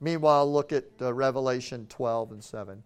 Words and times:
Meanwhile, 0.00 0.52
look 0.52 0.72
at 0.72 0.84
uh, 1.00 1.12
Revelation 1.12 1.86
12 1.88 2.32
and 2.32 2.44
7. 2.44 2.82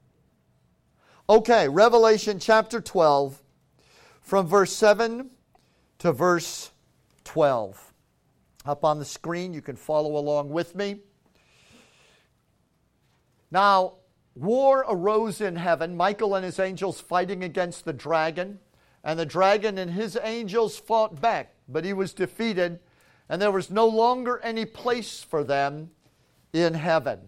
Okay, 1.31 1.69
Revelation 1.69 2.39
chapter 2.39 2.81
12, 2.81 3.43
from 4.23 4.47
verse 4.47 4.73
7 4.73 5.31
to 5.99 6.13
verse 6.13 6.71
12. 7.25 7.93
Up 8.65 8.85
on 8.85 8.99
the 8.99 9.05
screen, 9.05 9.53
you 9.53 9.61
can 9.61 9.77
follow 9.77 10.17
along 10.17 10.51
with 10.51 10.75
me. 10.75 11.01
Now, 13.51 13.95
war 14.35 14.85
arose 14.89 15.41
in 15.41 15.57
heaven, 15.57 15.97
Michael 15.97 16.35
and 16.35 16.45
his 16.45 16.59
angels 16.59 17.01
fighting 17.01 17.45
against 17.45 17.85
the 17.85 17.93
dragon, 17.93 18.59
and 19.03 19.19
the 19.19 19.27
dragon 19.27 19.79
and 19.79 19.91
his 19.91 20.19
angels 20.23 20.79
fought 20.79 21.21
back, 21.21 21.55
but 21.69 21.85
he 21.85 21.93
was 21.93 22.13
defeated, 22.13 22.81
and 23.29 23.41
there 23.41 23.51
was 23.51 23.71
no 23.71 23.87
longer 23.87 24.41
any 24.43 24.65
place 24.65 25.23
for 25.23 25.45
them 25.45 25.91
in 26.53 26.75
heaven. 26.75 27.21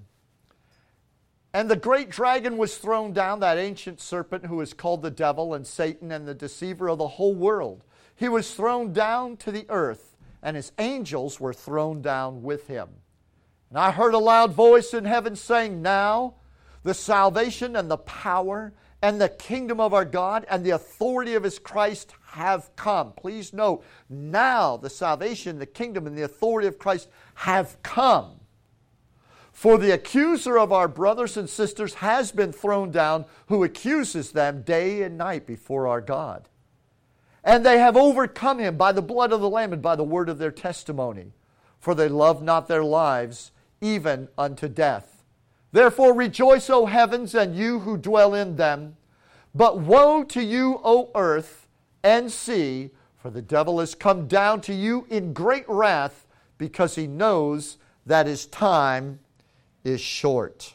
And 1.53 1.69
the 1.69 1.77
great 1.77 2.11
dragon 2.11 2.57
was 2.57 2.77
thrown 2.77 3.13
down, 3.13 3.41
that 3.41 3.59
ancient 3.59 4.01
serpent 4.01 4.47
who 4.47 4.61
is 4.61 4.73
called 4.73 5.03
the 5.03 5.11
devil 5.11 5.55
and 5.55 5.67
Satan 5.67 6.13
and 6.13 6.27
the 6.27 6.35
deceiver 6.35 6.89
of 6.89 6.99
the 6.99 7.09
whole 7.09 7.35
world. 7.35 7.85
He 8.15 8.29
was 8.29 8.55
thrown 8.55 8.93
down 8.93 9.37
to 9.39 9.51
the 9.51 9.67
earth, 9.69 10.17
and 10.43 10.57
his 10.57 10.73
angels 10.79 11.41
were 11.41 11.53
thrown 11.53 12.03
down 12.03 12.43
with 12.43 12.69
him. 12.69 12.89
And 13.69 13.79
I 13.79 13.91
heard 13.91 14.15
a 14.15 14.19
loud 14.19 14.53
voice 14.53 14.95
in 14.95 15.05
heaven 15.05 15.35
saying, 15.35 15.83
Now 15.83 16.35
the 16.83 16.95
salvation 16.95 17.77
and 17.77 17.91
the 17.91 17.99
power 17.99 18.73
and 19.03 19.21
the 19.21 19.29
kingdom 19.29 19.81
of 19.81 19.95
our 19.95 20.05
God 20.05 20.47
and 20.49 20.65
the 20.65 20.71
authority 20.71 21.35
of 21.35 21.43
his 21.43 21.59
Christ 21.59 22.15
have 22.27 22.75
come. 22.77 23.13
Please 23.13 23.53
note, 23.53 23.85
now 24.09 24.77
the 24.77 24.91
salvation, 24.91 25.59
the 25.59 25.67
kingdom, 25.67 26.07
and 26.07 26.17
the 26.17 26.23
authority 26.23 26.69
of 26.69 26.79
Christ 26.79 27.09
have 27.35 27.83
come. 27.83 28.40
For 29.61 29.77
the 29.77 29.93
accuser 29.93 30.59
of 30.59 30.73
our 30.73 30.89
brothers 30.89 31.37
and 31.37 31.47
sisters 31.47 31.93
has 31.97 32.33
been 32.33 32.51
thrown 32.51 32.91
down, 32.91 33.27
who 33.49 33.63
accuses 33.63 34.33
them 34.33 34.63
day 34.63 35.03
and 35.03 35.19
night 35.19 35.47
before 35.47 35.87
our 35.87 36.01
God. 36.01 36.49
And 37.45 37.63
they 37.63 37.79
have 37.79 37.95
overcome 37.95 38.59
him 38.59 38.79
by 38.79 38.93
the 38.93 39.03
blood 39.03 39.35
of 39.35 39.43
the 39.43 39.51
Lamb 39.51 39.75
and 39.75 39.83
by 39.83 39.97
the 39.97 40.03
word 40.03 40.31
of 40.31 40.39
their 40.39 40.51
testimony. 40.51 41.35
For 41.79 41.95
they 41.95 42.09
love 42.09 42.43
not 42.43 42.69
their 42.69 42.83
lives 42.83 43.53
even 43.83 44.29
unto 44.39 44.67
death. 44.67 45.25
Therefore 45.73 46.15
rejoice, 46.15 46.71
O 46.71 46.87
heavens, 46.87 47.35
and 47.35 47.55
you 47.55 47.81
who 47.81 47.99
dwell 47.99 48.33
in 48.33 48.57
them. 48.57 48.97
But 49.55 49.79
woe 49.79 50.25
to 50.25 50.43
you, 50.43 50.81
O 50.83 51.11
earth 51.15 51.69
and 52.03 52.33
sea, 52.33 52.93
for 53.19 53.29
the 53.29 53.43
devil 53.43 53.79
has 53.81 53.95
come 53.95 54.27
down 54.27 54.63
to 54.63 54.73
you 54.73 55.07
in 55.11 55.35
great 55.35 55.69
wrath, 55.69 56.27
because 56.57 56.95
he 56.95 57.07
knows 57.07 57.77
that 58.07 58.27
his 58.27 58.47
time 58.47 59.19
is 59.85 60.01
short. 60.01 60.75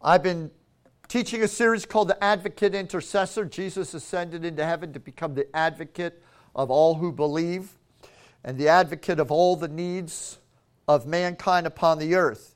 I've 0.00 0.22
been 0.22 0.50
teaching 1.08 1.42
a 1.42 1.48
series 1.48 1.84
called 1.84 2.08
The 2.08 2.22
Advocate 2.22 2.74
Intercessor. 2.74 3.44
Jesus 3.44 3.94
ascended 3.94 4.44
into 4.44 4.64
heaven 4.64 4.92
to 4.92 5.00
become 5.00 5.34
the 5.34 5.54
advocate 5.56 6.22
of 6.54 6.70
all 6.70 6.94
who 6.94 7.12
believe 7.12 7.72
and 8.44 8.56
the 8.58 8.68
advocate 8.68 9.18
of 9.18 9.30
all 9.30 9.56
the 9.56 9.68
needs 9.68 10.38
of 10.86 11.06
mankind 11.06 11.66
upon 11.66 11.98
the 11.98 12.14
earth. 12.14 12.54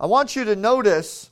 I 0.00 0.06
want 0.06 0.34
you 0.34 0.44
to 0.44 0.56
notice 0.56 1.30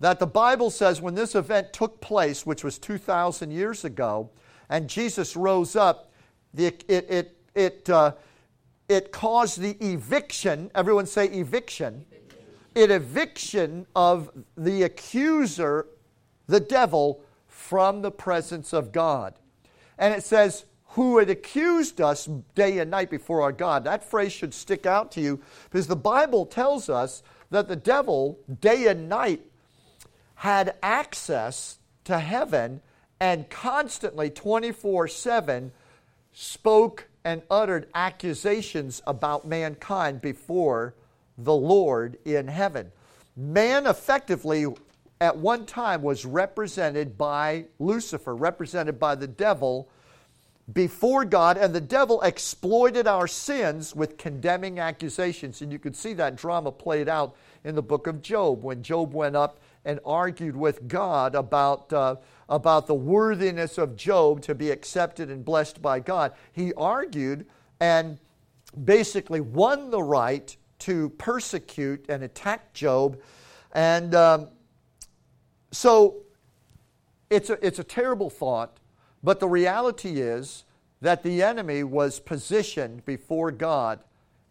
that 0.00 0.18
the 0.18 0.26
Bible 0.26 0.70
says 0.70 1.00
when 1.00 1.14
this 1.14 1.34
event 1.34 1.72
took 1.72 2.00
place, 2.00 2.46
which 2.46 2.62
was 2.62 2.78
2,000 2.78 3.50
years 3.50 3.84
ago, 3.84 4.30
and 4.68 4.88
Jesus 4.88 5.36
rose 5.36 5.76
up, 5.76 6.12
it, 6.56 6.84
it, 6.88 7.10
it, 7.10 7.36
it, 7.54 7.90
uh, 7.90 8.12
it 8.88 9.12
caused 9.12 9.60
the 9.60 9.76
eviction, 9.84 10.70
everyone 10.74 11.06
say 11.06 11.26
eviction, 11.26 12.04
an 12.82 12.90
eviction 12.90 13.86
of 13.94 14.30
the 14.56 14.82
accuser, 14.82 15.86
the 16.46 16.60
devil, 16.60 17.20
from 17.46 18.02
the 18.02 18.10
presence 18.10 18.72
of 18.72 18.92
God. 18.92 19.34
And 19.98 20.14
it 20.14 20.22
says, 20.22 20.64
who 20.90 21.18
had 21.18 21.28
accused 21.28 22.00
us 22.00 22.26
day 22.54 22.78
and 22.78 22.90
night 22.90 23.10
before 23.10 23.42
our 23.42 23.52
God. 23.52 23.84
That 23.84 24.02
phrase 24.02 24.32
should 24.32 24.54
stick 24.54 24.86
out 24.86 25.12
to 25.12 25.20
you 25.20 25.40
because 25.70 25.86
the 25.86 25.96
Bible 25.96 26.46
tells 26.46 26.88
us 26.88 27.22
that 27.50 27.68
the 27.68 27.76
devil, 27.76 28.38
day 28.60 28.86
and 28.86 29.08
night, 29.08 29.42
had 30.36 30.76
access 30.82 31.78
to 32.04 32.18
heaven 32.18 32.80
and 33.20 33.50
constantly, 33.50 34.30
24 34.30 35.08
7, 35.08 35.72
spoke 36.32 37.08
and 37.24 37.42
uttered 37.50 37.88
accusations 37.94 39.02
about 39.06 39.46
mankind 39.46 40.20
before 40.20 40.94
the 41.38 41.54
Lord 41.54 42.18
in 42.24 42.48
heaven. 42.48 42.90
Man 43.36 43.86
effectively 43.86 44.66
at 45.20 45.36
one 45.36 45.64
time 45.64 46.02
was 46.02 46.24
represented 46.24 47.16
by 47.16 47.66
Lucifer, 47.78 48.34
represented 48.34 48.98
by 48.98 49.14
the 49.14 49.26
devil 49.26 49.88
before 50.72 51.24
God, 51.24 51.56
and 51.56 51.74
the 51.74 51.80
devil 51.80 52.20
exploited 52.22 53.06
our 53.06 53.26
sins 53.26 53.96
with 53.96 54.18
condemning 54.18 54.78
accusations. 54.78 55.62
And 55.62 55.72
you 55.72 55.78
could 55.78 55.96
see 55.96 56.12
that 56.14 56.36
drama 56.36 56.70
played 56.70 57.08
out 57.08 57.36
in 57.64 57.74
the 57.74 57.82
book 57.82 58.06
of 58.06 58.20
Job 58.20 58.62
when 58.62 58.82
Job 58.82 59.14
went 59.14 59.34
up 59.34 59.60
and 59.84 59.98
argued 60.04 60.56
with 60.56 60.86
God 60.86 61.34
about, 61.34 61.90
uh, 61.92 62.16
about 62.48 62.86
the 62.86 62.94
worthiness 62.94 63.78
of 63.78 63.96
Job 63.96 64.42
to 64.42 64.54
be 64.54 64.70
accepted 64.70 65.30
and 65.30 65.44
blessed 65.44 65.80
by 65.80 66.00
God. 66.00 66.32
He 66.52 66.74
argued 66.74 67.46
and 67.80 68.18
basically 68.84 69.40
won 69.40 69.90
the 69.90 70.02
right 70.02 70.54
to 70.80 71.10
persecute 71.10 72.06
and 72.08 72.22
attack 72.22 72.72
Job. 72.72 73.18
And 73.72 74.14
um, 74.14 74.48
so 75.70 76.16
it's 77.30 77.50
a, 77.50 77.64
it's 77.66 77.78
a 77.78 77.84
terrible 77.84 78.30
thought, 78.30 78.78
but 79.22 79.40
the 79.40 79.48
reality 79.48 80.20
is 80.20 80.64
that 81.00 81.22
the 81.22 81.42
enemy 81.42 81.84
was 81.84 82.20
positioned 82.20 83.04
before 83.04 83.50
God 83.50 84.00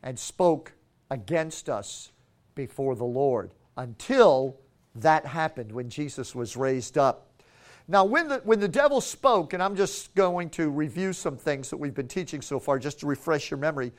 and 0.03 0.17
spoke 0.17 0.73
against 1.09 1.69
us 1.69 2.11
before 2.55 2.95
the 2.95 3.05
Lord 3.05 3.51
until 3.75 4.57
that 4.95 5.25
happened 5.25 5.71
when 5.71 5.89
Jesus 5.89 6.33
was 6.33 6.57
raised 6.57 6.97
up. 6.97 7.27
Now, 7.87 8.03
when 8.03 8.27
the, 8.27 8.37
when 8.43 8.59
the 8.59 8.67
devil 8.67 8.99
spoke, 8.99 9.53
and 9.53 9.63
I'm 9.63 9.75
just 9.75 10.13
going 10.13 10.49
to 10.51 10.69
review 10.69 11.13
some 11.13 11.37
things 11.37 11.69
that 11.69 11.77
we've 11.77 11.93
been 11.93 12.07
teaching 12.07 12.41
so 12.41 12.59
far 12.59 12.79
just 12.79 12.99
to 12.99 13.05
refresh 13.05 13.49
your 13.49 13.59
memory. 13.59 13.93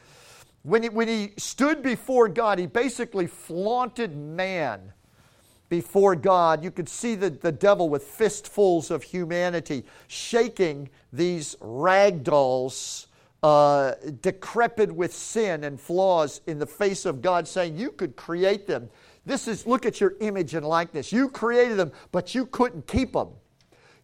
When 0.62 0.82
he, 0.82 0.88
when 0.88 1.08
he 1.08 1.32
stood 1.36 1.82
before 1.82 2.28
God, 2.28 2.58
he 2.58 2.66
basically 2.66 3.26
flaunted 3.26 4.16
man 4.16 4.92
before 5.68 6.16
God. 6.16 6.64
You 6.64 6.70
could 6.70 6.88
see 6.88 7.14
the, 7.14 7.30
the 7.30 7.52
devil 7.52 7.88
with 7.88 8.02
fistfuls 8.02 8.90
of 8.90 9.02
humanity 9.02 9.84
shaking 10.08 10.88
these 11.12 11.56
rag 11.60 12.24
dolls, 12.24 13.08
uh, 13.42 13.92
decrepit 14.20 14.90
with 14.90 15.12
sin 15.12 15.64
and 15.64 15.80
flaws, 15.80 16.40
in 16.46 16.58
the 16.58 16.66
face 16.66 17.06
of 17.06 17.22
God, 17.22 17.46
saying, 17.46 17.76
You 17.76 17.90
could 17.90 18.16
create 18.16 18.66
them. 18.66 18.88
This 19.26 19.46
is, 19.46 19.66
look 19.66 19.86
at 19.86 20.00
your 20.00 20.14
image 20.20 20.54
and 20.54 20.66
likeness. 20.66 21.12
You 21.12 21.28
created 21.28 21.76
them, 21.76 21.92
but 22.12 22.34
you 22.34 22.46
couldn't 22.46 22.86
keep 22.86 23.12
them. 23.12 23.28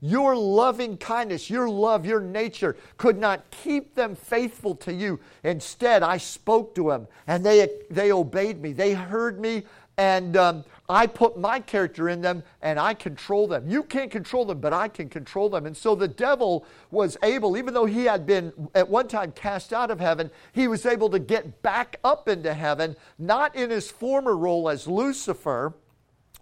Your 0.06 0.36
loving 0.36 0.98
kindness, 0.98 1.48
your 1.48 1.66
love, 1.66 2.04
your 2.04 2.20
nature 2.20 2.76
could 2.98 3.16
not 3.16 3.42
keep 3.50 3.94
them 3.94 4.14
faithful 4.14 4.74
to 4.74 4.92
you. 4.92 5.18
Instead, 5.42 6.02
I 6.02 6.18
spoke 6.18 6.74
to 6.74 6.90
them 6.90 7.08
and 7.26 7.42
they, 7.42 7.66
they 7.88 8.12
obeyed 8.12 8.60
me. 8.60 8.74
They 8.74 8.92
heard 8.92 9.40
me 9.40 9.62
and 9.96 10.36
um, 10.36 10.64
I 10.90 11.06
put 11.06 11.38
my 11.38 11.58
character 11.58 12.10
in 12.10 12.20
them 12.20 12.42
and 12.60 12.78
I 12.78 12.92
control 12.92 13.46
them. 13.46 13.66
You 13.66 13.82
can't 13.82 14.10
control 14.10 14.44
them, 14.44 14.60
but 14.60 14.74
I 14.74 14.88
can 14.88 15.08
control 15.08 15.48
them. 15.48 15.64
And 15.64 15.74
so 15.74 15.94
the 15.94 16.06
devil 16.06 16.66
was 16.90 17.16
able, 17.22 17.56
even 17.56 17.72
though 17.72 17.86
he 17.86 18.04
had 18.04 18.26
been 18.26 18.52
at 18.74 18.86
one 18.86 19.08
time 19.08 19.32
cast 19.32 19.72
out 19.72 19.90
of 19.90 20.00
heaven, 20.00 20.30
he 20.52 20.68
was 20.68 20.84
able 20.84 21.08
to 21.08 21.18
get 21.18 21.62
back 21.62 21.98
up 22.04 22.28
into 22.28 22.52
heaven, 22.52 22.94
not 23.18 23.56
in 23.56 23.70
his 23.70 23.90
former 23.90 24.36
role 24.36 24.68
as 24.68 24.86
Lucifer 24.86 25.72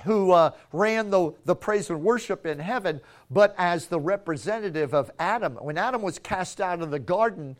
who 0.04 0.32
uh, 0.32 0.50
ran 0.72 1.10
the, 1.10 1.32
the 1.44 1.54
praise 1.54 1.90
and 1.90 2.02
worship 2.02 2.46
in 2.46 2.58
heaven, 2.58 3.00
but 3.30 3.54
as 3.58 3.86
the 3.86 4.00
representative 4.00 4.94
of 4.94 5.10
Adam. 5.18 5.54
When 5.56 5.78
Adam 5.78 6.02
was 6.02 6.18
cast 6.18 6.60
out 6.60 6.82
of 6.82 6.90
the 6.90 6.98
garden, 6.98 7.56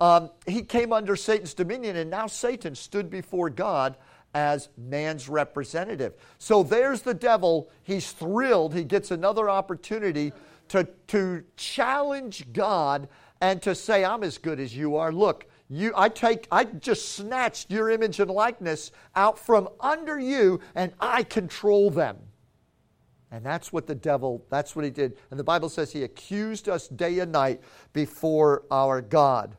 um, 0.00 0.30
he 0.46 0.62
came 0.62 0.92
under 0.92 1.16
Satan's 1.16 1.54
dominion, 1.54 1.96
and 1.96 2.10
now 2.10 2.26
Satan 2.26 2.74
stood 2.74 3.10
before 3.10 3.50
God 3.50 3.96
as 4.34 4.68
man's 4.76 5.28
representative. 5.28 6.12
So 6.38 6.62
there's 6.62 7.00
the 7.02 7.14
devil. 7.14 7.70
He's 7.82 8.12
thrilled. 8.12 8.74
He 8.74 8.84
gets 8.84 9.10
another 9.10 9.48
opportunity 9.48 10.32
to, 10.68 10.86
to 11.08 11.44
challenge 11.56 12.52
God 12.52 13.08
and 13.40 13.62
to 13.62 13.74
say, 13.74 14.04
I'm 14.04 14.22
as 14.22 14.36
good 14.38 14.60
as 14.60 14.76
you 14.76 14.96
are. 14.96 15.12
Look, 15.12 15.46
you, 15.68 15.92
I 15.96 16.08
take, 16.08 16.46
I 16.52 16.64
just 16.64 17.16
snatched 17.16 17.70
your 17.70 17.90
image 17.90 18.20
and 18.20 18.30
likeness 18.30 18.92
out 19.16 19.38
from 19.38 19.68
under 19.80 20.18
you, 20.18 20.60
and 20.74 20.92
I 21.00 21.24
control 21.24 21.90
them. 21.90 22.18
And 23.32 23.44
that's 23.44 23.72
what 23.72 23.86
the 23.86 23.94
devil, 23.94 24.44
that's 24.48 24.76
what 24.76 24.84
he 24.84 24.90
did. 24.90 25.16
And 25.30 25.40
the 25.40 25.44
Bible 25.44 25.68
says 25.68 25.92
he 25.92 26.04
accused 26.04 26.68
us 26.68 26.86
day 26.88 27.18
and 27.18 27.32
night 27.32 27.60
before 27.92 28.62
our 28.70 29.00
God. 29.00 29.56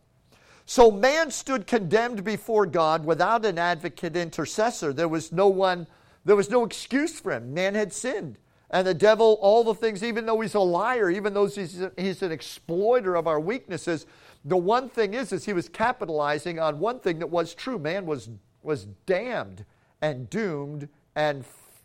So 0.65 0.89
man 0.89 1.31
stood 1.31 1.67
condemned 1.67 2.23
before 2.23 2.65
God 2.65 3.05
without 3.05 3.45
an 3.45 3.57
advocate 3.57 4.15
intercessor. 4.15 4.93
There 4.93 5.07
was 5.07 5.31
no 5.31 5.47
one, 5.47 5.87
there 6.23 6.35
was 6.35 6.49
no 6.49 6.63
excuse 6.63 7.19
for 7.19 7.33
him. 7.33 7.53
Man 7.53 7.75
had 7.75 7.91
sinned. 7.91 8.37
And 8.69 8.85
the 8.85 8.93
devil, 8.93 9.37
all 9.41 9.63
the 9.63 9.73
things, 9.73 10.03
even 10.03 10.25
though 10.25 10.41
he's 10.41 10.55
a 10.55 10.59
liar, 10.59 11.09
even 11.09 11.33
though 11.33 11.47
he's, 11.47 11.85
he's 11.97 12.21
an 12.21 12.33
exploiter 12.33 13.15
of 13.15 13.27
our 13.27 13.39
weaknesses, 13.39 14.05
the 14.47 14.57
one 14.57 14.87
thing 14.87 15.13
is, 15.13 15.33
is 15.33 15.43
he 15.43 15.51
was 15.51 15.67
capitalizing 15.67 16.57
on 16.57 16.79
one 16.79 16.99
thing 16.99 17.19
that 17.19 17.27
was 17.27 17.53
true. 17.53 17.77
Man 17.77 18.05
was, 18.05 18.29
was 18.63 18.85
damned 19.05 19.65
and 20.01 20.29
doomed 20.29 20.87
and 21.15 21.43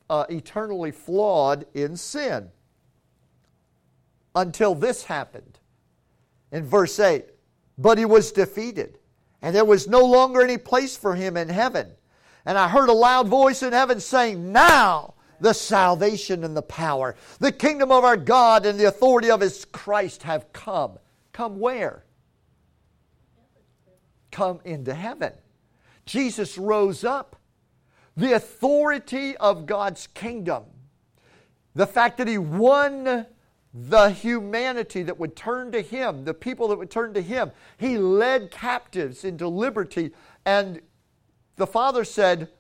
uh, 0.09 0.27
eternally 0.31 0.93
flawed 0.93 1.67
in 1.75 1.97
sin. 1.97 2.51
Until 4.35 4.77
this 4.77 5.05
happened. 5.05 5.59
In 6.53 6.65
verse 6.65 7.01
8, 7.01 7.25
but 7.79 7.99
he 7.99 8.05
was 8.05 8.31
defeated, 8.31 8.99
and 9.41 9.57
there 9.57 9.65
was 9.65 9.89
no 9.89 10.05
longer 10.05 10.43
any 10.43 10.59
place 10.59 10.95
for 10.97 11.15
him 11.15 11.37
in 11.39 11.49
heaven. 11.49 11.89
And 12.45 12.59
I 12.59 12.69
heard 12.69 12.91
a 12.91 12.95
loud 12.95 13.27
voice 13.27 13.63
in 13.63 13.73
heaven 13.73 14.01
saying, 14.01 14.53
Now 14.53 15.15
the 15.41 15.55
salvation 15.55 16.45
and 16.45 16.55
the 16.55 16.63
power, 16.63 17.17
the 17.39 17.53
kingdom 17.53 17.91
of 17.91 18.05
our 18.05 18.19
God 18.19 18.67
and 18.67 18.79
the 18.79 18.85
authority 18.85 19.31
of 19.31 19.41
his 19.41 19.65
Christ 19.65 20.25
have 20.25 20.53
come. 20.53 20.99
Come 21.33 21.59
where? 21.59 22.05
Come 24.33 24.61
into 24.65 24.95
heaven. 24.95 25.33
Jesus 26.05 26.59
rose 26.59 27.05
up. 27.05 27.37
The 28.17 28.33
authority 28.33 29.37
of 29.37 29.65
God's 29.65 30.07
kingdom, 30.09 30.65
the 31.75 31.87
fact 31.87 32.19
that 32.19 32.29
he 32.29 32.37
won 32.37 33.27
the 33.75 34.11
humanity 34.11 35.03
that 35.03 35.19
would 35.19 35.35
turn 35.35 35.73
to 35.73 35.81
him, 35.81 36.25
the 36.25 36.35
people 36.35 36.69
that 36.69 36.79
would 36.79 36.91
turn 36.91 37.15
to 37.15 37.23
him. 37.23 37.53
He 37.79 37.97
led 37.97 38.51
captives 38.51 39.25
into 39.25 39.49
liberty. 39.49 40.11
And 40.45 40.83
the 41.57 41.67
Father 41.67 42.05
said, 42.05 42.51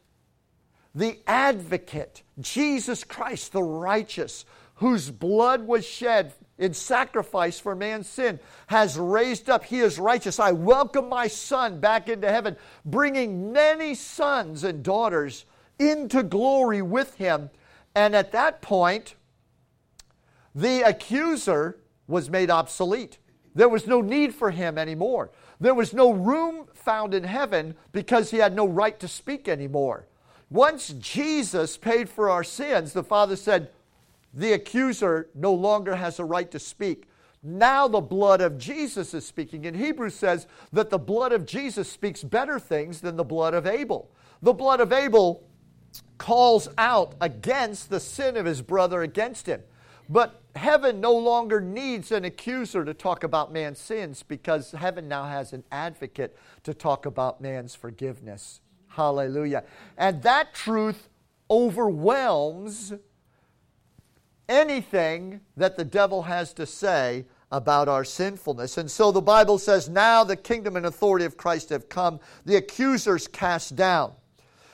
The 0.94 1.18
advocate, 1.26 2.22
Jesus 2.40 3.04
Christ, 3.04 3.52
the 3.52 3.62
righteous, 3.62 4.46
whose 4.76 5.10
blood 5.10 5.66
was 5.66 5.86
shed 5.86 6.32
in 6.62 6.72
sacrifice 6.72 7.58
for 7.58 7.74
man's 7.74 8.08
sin, 8.08 8.38
has 8.68 8.96
raised 8.96 9.50
up. 9.50 9.64
He 9.64 9.80
is 9.80 9.98
righteous. 9.98 10.38
I 10.38 10.52
welcome 10.52 11.08
my 11.08 11.26
Son 11.26 11.80
back 11.80 12.08
into 12.08 12.30
heaven, 12.30 12.56
bringing 12.84 13.52
many 13.52 13.96
sons 13.96 14.62
and 14.62 14.80
daughters 14.80 15.44
into 15.80 16.22
glory 16.22 16.80
with 16.80 17.16
him. 17.16 17.50
And 17.96 18.14
at 18.14 18.30
that 18.30 18.62
point, 18.62 19.16
the 20.54 20.82
accuser 20.82 21.78
was 22.06 22.30
made 22.30 22.48
obsolete. 22.48 23.18
There 23.56 23.68
was 23.68 23.88
no 23.88 24.00
need 24.00 24.32
for 24.32 24.52
him 24.52 24.78
anymore. 24.78 25.32
There 25.60 25.74
was 25.74 25.92
no 25.92 26.12
room 26.12 26.66
found 26.74 27.12
in 27.12 27.24
heaven 27.24 27.74
because 27.90 28.30
he 28.30 28.36
had 28.36 28.54
no 28.54 28.68
right 28.68 28.98
to 29.00 29.08
speak 29.08 29.48
anymore. 29.48 30.06
Once 30.48 30.90
Jesus 31.00 31.76
paid 31.76 32.08
for 32.08 32.30
our 32.30 32.44
sins, 32.44 32.92
the 32.92 33.02
Father 33.02 33.34
said, 33.34 33.70
the 34.32 34.52
accuser 34.52 35.28
no 35.34 35.52
longer 35.52 35.96
has 35.96 36.18
a 36.18 36.24
right 36.24 36.50
to 36.50 36.58
speak. 36.58 37.08
Now 37.42 37.88
the 37.88 38.00
blood 38.00 38.40
of 38.40 38.56
Jesus 38.56 39.14
is 39.14 39.26
speaking. 39.26 39.66
And 39.66 39.76
Hebrews 39.76 40.14
says 40.14 40.46
that 40.72 40.90
the 40.90 40.98
blood 40.98 41.32
of 41.32 41.44
Jesus 41.44 41.90
speaks 41.90 42.22
better 42.22 42.58
things 42.58 43.00
than 43.00 43.16
the 43.16 43.24
blood 43.24 43.52
of 43.52 43.66
Abel. 43.66 44.10
The 44.42 44.52
blood 44.52 44.80
of 44.80 44.92
Abel 44.92 45.44
calls 46.18 46.68
out 46.78 47.14
against 47.20 47.90
the 47.90 48.00
sin 48.00 48.36
of 48.36 48.46
his 48.46 48.62
brother 48.62 49.02
against 49.02 49.46
him. 49.46 49.62
But 50.08 50.42
heaven 50.54 51.00
no 51.00 51.14
longer 51.14 51.60
needs 51.60 52.12
an 52.12 52.24
accuser 52.24 52.84
to 52.84 52.94
talk 52.94 53.24
about 53.24 53.52
man's 53.52 53.78
sins 53.78 54.22
because 54.22 54.72
heaven 54.72 55.08
now 55.08 55.24
has 55.24 55.52
an 55.52 55.64
advocate 55.72 56.36
to 56.64 56.74
talk 56.74 57.06
about 57.06 57.40
man's 57.40 57.74
forgiveness. 57.74 58.60
Hallelujah. 58.88 59.64
And 59.96 60.22
that 60.22 60.54
truth 60.54 61.08
overwhelms 61.50 62.92
anything 64.52 65.40
that 65.56 65.76
the 65.76 65.84
devil 65.84 66.22
has 66.22 66.52
to 66.54 66.66
say 66.66 67.24
about 67.50 67.88
our 67.88 68.04
sinfulness. 68.04 68.78
And 68.78 68.90
so 68.90 69.10
the 69.10 69.22
Bible 69.22 69.58
says, 69.58 69.88
Now 69.88 70.24
the 70.24 70.36
kingdom 70.36 70.76
and 70.76 70.86
authority 70.86 71.24
of 71.24 71.36
Christ 71.36 71.70
have 71.70 71.88
come, 71.88 72.20
the 72.44 72.56
accusers 72.56 73.26
cast 73.26 73.76
down. 73.76 74.12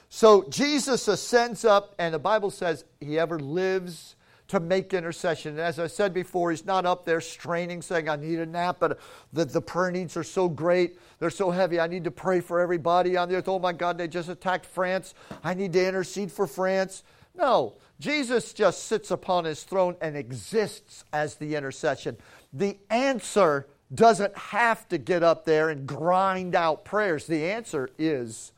So 0.09 0.49
Jesus 0.49 1.07
ascends 1.07 1.65
up, 1.65 1.95
and 1.99 2.15
the 2.15 2.19
Bible 2.19 2.51
says 2.51 2.85
he 3.01 3.19
ever 3.19 3.39
lives 3.39 4.17
to 4.49 4.61
make 4.61 4.95
intercession. 4.95 5.53
And 5.53 5.61
as 5.61 5.79
I 5.79 5.87
said 5.87 6.15
before, 6.15 6.51
he's 6.51 6.65
not 6.65 6.87
up 6.87 7.05
there 7.05 7.21
straining, 7.21 7.83
saying, 7.83 8.09
I 8.09 8.17
need 8.17 8.39
a 8.39 8.47
nap, 8.47 8.79
but 8.81 8.99
the, 9.33 9.45
the 9.45 9.61
prayer 9.61 9.91
needs 9.91 10.17
are 10.17 10.25
so 10.25 10.49
great. 10.49 10.99
They're 11.19 11.29
so 11.29 11.51
heavy. 11.51 11.79
I 11.79 11.87
need 11.87 12.05
to 12.05 12.11
pray 12.11 12.41
for 12.41 12.61
everybody 12.61 13.17
on 13.17 13.29
the 13.29 13.37
earth. 13.37 13.49
Oh 13.49 13.59
my 13.59 13.75
God, 13.75 13.99
they 13.99 14.09
just 14.09 14.31
attacked 14.31 14.65
France. 14.65 15.15
I 15.45 15.53
need 15.53 15.75
to 15.75 15.87
intercede 15.87 16.33
for 16.33 16.47
France. 16.47 17.03
No, 17.35 17.75
Jesus 18.01 18.53
just 18.53 18.85
sits 18.85 19.11
upon 19.11 19.45
his 19.45 19.65
throne 19.65 19.97
and 20.01 20.17
exists 20.17 21.05
as 21.13 21.35
the 21.35 21.57
intercession. 21.57 22.17
The 22.53 22.79
answer 22.91 23.67
doesn't 23.93 24.37
have 24.37 24.89
to 24.89 24.99
get 24.99 25.23
up 25.23 25.45
there 25.45 25.71
and 25.71 25.87
grind 25.87 26.55
out 26.55 26.85
prayers. 26.85 27.27
The 27.27 27.51
answer 27.51 27.91
is 27.99 28.53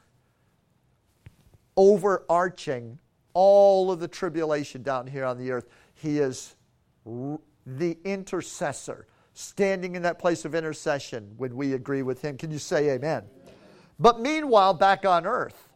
overarching 1.76 2.98
all 3.32 3.90
of 3.90 4.00
the 4.00 4.08
tribulation 4.08 4.82
down 4.82 5.06
here 5.06 5.24
on 5.24 5.38
the 5.38 5.52
earth. 5.52 5.68
He 5.94 6.18
is 6.18 6.56
the 7.06 7.96
intercessor, 8.04 9.06
standing 9.32 9.94
in 9.94 10.02
that 10.02 10.18
place 10.18 10.44
of 10.44 10.54
intercession 10.54 11.32
when 11.36 11.56
we 11.56 11.72
agree 11.72 12.02
with 12.02 12.20
Him. 12.20 12.36
Can 12.36 12.50
you 12.50 12.58
say 12.58 12.90
amen? 12.90 13.24
But 13.98 14.20
meanwhile, 14.20 14.74
back 14.74 15.06
on 15.06 15.26
earth, 15.26 15.68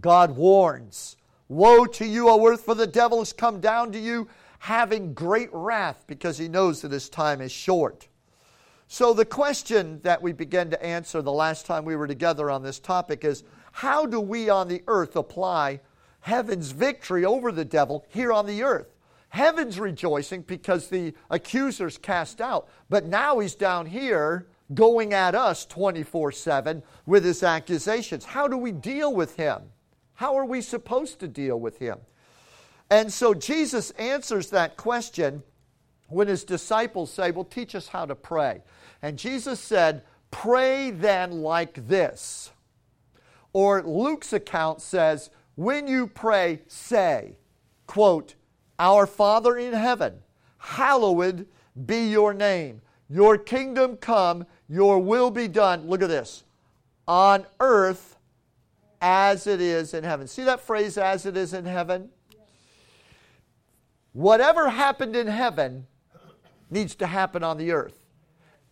God 0.00 0.36
warns 0.36 1.16
Woe 1.48 1.86
to 1.86 2.06
you, 2.06 2.28
O 2.28 2.46
earth, 2.46 2.64
for 2.64 2.74
the 2.74 2.86
devil 2.86 3.18
has 3.20 3.32
come 3.32 3.60
down 3.60 3.92
to 3.92 3.98
you 3.98 4.28
having 4.58 5.14
great 5.14 5.48
wrath 5.52 6.04
because 6.06 6.36
he 6.36 6.48
knows 6.48 6.82
that 6.82 6.92
his 6.92 7.08
time 7.08 7.40
is 7.40 7.52
short. 7.52 8.08
So, 8.86 9.12
the 9.12 9.24
question 9.24 10.00
that 10.02 10.22
we 10.22 10.32
began 10.32 10.70
to 10.70 10.82
answer 10.82 11.20
the 11.20 11.32
last 11.32 11.66
time 11.66 11.84
we 11.84 11.96
were 11.96 12.06
together 12.06 12.50
on 12.50 12.62
this 12.62 12.78
topic 12.78 13.24
is 13.24 13.44
how 13.72 14.06
do 14.06 14.18
we 14.18 14.48
on 14.48 14.68
the 14.68 14.82
earth 14.86 15.14
apply 15.14 15.80
heaven's 16.20 16.70
victory 16.70 17.24
over 17.24 17.52
the 17.52 17.64
devil 17.64 18.04
here 18.08 18.32
on 18.32 18.46
the 18.46 18.62
earth? 18.62 18.88
Heaven's 19.30 19.78
rejoicing 19.78 20.42
because 20.42 20.88
the 20.88 21.12
accuser's 21.30 21.98
cast 21.98 22.40
out, 22.40 22.68
but 22.88 23.04
now 23.04 23.38
he's 23.38 23.54
down 23.54 23.84
here 23.84 24.46
going 24.74 25.12
at 25.12 25.34
us 25.34 25.66
24 25.66 26.32
7 26.32 26.82
with 27.04 27.24
his 27.24 27.42
accusations. 27.42 28.24
How 28.24 28.48
do 28.48 28.56
we 28.56 28.72
deal 28.72 29.14
with 29.14 29.36
him? 29.36 29.62
How 30.18 30.36
are 30.36 30.44
we 30.44 30.62
supposed 30.62 31.20
to 31.20 31.28
deal 31.28 31.60
with 31.60 31.78
him? 31.78 32.00
And 32.90 33.12
so 33.12 33.34
Jesus 33.34 33.92
answers 33.92 34.50
that 34.50 34.76
question 34.76 35.44
when 36.08 36.26
his 36.26 36.42
disciples 36.42 37.12
say, 37.12 37.30
Well, 37.30 37.44
teach 37.44 37.76
us 37.76 37.86
how 37.86 38.04
to 38.04 38.16
pray. 38.16 38.62
And 39.00 39.16
Jesus 39.16 39.60
said, 39.60 40.02
Pray 40.32 40.90
then 40.90 41.42
like 41.42 41.86
this. 41.86 42.50
Or 43.52 43.80
Luke's 43.80 44.32
account 44.32 44.82
says, 44.82 45.30
When 45.54 45.86
you 45.86 46.08
pray, 46.08 46.62
say, 46.66 47.36
quote, 47.86 48.34
our 48.76 49.06
Father 49.06 49.56
in 49.56 49.72
heaven, 49.72 50.14
hallowed 50.58 51.46
be 51.86 52.10
your 52.10 52.34
name. 52.34 52.80
Your 53.08 53.38
kingdom 53.38 53.96
come, 53.96 54.46
your 54.68 54.98
will 54.98 55.30
be 55.30 55.46
done. 55.46 55.86
Look 55.86 56.02
at 56.02 56.08
this 56.08 56.42
on 57.06 57.46
earth 57.60 58.17
as 59.00 59.46
it 59.46 59.60
is 59.60 59.94
in 59.94 60.04
heaven. 60.04 60.26
See 60.26 60.44
that 60.44 60.60
phrase, 60.60 60.98
as 60.98 61.26
it 61.26 61.36
is 61.36 61.52
in 61.52 61.64
heaven? 61.64 62.10
Whatever 64.12 64.70
happened 64.70 65.14
in 65.14 65.26
heaven 65.26 65.86
needs 66.70 66.94
to 66.96 67.06
happen 67.06 67.44
on 67.44 67.58
the 67.58 67.72
earth. 67.72 67.98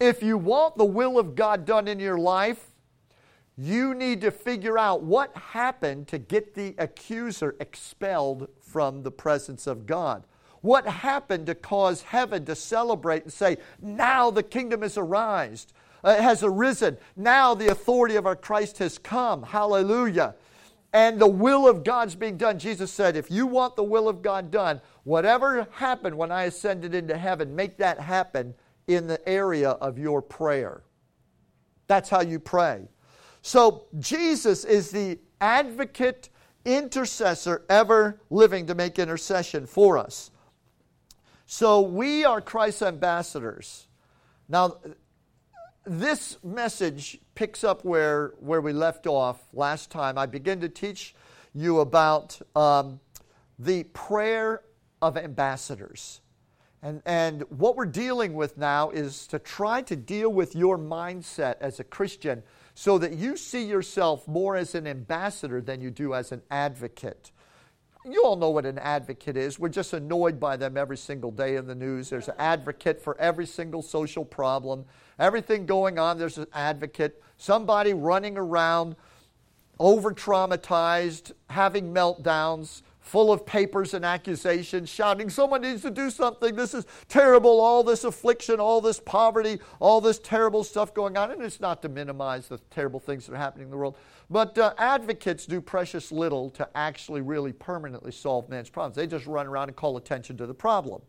If 0.00 0.22
you 0.22 0.36
want 0.36 0.76
the 0.76 0.84
will 0.84 1.18
of 1.18 1.34
God 1.34 1.64
done 1.64 1.88
in 1.88 1.98
your 2.00 2.18
life, 2.18 2.72
you 3.56 3.94
need 3.94 4.20
to 4.20 4.30
figure 4.30 4.78
out 4.78 5.02
what 5.02 5.34
happened 5.36 6.08
to 6.08 6.18
get 6.18 6.54
the 6.54 6.74
accuser 6.76 7.56
expelled 7.60 8.48
from 8.60 9.02
the 9.02 9.10
presence 9.10 9.66
of 9.66 9.86
God. 9.86 10.24
What 10.60 10.86
happened 10.86 11.46
to 11.46 11.54
cause 11.54 12.02
heaven 12.02 12.44
to 12.46 12.54
celebrate 12.54 13.22
and 13.22 13.32
say, 13.32 13.56
now 13.80 14.30
the 14.30 14.42
kingdom 14.42 14.82
has 14.82 14.98
arisen, 14.98 15.68
uh, 16.06 16.22
has 16.22 16.42
arisen. 16.42 16.96
Now 17.16 17.52
the 17.52 17.68
authority 17.68 18.14
of 18.14 18.24
our 18.26 18.36
Christ 18.36 18.78
has 18.78 18.96
come. 18.96 19.42
Hallelujah. 19.42 20.36
And 20.92 21.20
the 21.20 21.26
will 21.26 21.68
of 21.68 21.84
God's 21.84 22.14
being 22.14 22.38
done. 22.38 22.58
Jesus 22.58 22.92
said, 22.92 23.16
if 23.16 23.30
you 23.30 23.46
want 23.46 23.76
the 23.76 23.84
will 23.84 24.08
of 24.08 24.22
God 24.22 24.50
done, 24.50 24.80
whatever 25.02 25.66
happened 25.72 26.16
when 26.16 26.30
I 26.30 26.44
ascended 26.44 26.94
into 26.94 27.18
heaven, 27.18 27.54
make 27.54 27.76
that 27.78 28.00
happen 28.00 28.54
in 28.86 29.08
the 29.08 29.28
area 29.28 29.70
of 29.70 29.98
your 29.98 30.22
prayer. 30.22 30.84
That's 31.88 32.08
how 32.08 32.22
you 32.22 32.38
pray. 32.38 32.88
So 33.42 33.86
Jesus 33.98 34.64
is 34.64 34.90
the 34.90 35.18
advocate, 35.40 36.28
intercessor, 36.64 37.64
ever 37.68 38.20
living 38.30 38.66
to 38.66 38.74
make 38.74 38.98
intercession 38.98 39.66
for 39.66 39.98
us. 39.98 40.30
So 41.46 41.80
we 41.80 42.24
are 42.24 42.40
Christ's 42.40 42.82
ambassadors. 42.82 43.88
Now, 44.48 44.78
this 45.86 46.36
message 46.42 47.18
picks 47.34 47.62
up 47.62 47.84
where, 47.84 48.34
where 48.40 48.60
we 48.60 48.72
left 48.72 49.06
off 49.06 49.40
last 49.52 49.90
time. 49.90 50.18
I 50.18 50.26
began 50.26 50.60
to 50.60 50.68
teach 50.68 51.14
you 51.54 51.80
about 51.80 52.38
um, 52.54 53.00
the 53.58 53.84
prayer 53.84 54.62
of 55.00 55.16
ambassadors. 55.16 56.20
And, 56.82 57.02
and 57.06 57.42
what 57.48 57.76
we're 57.76 57.86
dealing 57.86 58.34
with 58.34 58.58
now 58.58 58.90
is 58.90 59.26
to 59.28 59.38
try 59.38 59.82
to 59.82 59.96
deal 59.96 60.30
with 60.30 60.54
your 60.54 60.78
mindset 60.78 61.56
as 61.60 61.80
a 61.80 61.84
Christian 61.84 62.42
so 62.74 62.98
that 62.98 63.14
you 63.14 63.36
see 63.36 63.64
yourself 63.64 64.28
more 64.28 64.56
as 64.56 64.74
an 64.74 64.86
ambassador 64.86 65.60
than 65.60 65.80
you 65.80 65.90
do 65.90 66.14
as 66.14 66.32
an 66.32 66.42
advocate. 66.50 67.30
You 68.08 68.22
all 68.22 68.36
know 68.36 68.50
what 68.50 68.66
an 68.66 68.78
advocate 68.78 69.36
is. 69.36 69.58
We're 69.58 69.68
just 69.68 69.92
annoyed 69.92 70.38
by 70.38 70.56
them 70.56 70.76
every 70.76 70.96
single 70.96 71.32
day 71.32 71.56
in 71.56 71.66
the 71.66 71.74
news. 71.74 72.08
There's 72.08 72.28
an 72.28 72.36
advocate 72.38 73.02
for 73.02 73.18
every 73.18 73.46
single 73.46 73.82
social 73.82 74.24
problem. 74.24 74.84
Everything 75.18 75.66
going 75.66 75.98
on, 75.98 76.16
there's 76.16 76.38
an 76.38 76.46
advocate. 76.52 77.20
Somebody 77.36 77.94
running 77.94 78.38
around 78.38 78.94
over 79.80 80.12
traumatized, 80.12 81.32
having 81.50 81.92
meltdowns, 81.92 82.82
full 83.00 83.32
of 83.32 83.44
papers 83.44 83.94
and 83.94 84.04
accusations, 84.04 84.88
shouting, 84.88 85.30
Someone 85.30 85.62
needs 85.62 85.82
to 85.82 85.90
do 85.90 86.10
something. 86.10 86.56
This 86.56 86.74
is 86.74 86.86
terrible. 87.08 87.60
All 87.60 87.84
this 87.84 88.04
affliction, 88.04 88.58
all 88.58 88.80
this 88.80 89.00
poverty, 89.00 89.60
all 89.80 90.00
this 90.00 90.18
terrible 90.18 90.64
stuff 90.64 90.94
going 90.94 91.16
on. 91.16 91.30
And 91.30 91.42
it's 91.42 91.60
not 91.60 91.82
to 91.82 91.88
minimize 91.88 92.48
the 92.48 92.58
terrible 92.70 93.00
things 93.00 93.26
that 93.26 93.34
are 93.34 93.38
happening 93.38 93.66
in 93.66 93.70
the 93.70 93.76
world. 93.76 93.96
But 94.28 94.58
uh, 94.58 94.74
advocates 94.78 95.46
do 95.46 95.60
precious 95.60 96.10
little 96.10 96.50
to 96.50 96.68
actually 96.74 97.20
really 97.20 97.52
permanently 97.52 98.10
solve 98.10 98.48
man's 98.48 98.68
problems. 98.68 98.96
They 98.96 99.06
just 99.06 99.26
run 99.26 99.46
around 99.46 99.68
and 99.68 99.76
call 99.76 99.96
attention 99.96 100.36
to 100.38 100.46
the 100.46 100.54
problem 100.54 101.02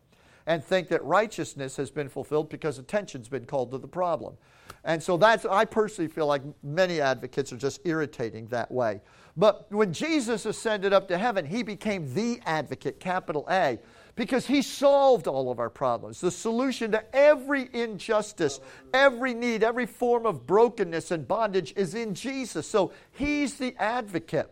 and 0.46 0.64
think 0.64 0.88
that 0.88 1.04
righteousness 1.04 1.76
has 1.76 1.92
been 1.92 2.08
fulfilled 2.08 2.50
because 2.50 2.80
attention's 2.80 3.28
been 3.28 3.46
called 3.46 3.72
to 3.72 3.78
the 3.78 3.88
problem. 3.88 4.36
And 4.84 5.02
so 5.02 5.18
that's, 5.18 5.46
I 5.46 5.66
personally 5.66 6.10
feel 6.10 6.28
like 6.28 6.42
many 6.64 7.02
advocates 7.02 7.52
are 7.52 7.58
just 7.58 7.82
irritating 7.86 8.48
that 8.48 8.72
way. 8.72 9.02
But 9.36 9.70
when 9.72 9.92
Jesus 9.92 10.46
ascended 10.46 10.94
up 10.94 11.08
to 11.10 11.18
heaven, 11.18 11.46
he 11.46 11.64
became 11.64 12.14
the 12.14 12.40
advocate, 12.46 13.00
capital 13.00 13.46
A, 13.50 13.78
because 14.18 14.48
he 14.48 14.62
solved 14.64 15.28
all 15.28 15.50
of 15.50 15.60
our 15.60 15.70
problems. 15.70 16.20
The 16.20 16.32
solution 16.32 16.92
to 16.92 17.16
every 17.16 17.70
injustice, 17.72 18.60
every 18.94 19.34
need, 19.34 19.64
every 19.64 19.86
form 19.86 20.26
of 20.26 20.46
brokenness 20.46 21.12
and 21.12 21.26
bondage 21.26 21.72
is 21.78 21.94
in 21.94 22.16
Jesus. 22.16 22.68
So 22.68 22.92
he's 23.12 23.58
the 23.58 23.76
advocate. 23.78 24.52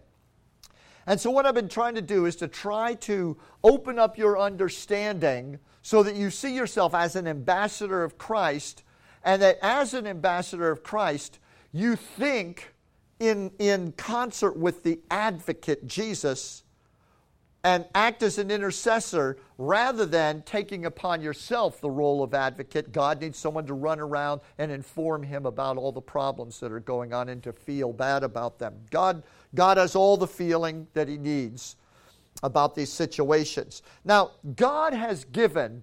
And 1.08 1.20
so, 1.20 1.30
what 1.30 1.46
I've 1.46 1.54
been 1.54 1.70
trying 1.70 1.96
to 1.96 2.02
do 2.02 2.26
is 2.26 2.36
to 2.38 2.48
try 2.48 2.96
to 2.96 3.38
open 3.64 4.00
up 4.00 4.18
your 4.18 4.40
understanding 4.40 5.60
so 5.82 6.02
that 6.02 6.16
you 6.16 6.32
see 6.32 6.56
yourself 6.56 6.96
as 6.96 7.16
an 7.16 7.28
ambassador 7.28 8.04
of 8.04 8.18
Christ, 8.18 8.84
and 9.24 9.42
that 9.42 9.60
as 9.62 9.94
an 9.94 10.08
ambassador 10.08 10.72
of 10.72 10.82
Christ, 10.82 11.38
you 11.72 11.96
think 11.96 12.74
in, 13.20 13.52
in 13.60 13.92
concert 13.92 14.58
with 14.58 14.82
the 14.82 15.00
advocate, 15.12 15.86
Jesus, 15.86 16.64
and 17.66 17.84
act 17.96 18.22
as 18.22 18.38
an 18.38 18.52
intercessor 18.52 19.38
rather 19.58 20.06
than 20.06 20.44
taking 20.44 20.86
upon 20.86 21.20
yourself 21.20 21.82
the 21.82 21.90
role 21.90 22.22
of 22.22 22.36
advocate. 22.36 22.92
God 22.92 23.20
needs 23.20 23.40
someone 23.40 23.66
to 23.66 23.74
run 23.74 24.00
around 24.00 24.42
and 24.60 24.72
inform 24.72 25.24
him 25.24 25.48
about 25.48 25.76
all 25.76 25.92
the 25.92 26.00
problems 26.00 26.60
that 26.60 26.72
are 26.72 26.80
going 26.80 27.12
on 27.12 27.28
and 27.28 27.42
to 27.42 27.52
feel 27.52 27.92
bad 27.92 28.24
about 28.24 28.60
them. 28.60 28.76
God, 28.92 29.24
God 29.56 29.78
has 29.78 29.96
all 29.96 30.16
the 30.16 30.28
feeling 30.28 30.86
that 30.94 31.08
he 31.08 31.18
needs 31.18 31.76
about 32.44 32.76
these 32.76 32.94
situations. 32.94 33.82
Now, 34.06 34.34
God 34.56 34.94
has 34.94 35.26
given 35.26 35.82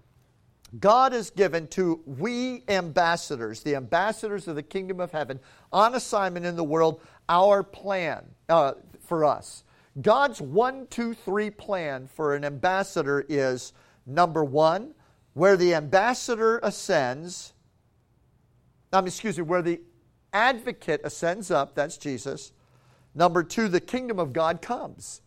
God 0.80 1.12
has 1.12 1.28
given 1.28 1.66
to 1.66 2.00
we 2.06 2.64
ambassadors, 2.66 3.62
the 3.62 3.76
ambassadors 3.76 4.48
of 4.48 4.56
the 4.56 4.62
kingdom 4.62 5.00
of 5.00 5.12
heaven, 5.12 5.38
on 5.70 5.94
assignment 5.94 6.46
in 6.46 6.56
the 6.56 6.64
world, 6.64 7.02
our 7.28 7.62
plan 7.62 8.24
uh, 8.48 8.72
for 9.04 9.26
us. 9.26 9.64
God's 10.00 10.40
one, 10.40 10.86
two, 10.88 11.12
three 11.12 11.50
plan 11.50 12.08
for 12.08 12.34
an 12.34 12.44
ambassador 12.44 13.26
is 13.28 13.72
number 14.06 14.42
one, 14.42 14.94
where 15.34 15.56
the 15.56 15.74
ambassador 15.74 16.60
ascends, 16.62 17.52
um, 18.92 19.06
excuse 19.06 19.36
me, 19.38 19.44
where 19.44 19.62
the 19.62 19.80
advocate 20.32 21.02
ascends 21.04 21.50
up, 21.50 21.74
that's 21.74 21.98
Jesus. 21.98 22.52
Number 23.14 23.42
two, 23.42 23.68
the 23.68 23.80
kingdom 23.80 24.18
of 24.18 24.32
God 24.32 24.62
comes. 24.62 25.20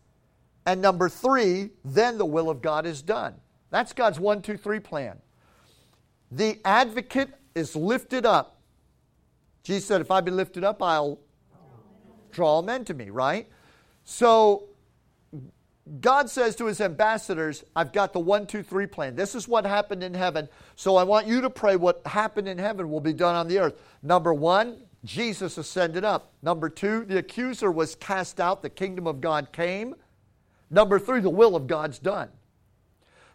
And 0.66 0.82
number 0.82 1.10
three, 1.10 1.70
then 1.84 2.18
the 2.18 2.26
will 2.26 2.50
of 2.50 2.62
God 2.62 2.88
is 2.88 3.04
done. 3.04 3.36
That's 3.70 3.94
God's 3.94 4.20
one, 4.20 4.42
two, 4.42 4.58
three 4.58 4.80
plan. 4.80 5.20
The 6.32 6.60
advocate 6.66 7.30
is 7.54 7.76
lifted 7.76 8.26
up. 8.26 8.60
Jesus 9.64 9.88
said, 9.88 10.02
If 10.02 10.10
I 10.10 10.22
be 10.22 10.32
lifted 10.32 10.64
up, 10.64 10.82
I'll 10.82 11.20
draw 12.32 12.62
men 12.62 12.84
to 12.86 12.94
me, 12.94 13.10
right? 13.10 13.48
So 14.06 14.70
God 16.00 16.30
says 16.30 16.56
to 16.56 16.66
his 16.66 16.82
ambassadors, 16.82 17.64
I've 17.76 17.92
got 17.92 18.14
the 18.14 18.20
one, 18.20 18.48
two, 18.48 18.64
three 18.64 18.88
plan. 18.88 19.16
This 19.16 19.36
is 19.36 19.48
what 19.48 19.66
happened 19.66 20.04
in 20.04 20.14
heaven. 20.14 20.48
So 20.76 20.96
I 20.96 21.04
want 21.04 21.28
you 21.28 21.42
to 21.42 21.50
pray 21.50 21.76
what 21.76 22.02
happened 22.06 22.48
in 22.48 22.58
heaven 22.58 22.90
will 22.90 23.02
be 23.02 23.14
done 23.14 23.36
on 23.36 23.48
the 23.48 23.60
earth. 23.60 23.82
Number 24.02 24.34
one, 24.34 24.84
Jesus 25.04 25.58
ascended 25.58 26.04
up. 26.04 26.34
Number 26.42 26.70
two, 26.70 27.06
the 27.06 27.20
accuser 27.20 27.72
was 27.72 27.96
cast 27.96 28.40
out, 28.40 28.62
the 28.62 28.70
kingdom 28.70 29.06
of 29.06 29.22
God 29.22 29.52
came. 29.52 29.96
Number 30.72 30.98
three, 31.00 31.20
the 31.20 31.30
will 31.30 31.56
of 31.56 31.68
God's 31.68 32.00
done. 32.00 32.30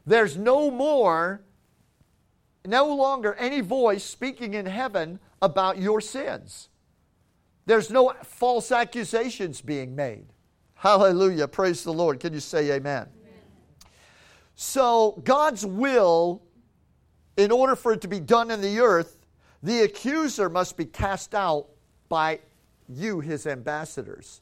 There's 0.04 0.36
no 0.36 0.70
more, 0.70 1.42
no 2.64 2.94
longer 2.94 3.34
any 3.34 3.60
voice 3.60 4.02
speaking 4.02 4.54
in 4.54 4.66
heaven 4.66 5.20
about 5.40 5.78
your 5.78 6.00
sins. 6.00 6.68
There's 7.66 7.90
no 7.90 8.14
false 8.24 8.72
accusations 8.72 9.60
being 9.60 9.94
made. 9.94 10.26
Hallelujah. 10.80 11.46
Praise 11.46 11.84
the 11.84 11.92
Lord. 11.92 12.20
Can 12.20 12.32
you 12.32 12.40
say 12.40 12.70
amen? 12.70 13.06
amen? 13.06 13.08
So, 14.54 15.20
God's 15.24 15.66
will, 15.66 16.40
in 17.36 17.52
order 17.52 17.76
for 17.76 17.92
it 17.92 18.00
to 18.00 18.08
be 18.08 18.18
done 18.18 18.50
in 18.50 18.62
the 18.62 18.80
earth, 18.80 19.26
the 19.62 19.82
accuser 19.82 20.48
must 20.48 20.78
be 20.78 20.86
cast 20.86 21.34
out 21.34 21.66
by 22.08 22.40
you, 22.88 23.20
his 23.20 23.46
ambassadors. 23.46 24.40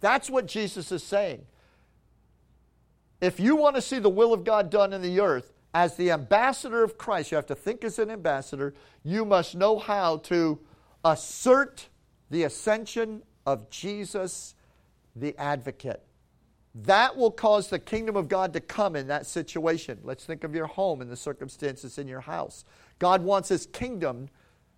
That's 0.00 0.28
what 0.28 0.44
Jesus 0.44 0.92
is 0.92 1.02
saying. 1.02 1.46
If 3.22 3.40
you 3.40 3.56
want 3.56 3.74
to 3.76 3.80
see 3.80 3.98
the 3.98 4.10
will 4.10 4.34
of 4.34 4.44
God 4.44 4.68
done 4.68 4.92
in 4.92 5.00
the 5.00 5.20
earth, 5.20 5.54
as 5.72 5.96
the 5.96 6.10
ambassador 6.10 6.84
of 6.84 6.98
Christ, 6.98 7.30
you 7.30 7.36
have 7.36 7.46
to 7.46 7.54
think 7.54 7.82
as 7.82 7.98
an 7.98 8.10
ambassador, 8.10 8.74
you 9.04 9.24
must 9.24 9.54
know 9.54 9.78
how 9.78 10.18
to 10.18 10.58
assert 11.02 11.88
the 12.28 12.42
ascension 12.42 13.22
of 13.46 13.70
Jesus, 13.70 14.54
the 15.14 15.36
advocate. 15.38 16.02
That 16.74 17.16
will 17.16 17.30
cause 17.30 17.68
the 17.68 17.78
kingdom 17.78 18.16
of 18.16 18.28
God 18.28 18.54
to 18.54 18.60
come 18.60 18.96
in 18.96 19.08
that 19.08 19.26
situation. 19.26 19.98
Let's 20.02 20.24
think 20.24 20.42
of 20.42 20.54
your 20.54 20.66
home 20.66 21.02
and 21.02 21.10
the 21.10 21.16
circumstances 21.16 21.98
in 21.98 22.08
your 22.08 22.20
house. 22.20 22.64
God 22.98 23.22
wants 23.22 23.50
his 23.50 23.66
kingdom 23.66 24.28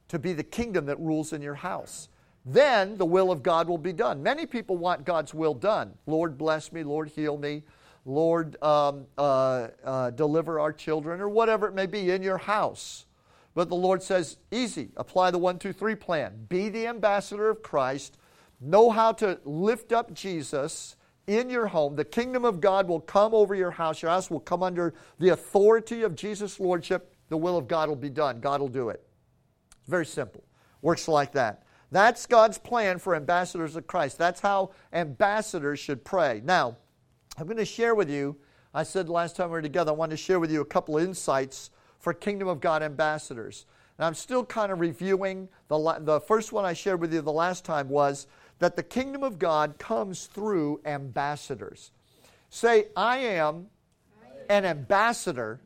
to 0.09 0.19
be 0.19 0.33
the 0.33 0.43
kingdom 0.43 0.87
that 0.87 0.99
rules 0.99 1.33
in 1.33 1.41
your 1.41 1.55
house. 1.55 2.09
Then 2.45 2.99
the 2.99 3.07
will 3.07 3.31
of 3.31 3.43
God 3.43 3.69
will 3.69 3.79
be 3.79 3.93
done. 3.93 4.23
Many 4.23 4.45
people 4.45 4.76
want 4.76 5.05
God's 5.05 5.33
will 5.33 5.55
done. 5.55 5.95
Lord, 6.07 6.37
bless 6.37 6.73
me. 6.73 6.83
Lord, 6.83 7.09
heal 7.09 7.38
me. 7.38 7.62
Lord, 8.05 8.62
um, 8.62 9.07
uh, 9.17 9.69
uh, 9.83 10.11
deliver 10.11 10.61
our 10.61 10.73
children, 10.73 11.23
or 11.23 11.29
whatever 11.29 11.69
it 11.69 11.75
may 11.75 11.87
be 11.87 12.11
in 12.11 12.23
your 12.23 12.37
house. 12.37 13.07
But 13.55 13.69
the 13.69 13.76
Lord 13.76 14.03
says, 14.03 14.37
easy, 14.50 14.91
apply 14.97 15.31
the 15.31 15.38
one, 15.38 15.59
two, 15.59 15.73
three 15.73 15.95
plan. 15.95 16.47
Be 16.49 16.69
the 16.69 16.87
ambassador 16.87 17.49
of 17.49 17.62
Christ. 17.62 18.19
Know 18.64 18.90
how 18.90 19.12
to 19.12 19.38
lift 19.44 19.92
up 19.92 20.14
Jesus 20.14 20.97
in 21.26 21.50
your 21.50 21.66
home. 21.66 21.97
The 21.97 22.04
kingdom 22.04 22.44
of 22.44 22.61
God 22.61 22.88
will 22.88 23.00
come 23.00 23.35
over 23.35 23.54
your 23.54 23.71
house. 23.71 24.00
Your 24.00 24.11
house 24.11 24.30
will 24.30 24.40
come 24.40 24.62
under 24.62 24.94
the 25.18 25.30
authority 25.30 26.02
of 26.02 26.14
Jesus' 26.14 26.59
lordship. 26.59 27.14
The 27.28 27.37
will 27.37 27.59
of 27.59 27.68
God 27.68 27.88
will 27.90 27.97
be 27.97 28.09
done. 28.09 28.40
God 28.40 28.61
will 28.61 28.68
do 28.68 28.88
it. 28.88 29.02
It's 29.80 29.88
very 29.88 30.06
simple. 30.06 30.44
Works 30.80 31.09
like 31.09 31.33
that. 31.33 31.62
That's 31.90 32.26
God's 32.26 32.56
plan 32.56 32.99
for 32.99 33.14
ambassadors 33.14 33.76
of 33.76 33.87
Christ. 33.87 34.16
That's 34.16 34.40
how 34.40 34.71
ambassadors 34.92 35.78
should 35.78 36.02
pray. 36.02 36.40
Now, 36.42 36.76
I'm 37.37 37.44
going 37.44 37.59
to 37.59 37.64
share 37.64 37.94
with 37.94 38.11
you, 38.11 38.37
I 38.73 38.83
said 38.83 39.09
last 39.09 39.37
time 39.37 39.49
we 39.49 39.52
were 39.52 39.62
together, 39.62 39.92
I 39.92 39.94
want 39.94 40.11
to 40.11 40.16
share 40.16 40.40
with 40.40 40.50
you 40.50 40.61
a 40.61 40.64
couple 40.64 40.97
of 40.97 41.04
insights 41.04 41.71
for 41.99 42.12
Kingdom 42.12 42.49
of 42.49 42.61
God 42.61 42.83
ambassadors. 42.83 43.66
And 43.99 44.04
I'm 44.04 44.14
still 44.14 44.44
kind 44.44 44.73
of 44.73 44.80
reviewing. 44.80 45.49
The, 45.68 45.99
the 46.00 46.21
first 46.21 46.52
one 46.52 46.64
I 46.64 46.73
shared 46.73 47.00
with 47.00 47.14
you 47.14 47.21
the 47.21 47.33
last 47.33 47.64
time 47.64 47.88
was 47.88 48.26
that 48.58 48.76
the 48.76 48.82
kingdom 48.82 49.23
of 49.23 49.38
God 49.38 49.78
comes 49.78 50.26
through 50.26 50.80
ambassadors. 50.84 51.90
Say, 52.50 52.87
I 52.96 53.18
am 53.18 53.66
an 54.49 54.64
ambassador 54.64 55.61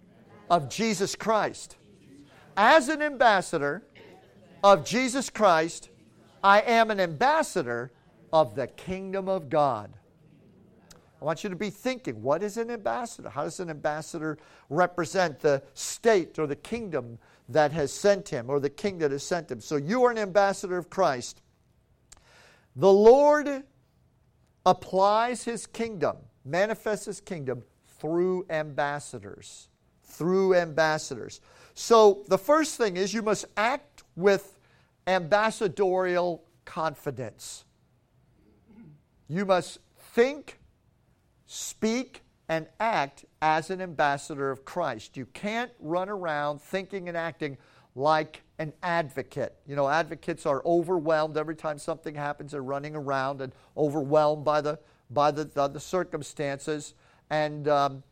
of 0.51 0.69
Jesus 0.69 1.15
Christ. 1.15 1.77
As 2.57 2.89
an 2.89 3.03
ambassador 3.03 3.85
of 4.65 4.85
Jesus 4.85 5.31
Christ, 5.31 5.91
I 6.43 6.61
am 6.63 6.91
an 6.91 7.01
ambassador 7.01 7.93
of 8.33 8.55
the 8.55 8.67
kingdom 8.67 9.29
of 9.29 9.49
God. 9.49 9.93
I 11.21 11.25
want 11.25 11.43
you 11.43 11.51
to 11.51 11.57
be 11.57 11.71
thinking 11.71 12.23
what 12.23 12.43
is 12.43 12.57
an 12.57 12.71
ambassador? 12.71 13.29
How 13.29 13.45
does 13.45 13.59
an 13.61 13.71
ambassador 13.71 14.39
represent 14.71 15.41
the 15.41 15.63
state 15.75 16.39
or 16.39 16.47
the 16.47 16.57
kingdom 16.57 17.19
that 17.49 17.73
has 17.73 17.93
sent 17.93 18.29
him 18.29 18.49
or 18.49 18.61
the 18.61 18.71
king 18.71 18.99
that 18.99 19.11
has 19.11 19.25
sent 19.25 19.51
him? 19.51 19.61
So 19.61 19.77
you 19.77 20.05
are 20.05 20.11
an 20.11 20.19
ambassador 20.19 20.77
of 20.77 20.91
Christ. 20.91 21.43
The 22.79 22.93
Lord 22.93 23.65
applies 24.65 25.43
his 25.43 25.67
kingdom, 25.67 26.17
manifests 26.45 27.07
his 27.07 27.21
kingdom 27.21 27.65
through 27.99 28.47
ambassadors. 28.49 29.69
Through 30.05 30.55
ambassadors. 30.55 31.41
So 31.75 32.23
the 32.29 32.39
first 32.39 32.77
thing 32.77 32.97
is 32.97 33.13
you 33.13 33.23
must 33.23 33.47
act 33.57 34.05
with 34.15 34.61
ambassadorial 35.09 36.45
confidence. 36.65 37.65
You 39.27 39.45
must 39.45 39.81
think, 40.15 40.61
speak, 41.47 42.23
and 42.49 42.69
act 42.79 43.25
as 43.43 43.71
an 43.71 43.81
ambassador 43.81 44.53
of 44.53 44.65
Christ. 44.65 45.17
You 45.17 45.27
can't 45.27 45.73
run 45.81 46.09
around 46.09 46.63
thinking 46.63 47.09
and 47.09 47.17
acting 47.17 47.59
like 47.99 48.43
an 48.59 48.73
advocate. 48.83 49.55
You 49.67 49.77
know, 49.77 49.89
advocates 49.89 50.47
are 50.47 50.63
overwhelmed 50.65 51.37
every 51.37 51.57
time 51.57 51.79
something 51.79 52.15
happens. 52.15 52.53
They're 52.53 52.63
running 52.63 52.95
around 52.95 53.41
and 53.41 53.53
overwhelmed 53.77 54.45
by 54.45 54.61
the 54.61 54.79
by 55.11 55.31
the, 55.31 55.45
the, 55.45 55.69
the 55.69 55.81
circumstances 55.81 56.95
and, 57.31 57.67
um, 57.67 58.03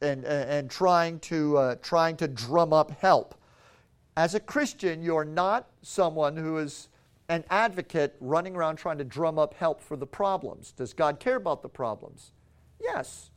and, 0.00 0.24
and 0.24 0.70
trying 0.70 1.18
to 1.20 1.58
uh, 1.58 1.74
trying 1.82 2.16
to 2.18 2.28
drum 2.28 2.72
up 2.72 2.90
help. 3.00 3.34
As 4.16 4.34
a 4.34 4.40
Christian, 4.40 5.02
you're 5.02 5.24
not 5.24 5.68
someone 5.82 6.36
who 6.36 6.58
is 6.58 6.88
an 7.28 7.44
advocate 7.50 8.14
running 8.20 8.54
around 8.54 8.76
trying 8.76 8.98
to 8.98 9.04
drum 9.04 9.38
up 9.38 9.54
help 9.54 9.80
for 9.80 9.96
the 9.96 10.06
problems. 10.06 10.72
Does 10.72 10.92
God 10.92 11.18
care 11.18 11.36
about 11.36 11.62
the 11.62 11.68
problems? 11.68 12.30
Yes. 12.80 13.30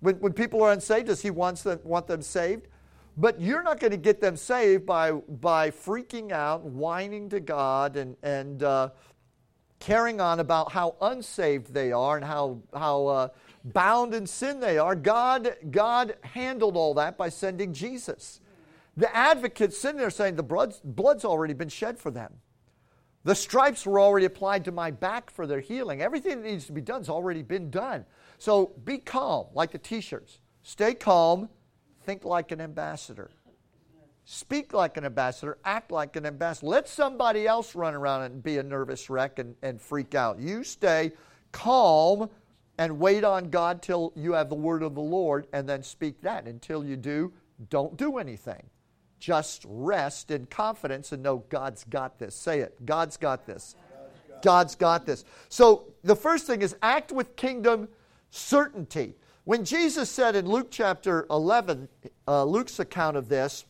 When, 0.00 0.16
when 0.16 0.32
people 0.32 0.62
are 0.62 0.72
unsaved, 0.72 1.06
does 1.06 1.22
He 1.22 1.30
wants 1.30 1.62
them, 1.62 1.80
want 1.84 2.06
them 2.06 2.22
saved? 2.22 2.68
But 3.16 3.40
you're 3.40 3.62
not 3.62 3.80
going 3.80 3.92
to 3.92 3.96
get 3.96 4.20
them 4.20 4.36
saved 4.36 4.84
by, 4.84 5.12
by 5.12 5.70
freaking 5.70 6.32
out, 6.32 6.64
whining 6.64 7.30
to 7.30 7.40
God, 7.40 7.96
and, 7.96 8.16
and 8.22 8.62
uh, 8.62 8.90
carrying 9.80 10.20
on 10.20 10.40
about 10.40 10.72
how 10.72 10.96
unsaved 11.00 11.72
they 11.72 11.92
are 11.92 12.16
and 12.16 12.24
how, 12.24 12.60
how 12.74 13.06
uh, 13.06 13.28
bound 13.64 14.14
in 14.14 14.26
sin 14.26 14.60
they 14.60 14.76
are. 14.76 14.94
God, 14.94 15.56
God 15.70 16.16
handled 16.22 16.76
all 16.76 16.94
that 16.94 17.16
by 17.16 17.30
sending 17.30 17.72
Jesus. 17.72 18.40
The 18.96 19.14
advocates 19.14 19.78
sitting 19.78 19.98
there 19.98 20.10
saying 20.10 20.36
the 20.36 20.42
blood's, 20.42 20.80
blood's 20.82 21.24
already 21.24 21.54
been 21.54 21.68
shed 21.68 21.98
for 21.98 22.10
them. 22.10 22.34
The 23.24 23.34
stripes 23.34 23.84
were 23.84 23.98
already 23.98 24.26
applied 24.26 24.64
to 24.66 24.72
my 24.72 24.90
back 24.90 25.30
for 25.30 25.46
their 25.46 25.60
healing. 25.60 26.00
Everything 26.00 26.42
that 26.42 26.48
needs 26.48 26.66
to 26.66 26.72
be 26.72 26.80
done 26.80 27.00
has 27.00 27.08
already 27.08 27.42
been 27.42 27.70
done. 27.70 28.04
So 28.38 28.72
be 28.84 28.98
calm, 28.98 29.46
like 29.52 29.72
the 29.72 29.78
t 29.78 30.00
shirts. 30.00 30.38
Stay 30.62 30.94
calm. 30.94 31.48
Think 32.06 32.24
like 32.24 32.52
an 32.52 32.60
ambassador. 32.60 33.30
Speak 34.24 34.72
like 34.72 34.96
an 34.96 35.04
ambassador. 35.04 35.58
Act 35.64 35.90
like 35.90 36.14
an 36.14 36.24
ambassador. 36.24 36.68
Let 36.68 36.88
somebody 36.88 37.48
else 37.48 37.74
run 37.74 37.94
around 37.94 38.22
and 38.22 38.40
be 38.40 38.58
a 38.58 38.62
nervous 38.62 39.10
wreck 39.10 39.40
and, 39.40 39.56
and 39.60 39.82
freak 39.82 40.14
out. 40.14 40.38
You 40.38 40.62
stay 40.62 41.12
calm 41.50 42.30
and 42.78 43.00
wait 43.00 43.24
on 43.24 43.50
God 43.50 43.82
till 43.82 44.12
you 44.14 44.34
have 44.34 44.48
the 44.48 44.54
word 44.54 44.84
of 44.84 44.94
the 44.94 45.00
Lord 45.00 45.48
and 45.52 45.68
then 45.68 45.82
speak 45.82 46.20
that. 46.20 46.46
Until 46.46 46.84
you 46.84 46.96
do, 46.96 47.32
don't 47.70 47.96
do 47.96 48.18
anything. 48.18 48.62
Just 49.18 49.64
rest 49.66 50.30
in 50.30 50.46
confidence 50.46 51.10
and 51.10 51.24
know 51.24 51.38
God's 51.48 51.82
got 51.82 52.20
this. 52.20 52.36
Say 52.36 52.60
it. 52.60 52.86
God's 52.86 53.16
got 53.16 53.46
this. 53.46 53.74
God's 54.42 54.76
got 54.76 55.06
this. 55.06 55.24
So 55.48 55.86
the 56.04 56.14
first 56.14 56.46
thing 56.46 56.62
is 56.62 56.76
act 56.82 57.10
with 57.10 57.34
kingdom 57.34 57.88
certainty. 58.30 59.16
When 59.46 59.64
Jesus 59.64 60.10
said 60.10 60.34
in 60.34 60.48
Luke 60.48 60.72
chapter 60.72 61.24
11, 61.30 61.88
uh, 62.26 62.42
Luke's 62.42 62.80
account 62.80 63.16
of 63.16 63.28
this, 63.28 63.64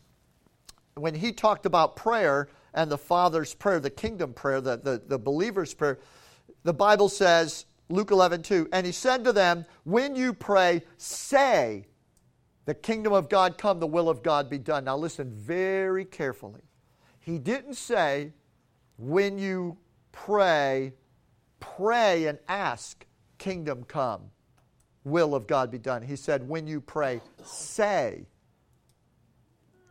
when 0.95 1.15
he 1.15 1.33
talked 1.33 1.67
about 1.67 1.97
prayer 1.97 2.49
and 2.73 2.91
the 2.91 2.97
Father's 2.97 3.53
prayer, 3.53 3.79
the 3.79 3.91
kingdom 3.91 4.33
prayer, 4.33 4.63
the, 4.63 4.79
the, 4.79 5.03
the 5.07 5.19
believer's 5.19 5.75
prayer, 5.75 5.99
the 6.63 6.73
Bible 6.73 7.11
says, 7.11 7.67
Luke 7.91 8.11
11, 8.11 8.43
2, 8.43 8.71
and 8.73 8.87
he 8.87 8.93
said 8.93 9.23
to 9.25 9.35
them, 9.35 9.67
When 9.85 10.17
you 10.17 10.33
pray, 10.33 10.83
say, 10.97 11.85
the 12.65 12.75
kingdom 12.75 13.13
of 13.13 13.29
God 13.29 13.59
come, 13.59 13.79
the 13.79 13.87
will 13.87 14.09
of 14.09 14.23
God 14.23 14.49
be 14.49 14.57
done. 14.57 14.85
Now 14.85 14.97
listen 14.97 15.31
very 15.31 16.07
carefully. 16.07 16.63
He 17.21 17.39
didn't 17.39 17.75
say, 17.75 18.33
when 18.97 19.39
you 19.39 19.77
pray, 20.11 20.95
pray 21.61 22.29
and 22.29 22.39
ask, 22.49 23.05
kingdom 23.37 23.85
come, 23.85 24.31
will 25.07 25.37
of 25.37 25.47
God 25.47 25.71
be 25.71 25.79
done. 25.79 26.03
He 26.03 26.17
said, 26.17 26.47
when 26.49 26.67
you 26.67 26.81
pray, 26.81 27.21
say, 27.45 28.27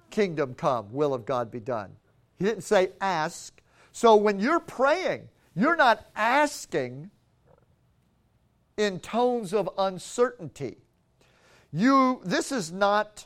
kingdom 0.10 0.54
come, 0.54 0.92
will 0.92 1.14
of 1.14 1.26
God 1.26 1.50
be 1.50 1.62
done. 1.62 1.92
He 2.38 2.44
didn't 2.44 2.64
say 2.64 2.90
ask. 3.00 3.62
So 3.94 4.18
when 4.18 4.42
you're 4.42 4.60
praying, 4.60 5.30
you're 5.56 5.78
not 5.78 6.06
asking 6.18 7.10
in 8.76 9.00
tones 9.00 9.54
of 9.54 9.70
uncertainty. 9.78 10.76
You, 11.72 12.20
this 12.26 12.52
is 12.52 12.74
not, 12.74 13.26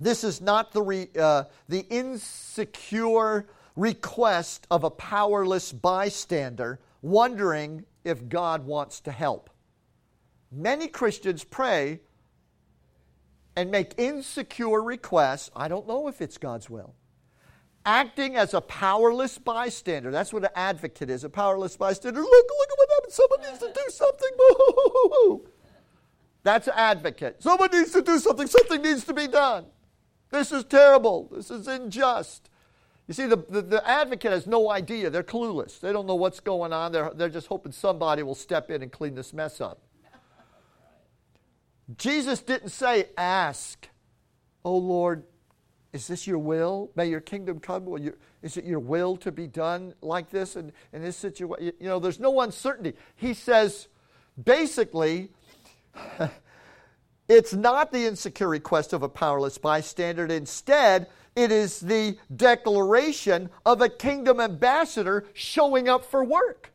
this 0.00 0.24
is 0.24 0.40
not 0.40 0.72
the, 0.72 0.82
re, 0.82 1.08
uh, 1.16 1.44
the 1.68 1.86
insecure 1.90 3.46
request 3.76 4.66
of 4.68 4.82
a 4.82 4.90
powerless 4.90 5.72
bystander 5.72 6.80
wondering 7.02 7.84
if 8.02 8.28
God 8.28 8.66
wants 8.66 9.00
to 9.02 9.12
help. 9.12 9.48
Many 10.50 10.88
Christians 10.88 11.44
pray 11.44 12.00
and 13.56 13.70
make 13.70 13.94
insecure 13.98 14.80
requests. 14.80 15.50
I 15.54 15.68
don't 15.68 15.86
know 15.86 16.08
if 16.08 16.20
it's 16.20 16.38
God's 16.38 16.70
will. 16.70 16.94
Acting 17.84 18.36
as 18.36 18.54
a 18.54 18.60
powerless 18.60 19.38
bystander. 19.38 20.10
That's 20.10 20.32
what 20.32 20.44
an 20.44 20.50
advocate 20.54 21.10
is 21.10 21.24
a 21.24 21.28
powerless 21.28 21.76
bystander. 21.76 22.20
Look, 22.20 22.30
look 22.30 22.68
at 22.70 22.78
what 22.78 22.88
happened. 22.94 23.12
Someone 23.12 23.40
needs 23.40 23.58
to 23.58 23.72
do 23.72 23.90
something. 23.90 24.30
Boo-hoo-hoo-hoo. 24.38 25.48
Advocate. 26.44 27.42
Someone 27.42 27.70
needs 27.72 27.92
to 27.92 28.02
do 28.02 28.18
something. 28.18 28.46
Something 28.46 28.82
needs 28.82 29.04
to 29.04 29.12
be 29.12 29.26
done. 29.26 29.66
This 30.30 30.52
is 30.52 30.64
terrible. 30.64 31.28
This 31.32 31.50
is 31.50 31.66
unjust. 31.66 32.50
You 33.06 33.14
see, 33.14 33.26
the, 33.26 33.36
the, 33.36 33.62
the, 33.62 33.88
advocate 33.88 34.32
has 34.32 34.46
no 34.46 34.70
idea. 34.70 35.08
They're 35.08 35.22
clueless. 35.22 35.80
They 35.80 35.92
don't 35.92 36.06
know 36.06 36.14
what's 36.14 36.40
going 36.40 36.72
on. 36.72 36.92
They're, 36.92 37.10
they're 37.14 37.30
just 37.30 37.46
hoping 37.46 37.72
somebody 37.72 38.22
will 38.22 38.34
step 38.34 38.70
in 38.70 38.82
and 38.82 38.92
clean 38.92 39.14
this 39.14 39.32
mess 39.32 39.60
up. 39.60 39.80
Jesus 41.96 42.42
didn't 42.42 42.70
say, 42.70 43.06
Ask, 43.16 43.88
Oh 44.64 44.76
Lord, 44.76 45.24
is 45.92 46.06
this 46.06 46.26
your 46.26 46.38
will? 46.38 46.90
May 46.94 47.06
your 47.06 47.20
kingdom 47.20 47.58
come. 47.58 47.86
Will 47.86 48.00
you, 48.00 48.16
is 48.42 48.56
it 48.56 48.64
your 48.64 48.80
will 48.80 49.16
to 49.18 49.32
be 49.32 49.46
done 49.46 49.94
like 50.02 50.30
this 50.30 50.56
in, 50.56 50.72
in 50.92 51.02
this 51.02 51.16
situation? 51.16 51.72
You 51.80 51.88
know, 51.88 51.98
there's 51.98 52.20
no 52.20 52.40
uncertainty. 52.40 52.94
He 53.16 53.32
says, 53.32 53.88
basically, 54.42 55.30
it's 57.28 57.54
not 57.54 57.90
the 57.90 58.06
insecure 58.06 58.48
request 58.48 58.92
of 58.92 59.02
a 59.02 59.08
powerless 59.08 59.56
bystander. 59.56 60.26
Instead, 60.26 61.08
it 61.34 61.50
is 61.50 61.80
the 61.80 62.18
declaration 62.34 63.48
of 63.64 63.80
a 63.80 63.88
kingdom 63.88 64.40
ambassador 64.40 65.24
showing 65.32 65.88
up 65.88 66.04
for 66.04 66.22
work. 66.22 66.72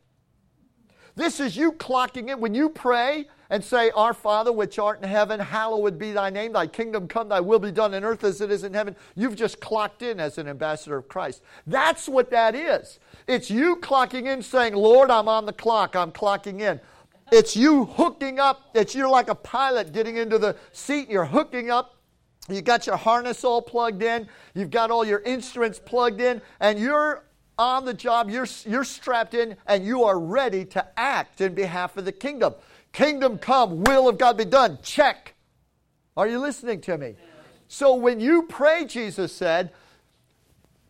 This 1.14 1.38
is 1.38 1.56
you 1.56 1.72
clocking 1.72 2.30
in. 2.30 2.40
When 2.40 2.54
you 2.54 2.68
pray 2.68 3.28
and 3.54 3.62
say, 3.62 3.92
Our 3.92 4.12
Father, 4.12 4.50
which 4.50 4.80
art 4.80 5.00
in 5.00 5.08
heaven, 5.08 5.38
hallowed 5.38 5.96
be 5.96 6.10
thy 6.10 6.28
name, 6.28 6.54
thy 6.54 6.66
kingdom 6.66 7.06
come, 7.06 7.28
thy 7.28 7.38
will 7.38 7.60
be 7.60 7.70
done 7.70 7.94
in 7.94 8.02
earth 8.02 8.24
as 8.24 8.40
it 8.40 8.50
is 8.50 8.64
in 8.64 8.74
heaven, 8.74 8.96
you've 9.14 9.36
just 9.36 9.60
clocked 9.60 10.02
in 10.02 10.18
as 10.18 10.38
an 10.38 10.48
ambassador 10.48 10.96
of 10.96 11.08
Christ. 11.08 11.40
That's 11.64 12.08
what 12.08 12.32
that 12.32 12.56
is. 12.56 12.98
It's 13.28 13.52
you 13.52 13.76
clocking 13.76 14.26
in 14.26 14.42
saying, 14.42 14.74
Lord, 14.74 15.08
I'm 15.08 15.28
on 15.28 15.46
the 15.46 15.52
clock, 15.52 15.94
I'm 15.94 16.10
clocking 16.10 16.62
in. 16.62 16.80
It's 17.30 17.54
you 17.54 17.84
hooking 17.84 18.40
up. 18.40 18.70
It's 18.74 18.92
you're 18.92 19.08
like 19.08 19.28
a 19.28 19.36
pilot 19.36 19.92
getting 19.92 20.16
into 20.16 20.36
the 20.36 20.56
seat. 20.72 21.08
You're 21.08 21.24
hooking 21.24 21.70
up. 21.70 21.94
You 22.48 22.60
got 22.60 22.88
your 22.88 22.96
harness 22.96 23.44
all 23.44 23.62
plugged 23.62 24.02
in. 24.02 24.26
You've 24.54 24.70
got 24.70 24.90
all 24.90 25.04
your 25.04 25.20
instruments 25.20 25.78
plugged 25.78 26.20
in, 26.20 26.42
and 26.58 26.76
you're 26.76 27.24
on 27.56 27.84
the 27.84 27.94
job. 27.94 28.30
You're 28.30 28.48
you're 28.66 28.84
strapped 28.84 29.34
in, 29.34 29.56
and 29.68 29.86
you 29.86 30.02
are 30.02 30.18
ready 30.18 30.64
to 30.66 30.84
act 30.98 31.40
in 31.40 31.54
behalf 31.54 31.96
of 31.96 32.04
the 32.04 32.12
kingdom. 32.12 32.54
Kingdom 32.94 33.38
come, 33.38 33.82
will 33.82 34.08
of 34.08 34.18
God 34.18 34.38
be 34.38 34.44
done. 34.44 34.78
Check. 34.82 35.34
Are 36.16 36.28
you 36.28 36.38
listening 36.38 36.80
to 36.82 36.96
me? 36.96 37.16
So 37.66 37.96
when 37.96 38.20
you 38.20 38.44
pray, 38.44 38.84
Jesus 38.86 39.32
said, 39.32 39.72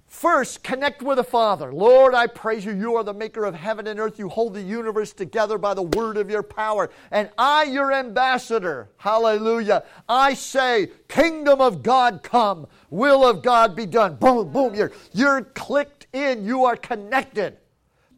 First, 0.06 0.62
connect 0.62 1.02
with 1.02 1.16
the 1.16 1.24
Father. 1.24 1.72
Lord, 1.72 2.14
I 2.14 2.28
praise 2.28 2.64
you. 2.64 2.72
You 2.72 2.94
are 2.94 3.02
the 3.02 3.12
maker 3.12 3.44
of 3.44 3.54
heaven 3.54 3.88
and 3.88 3.98
earth. 3.98 4.16
You 4.16 4.28
hold 4.28 4.54
the 4.54 4.62
universe 4.62 5.12
together 5.12 5.58
by 5.58 5.74
the 5.74 5.82
word 5.82 6.18
of 6.18 6.30
your 6.30 6.44
power. 6.44 6.90
And 7.10 7.30
I, 7.36 7.64
your 7.64 7.92
ambassador, 7.92 8.90
hallelujah, 8.96 9.82
I 10.08 10.34
say, 10.34 10.90
kingdom 11.08 11.60
of 11.60 11.82
God 11.82 12.22
come, 12.22 12.68
will 12.90 13.26
of 13.26 13.42
God 13.42 13.74
be 13.74 13.86
done. 13.86 14.14
Boom, 14.14 14.52
boom. 14.52 14.74
You're, 14.76 14.92
you're 15.12 15.42
clicked 15.42 16.06
in. 16.12 16.44
You 16.44 16.64
are 16.64 16.76
connected. 16.76 17.56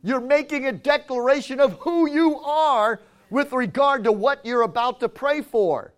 You're 0.03 0.20
making 0.20 0.66
a 0.66 0.72
declaration 0.72 1.61
of 1.61 1.79
who 1.79 2.11
you 2.11 2.38
are 2.40 3.01
with 3.30 3.52
regard 3.52 4.04
to 4.04 4.12
what 4.12 4.44
you're 4.44 4.62
about 4.62 5.00
to 5.00 5.08
pray 5.08 5.42
for. 5.42 5.92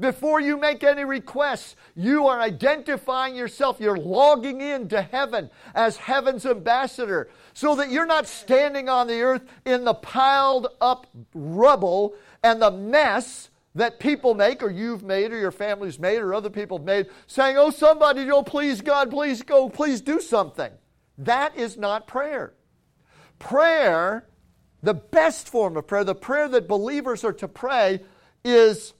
Before 0.00 0.40
you 0.40 0.56
make 0.56 0.82
any 0.82 1.04
requests, 1.04 1.76
you 1.94 2.26
are 2.26 2.40
identifying 2.40 3.36
yourself. 3.36 3.78
You're 3.78 3.98
logging 3.98 4.60
in 4.60 4.88
to 4.88 5.02
heaven 5.02 5.50
as 5.74 5.96
heaven's 5.96 6.46
ambassador 6.46 7.28
so 7.52 7.76
that 7.76 7.90
you're 7.90 8.06
not 8.06 8.26
standing 8.26 8.88
on 8.88 9.06
the 9.06 9.20
earth 9.20 9.42
in 9.64 9.84
the 9.84 9.94
piled 9.94 10.68
up 10.80 11.06
rubble 11.34 12.14
and 12.42 12.60
the 12.60 12.70
mess 12.70 13.50
that 13.74 14.00
people 14.00 14.34
make, 14.34 14.62
or 14.62 14.70
you've 14.70 15.02
made, 15.02 15.32
or 15.32 15.38
your 15.38 15.50
family's 15.50 15.98
made, 15.98 16.18
or 16.18 16.34
other 16.34 16.50
people 16.50 16.78
have 16.78 16.84
made, 16.84 17.06
saying, 17.26 17.56
Oh, 17.56 17.70
somebody, 17.70 18.30
oh, 18.30 18.42
please, 18.42 18.80
God, 18.80 19.10
please 19.10 19.42
go, 19.42 19.68
please 19.68 20.00
do 20.00 20.20
something. 20.20 20.70
That 21.16 21.56
is 21.56 21.76
not 21.76 22.06
prayer. 22.06 22.52
Prayer, 23.38 24.26
the 24.82 24.94
best 24.94 25.48
form 25.48 25.76
of 25.76 25.86
prayer, 25.86 26.04
the 26.04 26.14
prayer 26.14 26.48
that 26.48 26.66
believers 26.66 27.24
are 27.24 27.32
to 27.34 27.48
pray, 27.48 28.00
is 28.44 28.94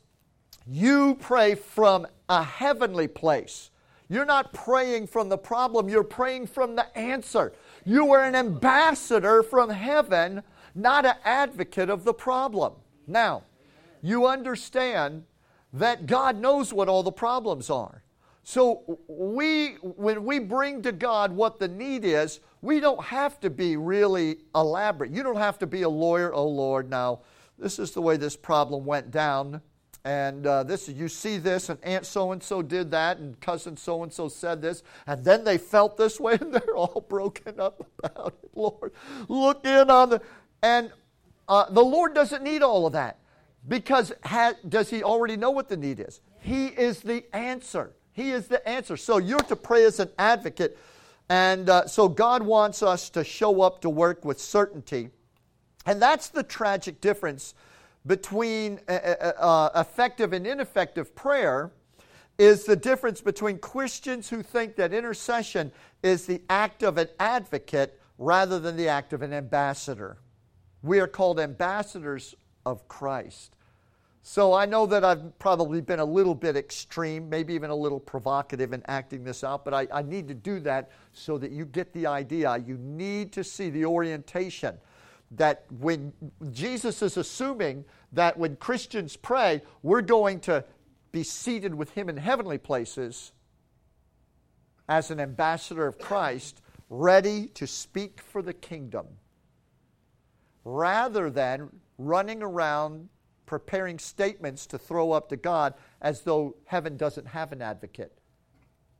you 0.66 1.16
pray 1.16 1.54
from 1.54 2.06
a 2.28 2.42
heavenly 2.42 3.08
place. 3.08 3.70
You're 4.08 4.24
not 4.24 4.52
praying 4.52 5.06
from 5.06 5.28
the 5.28 5.38
problem, 5.38 5.88
you're 5.88 6.04
praying 6.04 6.46
from 6.46 6.76
the 6.76 6.96
answer. 6.96 7.52
You 7.84 8.12
are 8.12 8.22
an 8.22 8.36
ambassador 8.36 9.42
from 9.42 9.70
heaven, 9.70 10.42
not 10.74 11.04
an 11.04 11.16
advocate 11.24 11.90
of 11.90 12.04
the 12.04 12.14
problem. 12.14 12.74
Now, 13.06 13.44
you 14.02 14.26
understand 14.26 15.24
that 15.72 16.06
God 16.06 16.38
knows 16.38 16.72
what 16.72 16.88
all 16.88 17.02
the 17.02 17.12
problems 17.12 17.70
are. 17.70 18.01
So 18.44 18.98
we 19.06 19.74
when 19.82 20.24
we 20.24 20.38
bring 20.38 20.82
to 20.82 20.92
God 20.92 21.32
what 21.32 21.58
the 21.58 21.68
need 21.68 22.04
is, 22.04 22.40
we 22.60 22.80
don't 22.80 23.02
have 23.04 23.38
to 23.40 23.50
be 23.50 23.76
really 23.76 24.38
elaborate. 24.54 25.12
You 25.12 25.22
don't 25.22 25.36
have 25.36 25.58
to 25.60 25.66
be 25.66 25.82
a 25.82 25.88
lawyer, 25.88 26.32
oh 26.34 26.48
Lord, 26.48 26.90
now 26.90 27.20
this 27.58 27.78
is 27.78 27.92
the 27.92 28.02
way 28.02 28.16
this 28.16 28.36
problem 28.36 28.84
went 28.84 29.10
down. 29.10 29.62
And 30.04 30.48
uh, 30.48 30.64
this, 30.64 30.88
you 30.88 31.08
see 31.08 31.38
this, 31.38 31.68
and 31.68 31.78
Aunt 31.84 32.04
so 32.04 32.32
and 32.32 32.42
so 32.42 32.60
did 32.60 32.90
that, 32.90 33.18
and 33.18 33.40
cousin 33.40 33.76
so 33.76 34.02
and 34.02 34.12
so 34.12 34.28
said 34.28 34.60
this, 34.60 34.82
and 35.06 35.24
then 35.24 35.44
they 35.44 35.58
felt 35.58 35.96
this 35.96 36.18
way, 36.18 36.34
and 36.40 36.52
they're 36.52 36.74
all 36.74 37.06
broken 37.08 37.60
up 37.60 37.86
about 38.02 38.34
it. 38.42 38.50
Lord, 38.54 38.92
look 39.28 39.64
in 39.64 39.90
on 39.90 40.10
the. 40.10 40.22
And 40.60 40.90
uh, 41.48 41.70
the 41.70 41.84
Lord 41.84 42.14
doesn't 42.14 42.42
need 42.42 42.62
all 42.62 42.86
of 42.86 42.92
that. 42.94 43.18
Because 43.68 44.12
ha- 44.24 44.54
does 44.68 44.90
he 44.90 45.04
already 45.04 45.36
know 45.36 45.52
what 45.52 45.68
the 45.68 45.76
need 45.76 46.00
is? 46.00 46.20
He 46.40 46.66
is 46.66 47.00
the 47.00 47.24
answer. 47.32 47.92
He 48.12 48.30
is 48.30 48.46
the 48.46 48.66
answer. 48.68 48.96
So 48.96 49.18
you're 49.18 49.40
to 49.40 49.56
pray 49.56 49.84
as 49.84 50.00
an 50.00 50.10
advocate. 50.18 50.78
And 51.28 51.68
uh, 51.68 51.86
so 51.86 52.08
God 52.08 52.42
wants 52.42 52.82
us 52.82 53.08
to 53.10 53.24
show 53.24 53.62
up 53.62 53.80
to 53.82 53.90
work 53.90 54.24
with 54.24 54.40
certainty. 54.40 55.10
And 55.86 56.00
that's 56.00 56.28
the 56.28 56.42
tragic 56.42 57.00
difference 57.00 57.54
between 58.04 58.80
uh, 58.88 58.92
uh, 58.92 59.32
uh 59.38 59.80
effective 59.80 60.32
and 60.32 60.46
ineffective 60.46 61.14
prayer 61.14 61.70
is 62.38 62.64
the 62.64 62.76
difference 62.76 63.20
between 63.20 63.58
Christians 63.58 64.28
who 64.28 64.42
think 64.42 64.76
that 64.76 64.92
intercession 64.92 65.70
is 66.02 66.26
the 66.26 66.42
act 66.50 66.82
of 66.82 66.98
an 66.98 67.08
advocate 67.20 68.00
rather 68.18 68.58
than 68.58 68.76
the 68.76 68.88
act 68.88 69.12
of 69.12 69.22
an 69.22 69.32
ambassador. 69.32 70.16
We 70.82 70.98
are 71.00 71.06
called 71.06 71.38
ambassadors 71.38 72.34
of 72.66 72.88
Christ. 72.88 73.54
So 74.24 74.52
I 74.52 74.66
know 74.66 74.86
that 74.86 75.04
I've 75.04 75.36
probably 75.40 75.80
been 75.80 75.98
a 75.98 76.04
little 76.04 76.34
bit 76.34 76.56
extreme, 76.56 77.28
maybe 77.28 77.54
even 77.54 77.70
a 77.70 77.74
little 77.74 77.98
provocative 77.98 78.72
in 78.72 78.82
acting 78.86 79.24
this 79.24 79.42
out, 79.42 79.64
but 79.64 79.74
I, 79.74 79.88
I, 79.92 80.02
need 80.02 80.28
to 80.28 80.34
do 80.34 80.60
that 80.60 80.92
so 81.12 81.38
that 81.38 81.50
you 81.50 81.64
get 81.66 81.92
the 81.92 82.06
idea. 82.06 82.56
You 82.56 82.78
need 82.78 83.32
to 83.32 83.42
see 83.42 83.68
the 83.68 83.84
orientation 83.84 84.78
that 85.32 85.64
when 85.80 86.12
Jesus 86.52 87.02
is 87.02 87.16
assuming 87.16 87.84
that 88.12 88.38
when 88.38 88.54
Christians 88.56 89.16
pray, 89.16 89.62
we're 89.82 90.02
going 90.02 90.38
to 90.40 90.64
be 91.10 91.24
seated 91.24 91.74
with 91.74 91.90
Him 91.90 92.08
in 92.08 92.16
heavenly 92.16 92.58
places 92.58 93.32
as 94.88 95.10
an 95.10 95.18
ambassador 95.18 95.86
of 95.86 95.98
Christ, 95.98 96.62
ready 96.90 97.46
to 97.54 97.66
speak 97.66 98.20
for 98.20 98.40
the 98.40 98.52
kingdom, 98.52 99.06
rather 100.64 101.28
than 101.28 101.70
running 101.98 102.42
around 102.42 103.08
preparing 103.52 103.98
statements 103.98 104.64
to 104.64 104.78
throw 104.78 105.12
up 105.12 105.28
to 105.28 105.36
God 105.36 105.74
as 106.00 106.22
though 106.22 106.56
heaven 106.64 106.96
doesn't 106.96 107.26
have 107.26 107.52
an 107.52 107.60
advocate. 107.60 108.16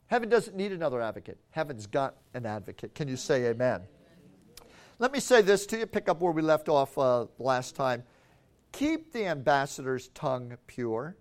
Heaven 0.09 0.29
doesn't 0.29 0.55
need 0.55 0.73
another 0.73 1.01
advocate. 1.01 1.39
Heaven's 1.53 1.87
got 1.87 2.17
an 2.35 2.45
advocate. 2.45 2.95
Can 2.95 3.09
you 3.09 3.17
say 3.17 3.47
amen? 3.47 3.81
Let 4.99 5.11
me 5.11 5.21
say 5.21 5.41
this 5.41 5.65
to 5.69 5.79
you, 5.79 5.87
pick 5.87 6.07
up 6.11 6.21
where 6.21 6.33
we 6.33 6.43
left 6.43 6.69
off 6.69 6.99
uh, 6.99 7.29
last 7.39 7.75
time. 7.75 8.03
Keep 8.73 9.15
the 9.15 9.25
ambassador's 9.25 10.09
tongue 10.09 10.59
pure. 10.67 11.17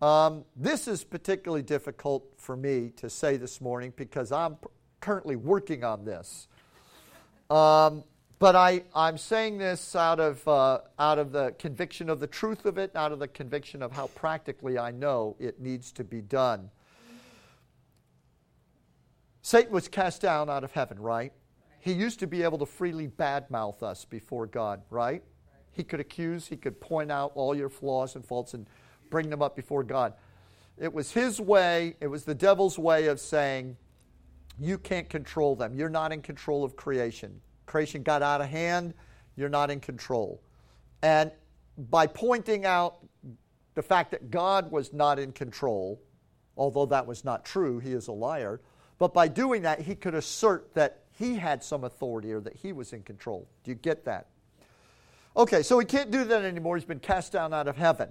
Um, 0.00 0.46
this 0.56 0.88
is 0.88 1.04
particularly 1.04 1.62
difficult 1.62 2.24
for 2.38 2.56
me 2.56 2.88
to 2.96 3.10
say 3.10 3.36
this 3.36 3.60
morning 3.60 3.92
because 3.94 4.32
I'm 4.32 4.56
currently 5.02 5.36
working 5.36 5.84
on 5.84 6.06
this. 6.06 6.48
Um, 7.50 8.04
but 8.42 8.56
I, 8.56 8.82
I'm 8.92 9.18
saying 9.18 9.58
this 9.58 9.94
out 9.94 10.18
of, 10.18 10.48
uh, 10.48 10.80
out 10.98 11.20
of 11.20 11.30
the 11.30 11.54
conviction 11.60 12.10
of 12.10 12.18
the 12.18 12.26
truth 12.26 12.66
of 12.66 12.76
it, 12.76 12.90
out 12.96 13.12
of 13.12 13.20
the 13.20 13.28
conviction 13.28 13.84
of 13.84 13.92
how 13.92 14.08
practically 14.08 14.76
I 14.76 14.90
know 14.90 15.36
it 15.38 15.60
needs 15.60 15.92
to 15.92 16.02
be 16.02 16.20
done. 16.20 16.68
Satan 19.42 19.72
was 19.72 19.86
cast 19.86 20.22
down 20.22 20.50
out 20.50 20.64
of 20.64 20.72
heaven, 20.72 20.98
right? 20.98 21.32
He 21.78 21.92
used 21.92 22.18
to 22.18 22.26
be 22.26 22.42
able 22.42 22.58
to 22.58 22.66
freely 22.66 23.06
badmouth 23.06 23.80
us 23.84 24.04
before 24.04 24.48
God, 24.48 24.82
right? 24.90 25.22
He 25.70 25.84
could 25.84 26.00
accuse, 26.00 26.48
he 26.48 26.56
could 26.56 26.80
point 26.80 27.12
out 27.12 27.30
all 27.36 27.54
your 27.54 27.68
flaws 27.68 28.16
and 28.16 28.24
faults 28.26 28.54
and 28.54 28.66
bring 29.08 29.30
them 29.30 29.40
up 29.40 29.54
before 29.54 29.84
God. 29.84 30.14
It 30.76 30.92
was 30.92 31.12
his 31.12 31.40
way, 31.40 31.94
it 32.00 32.08
was 32.08 32.24
the 32.24 32.34
devil's 32.34 32.76
way 32.76 33.06
of 33.06 33.20
saying, 33.20 33.76
You 34.58 34.78
can't 34.78 35.08
control 35.08 35.54
them. 35.54 35.76
You're 35.76 35.88
not 35.88 36.10
in 36.10 36.22
control 36.22 36.64
of 36.64 36.74
creation 36.74 37.40
creation 37.72 38.02
got 38.02 38.22
out 38.22 38.42
of 38.42 38.48
hand, 38.48 38.92
you're 39.34 39.48
not 39.48 39.70
in 39.70 39.80
control. 39.80 40.42
And 41.02 41.32
by 41.90 42.06
pointing 42.06 42.66
out 42.66 42.98
the 43.74 43.82
fact 43.82 44.10
that 44.10 44.30
God 44.30 44.70
was 44.70 44.92
not 44.92 45.18
in 45.18 45.32
control, 45.32 45.98
although 46.54 46.84
that 46.84 47.06
was 47.06 47.24
not 47.24 47.46
true, 47.46 47.78
he 47.78 47.92
is 47.92 48.08
a 48.08 48.12
liar, 48.12 48.60
but 48.98 49.14
by 49.14 49.26
doing 49.26 49.62
that, 49.62 49.80
he 49.80 49.94
could 49.94 50.14
assert 50.14 50.74
that 50.74 51.00
he 51.18 51.36
had 51.36 51.64
some 51.64 51.84
authority 51.84 52.30
or 52.30 52.40
that 52.40 52.54
he 52.54 52.74
was 52.74 52.92
in 52.92 53.02
control. 53.02 53.48
Do 53.64 53.70
you 53.70 53.74
get 53.74 54.04
that? 54.04 54.26
Okay, 55.34 55.62
so 55.62 55.78
he 55.78 55.86
can't 55.86 56.10
do 56.10 56.24
that 56.24 56.44
anymore. 56.44 56.76
He's 56.76 56.84
been 56.84 57.00
cast 57.00 57.32
down 57.32 57.54
out 57.54 57.68
of 57.68 57.76
heaven. 57.78 58.10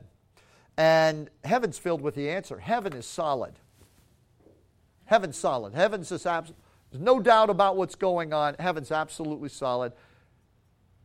And 0.76 1.30
heaven's 1.44 1.78
filled 1.78 2.02
with 2.02 2.16
the 2.16 2.32
answer. 2.32 2.58
Heaven 2.58 2.94
is 2.94 3.06
solid. 3.06 3.54
Heaven's 5.06 5.38
solid. 5.38 5.76
Heaven's 5.76 6.10
just 6.10 6.26
absolute. 6.26 6.58
There's 6.92 7.04
no 7.04 7.20
doubt 7.20 7.50
about 7.50 7.78
what's 7.78 7.96
going 7.96 8.34
on. 8.34 8.56
Heaven's 8.60 8.92
absolutely 8.92 9.50
solid. 9.50 9.94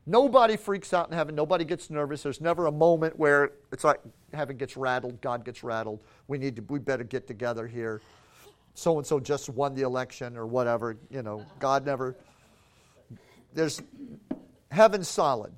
Nobody 0.05 0.57
freaks 0.57 0.92
out 0.92 1.09
in 1.09 1.14
heaven. 1.14 1.35
Nobody 1.35 1.64
gets 1.64 1.90
nervous. 1.90 2.22
There's 2.22 2.40
never 2.40 2.66
a 2.66 2.72
moment 2.72 3.18
where 3.18 3.53
it's 3.72 3.85
like 3.85 4.01
heaven 4.33 4.57
gets 4.57 4.77
rattled, 4.77 5.20
God 5.20 5.44
gets 5.44 5.64
rattled. 5.64 6.01
We 6.29 6.38
need 6.38 6.57
to, 6.57 6.62
we 6.68 6.79
better 6.79 7.05
get 7.05 7.27
together 7.27 7.66
here. 7.66 8.01
So 8.75 8.99
and 8.99 9.07
so 9.07 9.18
just 9.18 9.49
won 9.49 9.75
the 9.75 9.83
election 9.83 10.37
or 10.37 10.46
whatever. 10.46 10.96
You 11.11 11.22
know, 11.22 11.44
God 11.59 11.87
never. 11.87 12.16
There's 13.55 13.83
heaven's 14.70 15.09
solid. 15.09 15.53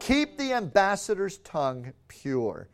Keep 0.00 0.38
the 0.38 0.52
ambassador's 0.52 1.38
tongue 1.38 1.92
pure 2.08 2.68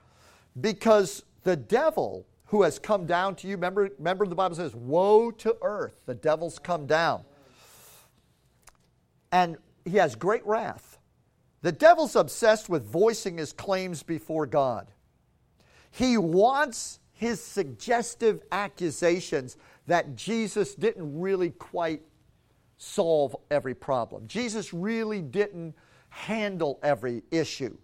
because 0.60 1.22
the 1.44 1.56
devil 1.56 2.26
who 2.50 2.62
has 2.62 2.80
come 2.80 3.06
down 3.06 3.36
to 3.36 3.46
you. 3.46 3.54
Remember, 3.54 3.90
remember 3.96 4.26
the 4.26 4.34
Bible 4.34 4.56
says, 4.56 4.74
Woe 4.74 5.30
to 5.30 5.56
earth, 5.62 6.02
the 6.06 6.14
devil's 6.14 6.58
come 6.58 6.84
down. 6.84 7.22
And 9.30 9.56
he 9.84 9.98
has 9.98 10.16
great 10.16 10.44
wrath. 10.44 10.98
The 11.62 11.70
devil's 11.70 12.16
obsessed 12.16 12.68
with 12.68 12.84
voicing 12.84 13.38
his 13.38 13.52
claims 13.52 14.02
before 14.02 14.46
God. 14.46 14.88
He 15.92 16.18
wants 16.18 16.98
his 17.12 17.40
suggestive 17.40 18.42
accusations 18.50 19.56
that 19.86 20.16
Jesus 20.16 20.74
didn't 20.74 21.20
really 21.20 21.50
quite 21.50 22.02
solve 22.78 23.36
every 23.50 23.74
problem. 23.74 24.26
Jesus 24.26 24.74
really 24.74 25.20
didn't 25.20 25.76
handle 26.08 26.80
every 26.82 27.22
issue. 27.30 27.76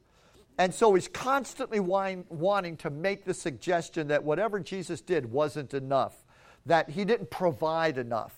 And 0.58 0.74
so 0.74 0.94
he's 0.94 1.08
constantly 1.08 1.80
wanting 1.80 2.76
to 2.78 2.90
make 2.90 3.24
the 3.24 3.34
suggestion 3.34 4.08
that 4.08 4.24
whatever 4.24 4.58
Jesus 4.58 5.00
did 5.00 5.30
wasn't 5.30 5.74
enough, 5.74 6.24
that 6.64 6.90
he 6.90 7.04
didn't 7.04 7.30
provide 7.30 7.98
enough, 7.98 8.34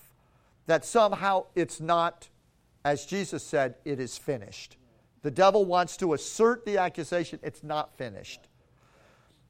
that 0.67 0.83
somehow 0.83 1.45
it's 1.55 1.79
not, 1.79 2.27
as 2.83 3.05
Jesus 3.05 3.41
said, 3.43 3.75
it 3.85 3.99
is 3.99 4.17
finished. 4.17 4.75
The 5.21 5.31
devil 5.31 5.65
wants 5.65 5.97
to 5.97 6.13
assert 6.13 6.65
the 6.65 6.77
accusation, 6.77 7.39
it's 7.41 7.63
not 7.63 7.97
finished. 7.97 8.41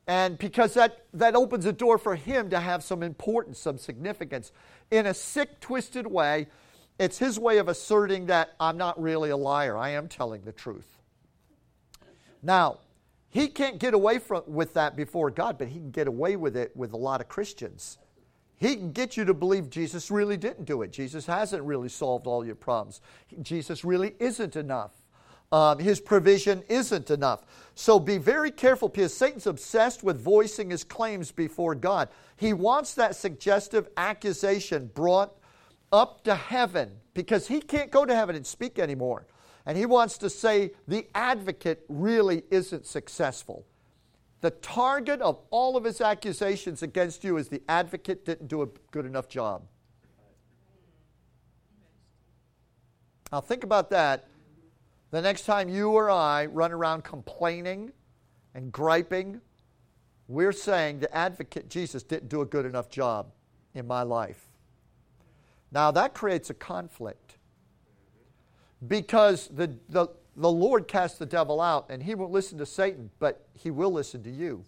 And 0.07 0.37
because 0.37 0.73
that, 0.73 1.05
that 1.13 1.35
opens 1.35 1.65
a 1.65 1.73
door 1.73 1.97
for 1.99 2.15
him 2.15 2.49
to 2.49 2.59
have 2.59 2.83
some 2.83 3.03
importance, 3.03 3.59
some 3.59 3.77
significance. 3.77 4.51
In 4.89 5.05
a 5.05 5.13
sick, 5.13 5.59
twisted 5.59 6.07
way, 6.07 6.47
it's 6.97 7.19
his 7.19 7.37
way 7.39 7.59
of 7.59 7.67
asserting 7.67 8.25
that 8.27 8.55
I'm 8.59 8.77
not 8.77 8.99
really 8.99 9.29
a 9.29 9.37
liar. 9.37 9.77
I 9.77 9.89
am 9.89 10.07
telling 10.07 10.41
the 10.41 10.51
truth. 10.51 10.98
Now, 12.41 12.79
he 13.29 13.47
can't 13.47 13.79
get 13.79 13.93
away 13.93 14.19
from, 14.19 14.43
with 14.47 14.73
that 14.73 14.95
before 14.95 15.29
God, 15.29 15.57
but 15.57 15.67
he 15.67 15.79
can 15.79 15.91
get 15.91 16.07
away 16.07 16.35
with 16.35 16.57
it 16.57 16.75
with 16.75 16.93
a 16.93 16.97
lot 16.97 17.21
of 17.21 17.27
Christians. 17.27 17.97
He 18.57 18.75
can 18.75 18.91
get 18.91 19.15
you 19.15 19.23
to 19.25 19.33
believe 19.33 19.69
Jesus 19.69 20.11
really 20.11 20.35
didn't 20.35 20.65
do 20.65 20.81
it. 20.81 20.91
Jesus 20.91 21.25
hasn't 21.25 21.63
really 21.63 21.89
solved 21.89 22.27
all 22.27 22.45
your 22.45 22.55
problems. 22.55 23.01
Jesus 23.41 23.85
really 23.85 24.15
isn't 24.19 24.55
enough. 24.55 24.91
Um, 25.51 25.79
his 25.79 25.99
provision 25.99 26.63
isn't 26.67 27.09
enough. 27.09 27.43
So 27.73 27.99
be 27.99 28.17
very 28.17 28.51
careful 28.51 28.89
because 28.89 29.13
Satan's 29.13 29.47
obsessed 29.47 30.03
with 30.03 30.21
voicing 30.21 30.69
his 30.69 30.83
claims 30.83 31.31
before 31.31 31.73
God. 31.73 32.09
He 32.35 32.53
wants 32.53 32.93
that 32.95 33.15
suggestive 33.15 33.87
accusation 33.97 34.91
brought 34.93 35.33
up 35.91 36.23
to 36.25 36.35
heaven 36.35 36.91
because 37.13 37.47
he 37.47 37.61
can't 37.61 37.89
go 37.89 38.05
to 38.05 38.13
heaven 38.13 38.35
and 38.35 38.45
speak 38.45 38.77
anymore. 38.77 39.25
And 39.69 39.77
he 39.77 39.85
wants 39.85 40.17
to 40.17 40.31
say 40.31 40.71
the 40.87 41.05
advocate 41.13 41.85
really 41.89 42.41
isn't 42.49 42.87
successful. 42.87 43.67
The 44.41 44.49
target 44.49 45.21
of 45.21 45.39
all 45.51 45.77
of 45.77 45.83
his 45.83 46.01
accusations 46.01 46.81
against 46.81 47.23
you 47.23 47.37
is 47.37 47.49
the 47.49 47.61
advocate 47.69 48.25
didn't 48.25 48.47
do 48.47 48.63
a 48.63 48.67
good 48.89 49.05
enough 49.05 49.29
job. 49.29 49.61
Now, 53.31 53.41
think 53.41 53.63
about 53.63 53.91
that 53.91 54.27
the 55.11 55.21
next 55.21 55.45
time 55.45 55.69
you 55.69 55.91
or 55.91 56.09
I 56.09 56.47
run 56.47 56.71
around 56.71 57.03
complaining 57.03 57.91
and 58.55 58.71
griping. 58.71 59.39
We're 60.27 60.51
saying 60.51 61.01
the 61.01 61.15
advocate 61.15 61.69
Jesus 61.69 62.01
didn't 62.01 62.29
do 62.29 62.41
a 62.41 62.45
good 62.47 62.65
enough 62.65 62.89
job 62.89 63.33
in 63.75 63.85
my 63.85 64.01
life. 64.01 64.47
Now, 65.71 65.91
that 65.91 66.15
creates 66.15 66.49
a 66.49 66.55
conflict 66.55 67.28
because 68.87 69.47
the, 69.47 69.75
the, 69.89 70.07
the 70.35 70.51
Lord 70.51 70.87
casts 70.87 71.17
the 71.17 71.25
devil 71.25 71.59
out 71.59 71.87
and 71.89 72.01
he 72.01 72.15
won't 72.15 72.31
listen 72.31 72.57
to 72.59 72.65
Satan, 72.65 73.09
but 73.19 73.47
he 73.53 73.71
will 73.71 73.91
listen 73.91 74.23
to 74.23 74.31
you. 74.31 74.63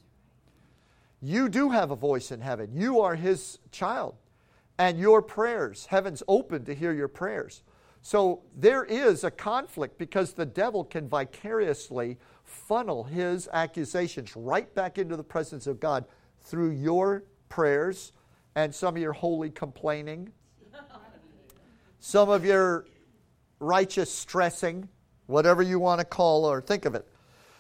You 1.21 1.50
do 1.50 1.69
have 1.69 1.91
a 1.91 1.95
voice 1.95 2.32
in 2.32 2.41
heaven. 2.41 2.71
You 2.74 3.00
are 3.02 3.15
his 3.15 3.60
child. 3.71 4.15
And 4.78 4.97
your 4.97 5.21
prayers, 5.21 5.86
heaven's 5.86 6.24
open 6.28 6.65
to 6.65 6.74
hear 6.74 6.91
your 6.91 7.08
prayers. 7.08 7.62
So 8.02 8.41
there 8.58 8.84
is 8.84 9.24
a 9.24 9.30
conflict 9.30 10.00
because 10.00 10.34
the 10.34 10.45
devil 10.45 10.84
can 10.84 11.08
vicariously 11.08 12.17
funnel 12.43 13.04
his 13.04 13.47
accusations 13.54 14.36
right 14.36 14.74
back 14.74 14.97
into 14.97 15.15
the 15.15 15.24
presence 15.24 15.67
of 15.67 15.80
God 15.80 16.06
through 16.41 16.71
your 16.71 17.24
prayers 17.47 18.12
and 18.56 18.74
some 18.74 18.95
of 18.95 19.02
your 19.02 19.13
holy 19.13 19.52
complaining, 19.52 20.32
some 22.00 22.30
of 22.30 22.43
your 22.43 22.86
righteous 23.62 24.12
stressing, 24.13 24.89
whatever 25.28 25.62
you 25.62 25.80
want 25.80 26.00
to 26.00 26.06
call 26.06 26.45
or 26.45 26.62
think 26.62 26.86
of 26.86 26.95
it. 26.95 27.08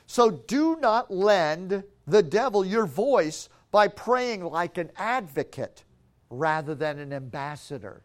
So 0.07 0.31
do 0.31 0.77
not 0.81 1.11
lend 1.11 1.83
the 2.05 2.23
devil 2.23 2.65
your 2.65 2.85
voice 2.85 3.47
by 3.71 3.87
praying 3.87 4.43
like 4.43 4.77
an 4.77 4.91
advocate 4.97 5.85
rather 6.29 6.75
than 6.75 6.99
an 6.99 7.13
ambassador. 7.13 8.01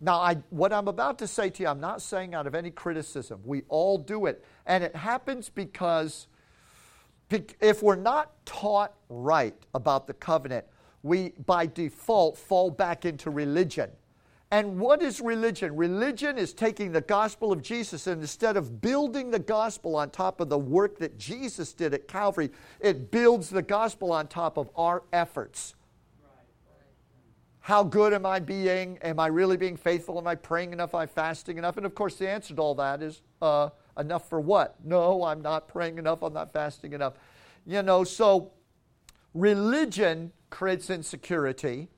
Now, 0.00 0.18
I, 0.18 0.36
what 0.50 0.72
I'm 0.72 0.88
about 0.88 1.18
to 1.18 1.26
say 1.26 1.50
to 1.50 1.62
you, 1.62 1.68
I'm 1.68 1.80
not 1.80 2.00
saying 2.02 2.34
out 2.34 2.46
of 2.46 2.54
any 2.54 2.70
criticism. 2.70 3.40
We 3.44 3.62
all 3.68 3.98
do 3.98 4.26
it. 4.26 4.44
And 4.66 4.82
it 4.82 4.96
happens 4.96 5.50
because 5.50 6.26
if 7.60 7.82
we're 7.82 7.96
not 7.96 8.44
taught 8.46 8.94
right 9.08 9.54
about 9.74 10.06
the 10.06 10.14
covenant, 10.14 10.64
we 11.02 11.30
by 11.46 11.66
default 11.66 12.38
fall 12.38 12.70
back 12.70 13.04
into 13.04 13.30
religion. 13.30 13.90
And 14.52 14.80
what 14.80 15.00
is 15.00 15.20
religion? 15.20 15.76
Religion 15.76 16.36
is 16.36 16.52
taking 16.52 16.90
the 16.90 17.00
gospel 17.00 17.52
of 17.52 17.62
Jesus 17.62 18.08
and 18.08 18.20
instead 18.20 18.56
of 18.56 18.80
building 18.80 19.30
the 19.30 19.38
gospel 19.38 19.94
on 19.94 20.10
top 20.10 20.40
of 20.40 20.48
the 20.48 20.58
work 20.58 20.98
that 20.98 21.18
Jesus 21.18 21.72
did 21.72 21.94
at 21.94 22.08
Calvary, 22.08 22.50
it 22.80 23.12
builds 23.12 23.48
the 23.48 23.62
gospel 23.62 24.10
on 24.10 24.26
top 24.26 24.56
of 24.56 24.68
our 24.74 25.04
efforts. 25.12 25.74
How 27.60 27.84
good 27.84 28.12
am 28.12 28.26
I 28.26 28.40
being? 28.40 28.98
Am 29.02 29.20
I 29.20 29.28
really 29.28 29.56
being 29.56 29.76
faithful? 29.76 30.18
Am 30.18 30.26
I 30.26 30.34
praying 30.34 30.72
enough? 30.72 30.94
Am 30.94 31.00
I 31.00 31.06
fasting 31.06 31.56
enough? 31.56 31.76
And 31.76 31.86
of 31.86 31.94
course, 31.94 32.16
the 32.16 32.28
answer 32.28 32.52
to 32.54 32.60
all 32.60 32.74
that 32.74 33.02
is 33.02 33.22
uh, 33.40 33.68
enough 33.96 34.28
for 34.28 34.40
what? 34.40 34.74
No, 34.84 35.22
I'm 35.22 35.42
not 35.42 35.68
praying 35.68 35.98
enough. 35.98 36.22
I'm 36.22 36.32
not 36.32 36.52
fasting 36.52 36.94
enough. 36.94 37.14
You 37.66 37.82
know, 37.82 38.02
so 38.02 38.50
religion 39.32 40.32
creates 40.48 40.90
insecurity 40.90 41.88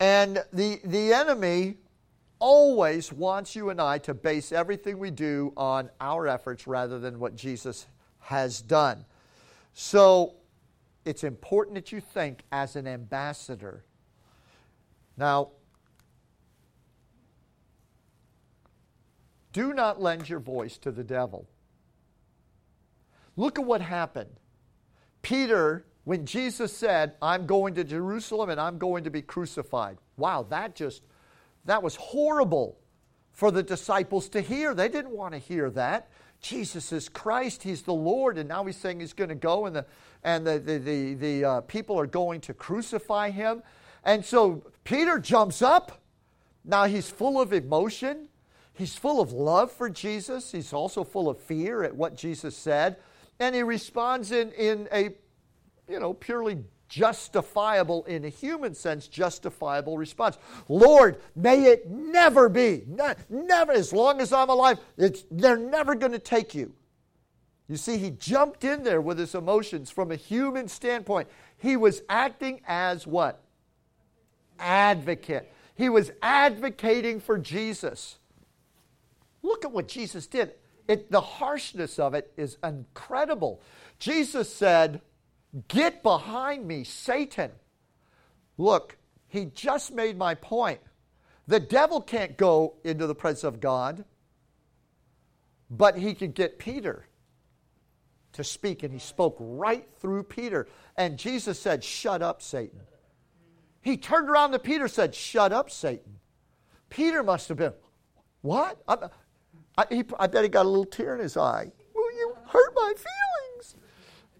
and 0.00 0.42
the, 0.52 0.80
the 0.82 1.12
enemy 1.12 1.76
always 2.38 3.12
wants 3.12 3.54
you 3.54 3.68
and 3.68 3.80
I 3.80 3.98
to 3.98 4.14
base 4.14 4.50
everything 4.50 4.98
we 4.98 5.10
do 5.10 5.52
on 5.56 5.90
our 6.00 6.26
efforts 6.26 6.66
rather 6.66 6.98
than 6.98 7.20
what 7.20 7.36
Jesus 7.36 7.86
has 8.20 8.62
done. 8.62 9.04
So 9.74 10.34
it's 11.04 11.22
important 11.22 11.74
that 11.74 11.92
you 11.92 12.00
think 12.00 12.42
as 12.50 12.76
an 12.76 12.86
ambassador. 12.86 13.84
Now, 15.18 15.50
do 19.52 19.74
not 19.74 20.00
lend 20.00 20.28
your 20.28 20.40
voice 20.40 20.78
to 20.78 20.90
the 20.90 21.04
devil. 21.04 21.46
Look 23.36 23.58
at 23.58 23.64
what 23.66 23.82
happened. 23.82 24.40
Peter 25.20 25.84
when 26.04 26.26
Jesus 26.26 26.76
said, 26.76 27.14
I'm 27.20 27.46
going 27.46 27.74
to 27.74 27.84
Jerusalem 27.84 28.50
and 28.50 28.60
I'm 28.60 28.78
going 28.78 29.04
to 29.04 29.10
be 29.10 29.22
crucified. 29.22 29.98
Wow, 30.16 30.46
that 30.50 30.74
just, 30.74 31.02
that 31.64 31.82
was 31.82 31.96
horrible 31.96 32.78
for 33.32 33.50
the 33.50 33.62
disciples 33.62 34.28
to 34.30 34.40
hear. 34.40 34.74
They 34.74 34.88
didn't 34.88 35.12
want 35.12 35.34
to 35.34 35.38
hear 35.38 35.70
that. 35.70 36.08
Jesus 36.40 36.90
is 36.90 37.08
Christ, 37.08 37.62
He's 37.62 37.82
the 37.82 37.92
Lord, 37.92 38.38
and 38.38 38.48
now 38.48 38.64
He's 38.64 38.78
saying 38.78 39.00
He's 39.00 39.12
going 39.12 39.28
to 39.28 39.34
go 39.34 39.66
and 39.66 39.76
the, 39.76 39.86
and 40.24 40.46
the, 40.46 40.58
the, 40.58 40.78
the, 40.78 41.14
the 41.14 41.44
uh, 41.44 41.60
people 41.62 42.00
are 42.00 42.06
going 42.06 42.40
to 42.42 42.54
crucify 42.54 43.30
Him. 43.30 43.62
And 44.04 44.24
so 44.24 44.64
Peter 44.84 45.18
jumps 45.18 45.62
up. 45.62 46.00
Now 46.64 46.84
he's 46.84 47.10
full 47.10 47.40
of 47.40 47.52
emotion. 47.52 48.28
He's 48.74 48.94
full 48.94 49.20
of 49.20 49.32
love 49.32 49.70
for 49.70 49.90
Jesus. 49.90 50.52
He's 50.52 50.72
also 50.72 51.04
full 51.04 51.28
of 51.28 51.38
fear 51.38 51.82
at 51.82 51.94
what 51.94 52.16
Jesus 52.16 52.56
said. 52.56 52.96
And 53.38 53.54
he 53.54 53.62
responds 53.62 54.32
in, 54.32 54.52
in 54.52 54.88
a 54.92 55.10
you 55.90 55.98
know, 55.98 56.14
purely 56.14 56.58
justifiable, 56.88 58.04
in 58.04 58.24
a 58.24 58.28
human 58.28 58.74
sense, 58.74 59.08
justifiable 59.08 59.96
response. 59.96 60.38
Lord, 60.68 61.20
may 61.36 61.64
it 61.64 61.88
never 61.88 62.48
be, 62.48 62.84
ne- 62.86 63.14
never, 63.28 63.72
as 63.72 63.92
long 63.92 64.20
as 64.20 64.32
I'm 64.32 64.50
alive, 64.50 64.78
they're 65.30 65.56
never 65.56 65.94
going 65.94 66.12
to 66.12 66.18
take 66.18 66.54
you. 66.54 66.72
You 67.68 67.76
see, 67.76 67.98
he 67.98 68.10
jumped 68.10 68.64
in 68.64 68.82
there 68.82 69.00
with 69.00 69.18
his 69.18 69.34
emotions 69.34 69.90
from 69.90 70.10
a 70.10 70.16
human 70.16 70.66
standpoint. 70.66 71.28
He 71.58 71.76
was 71.76 72.02
acting 72.08 72.60
as 72.66 73.06
what? 73.06 73.40
Advocate. 74.58 75.52
He 75.76 75.88
was 75.88 76.10
advocating 76.20 77.20
for 77.20 77.38
Jesus. 77.38 78.18
Look 79.42 79.64
at 79.64 79.70
what 79.70 79.86
Jesus 79.86 80.26
did. 80.26 80.54
It, 80.88 81.12
the 81.12 81.20
harshness 81.20 82.00
of 82.00 82.14
it 82.14 82.32
is 82.36 82.58
incredible. 82.64 83.62
Jesus 84.00 84.52
said, 84.52 85.00
Get 85.68 86.02
behind 86.02 86.66
me, 86.66 86.84
Satan. 86.84 87.50
Look, 88.56 88.96
he 89.28 89.46
just 89.46 89.92
made 89.92 90.16
my 90.16 90.34
point. 90.34 90.80
The 91.46 91.60
devil 91.60 92.00
can't 92.00 92.36
go 92.36 92.74
into 92.84 93.06
the 93.06 93.14
presence 93.14 93.44
of 93.44 93.60
God, 93.60 94.04
but 95.68 95.96
he 95.96 96.14
could 96.14 96.34
get 96.34 96.58
Peter 96.58 97.06
to 98.32 98.44
speak, 98.44 98.82
and 98.82 98.92
he 98.92 99.00
spoke 99.00 99.36
right 99.40 99.88
through 99.98 100.24
Peter. 100.24 100.68
And 100.96 101.18
Jesus 101.18 101.58
said, 101.58 101.82
Shut 101.82 102.22
up, 102.22 102.42
Satan. 102.42 102.80
He 103.82 103.96
turned 103.96 104.28
around 104.28 104.52
to 104.52 104.58
Peter 104.58 104.86
said, 104.88 105.14
Shut 105.14 105.52
up, 105.52 105.70
Satan. 105.70 106.18
Peter 106.90 107.22
must 107.22 107.48
have 107.48 107.58
been, 107.58 107.72
What? 108.42 108.80
I, 108.86 109.08
I, 109.76 109.84
he, 109.90 110.04
I 110.18 110.26
bet 110.26 110.44
he 110.44 110.48
got 110.48 110.66
a 110.66 110.68
little 110.68 110.84
tear 110.84 111.14
in 111.14 111.20
his 111.20 111.36
eye. 111.36 111.72
Will 111.94 112.12
you 112.12 112.36
hurt 112.46 112.72
my 112.74 112.92
feelings? 112.96 113.74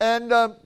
And 0.01 0.33
um, 0.33 0.57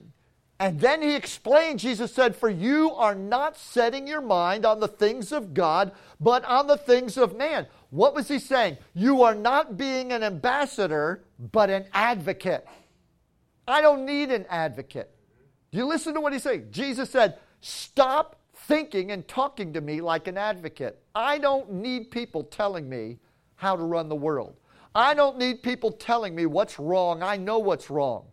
and 0.59 0.79
then 0.79 1.01
he 1.01 1.15
explained, 1.15 1.79
Jesus 1.79 2.13
said, 2.13 2.35
For 2.35 2.49
you 2.49 2.91
are 2.91 3.15
not 3.15 3.57
setting 3.57 4.07
your 4.07 4.21
mind 4.21 4.65
on 4.65 4.79
the 4.79 4.87
things 4.87 5.31
of 5.31 5.53
God, 5.53 5.91
but 6.19 6.45
on 6.45 6.67
the 6.67 6.77
things 6.77 7.17
of 7.17 7.35
man. 7.35 7.67
What 7.89 8.15
was 8.15 8.29
he 8.29 8.39
saying? 8.39 8.77
You 8.93 9.23
are 9.23 9.35
not 9.35 9.75
being 9.77 10.13
an 10.13 10.23
ambassador, 10.23 11.23
but 11.51 11.69
an 11.69 11.85
advocate. 11.93 12.65
I 13.67 13.81
don't 13.81 14.05
need 14.05 14.31
an 14.31 14.45
advocate. 14.49 15.11
Do 15.71 15.77
you 15.77 15.85
listen 15.85 16.13
to 16.13 16.21
what 16.21 16.31
he's 16.31 16.43
saying? 16.43 16.67
Jesus 16.71 17.09
said, 17.09 17.37
Stop 17.59 18.39
thinking 18.55 19.11
and 19.11 19.27
talking 19.27 19.73
to 19.73 19.81
me 19.81 19.99
like 19.99 20.27
an 20.27 20.37
advocate. 20.37 21.01
I 21.13 21.37
don't 21.37 21.71
need 21.73 22.11
people 22.11 22.43
telling 22.43 22.87
me 22.87 23.17
how 23.55 23.75
to 23.75 23.83
run 23.83 24.07
the 24.07 24.15
world. 24.15 24.55
I 24.93 25.13
don't 25.13 25.37
need 25.37 25.63
people 25.63 25.91
telling 25.91 26.33
me 26.33 26.45
what's 26.45 26.79
wrong. 26.79 27.21
I 27.21 27.35
know 27.35 27.59
what's 27.59 27.89
wrong. 27.89 28.27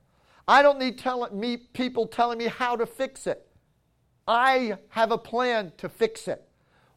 I 0.47 0.63
don't 0.63 0.79
need 0.79 0.99
tell, 0.99 1.29
me, 1.33 1.57
people 1.57 2.07
telling 2.07 2.39
me 2.39 2.47
how 2.47 2.77
to 2.77 2.87
fix 2.87 3.27
it. 3.27 3.47
I 4.27 4.79
have 4.89 5.13
a 5.13 5.19
plan 5.19 5.73
to 5.79 5.89
fix 5.89 6.29
it. 6.29 6.47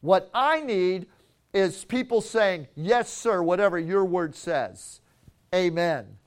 What 0.01 0.29
I 0.33 0.61
need 0.61 1.07
is 1.53 1.85
people 1.85 2.21
saying, 2.21 2.67
Yes, 2.75 3.11
sir, 3.11 3.41
whatever 3.41 3.79
your 3.79 4.05
word 4.05 4.35
says. 4.35 5.01
Amen. 5.53 6.17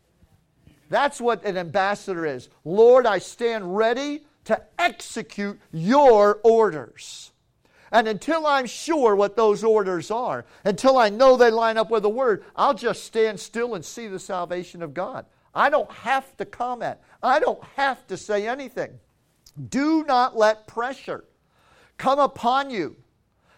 That's 0.91 1.21
what 1.21 1.45
an 1.45 1.57
ambassador 1.57 2.25
is. 2.25 2.49
Lord, 2.65 3.07
I 3.07 3.19
stand 3.19 3.77
ready 3.77 4.25
to 4.45 4.61
execute 4.79 5.61
your 5.73 6.41
orders. 6.43 7.33
And 7.93 8.09
until 8.09 8.47
I'm 8.47 8.67
sure 8.67 9.17
what 9.17 9.37
those 9.37 9.65
orders 9.65 10.11
are, 10.11 10.45
until 10.65 10.99
I 10.99 11.09
know 11.09 11.37
they 11.37 11.51
line 11.51 11.77
up 11.77 11.91
with 11.91 12.03
the 12.03 12.09
word, 12.09 12.45
I'll 12.57 12.75
just 12.75 13.05
stand 13.05 13.41
still 13.41 13.75
and 13.75 13.85
see 13.85 14.09
the 14.09 14.19
salvation 14.19 14.83
of 14.83 14.95
God. 14.95 15.27
I 15.55 15.71
don't 15.71 15.91
have 15.91 16.37
to 16.37 16.45
comment, 16.45 16.99
I 17.23 17.41
don't 17.41 17.63
have 17.77 18.07
to 18.09 18.17
say 18.17 18.47
anything. 18.47 18.99
Do 19.69 20.05
not 20.05 20.37
let 20.37 20.67
pressure 20.67 21.25
come 21.97 22.19
upon 22.19 22.71
you 22.71 22.97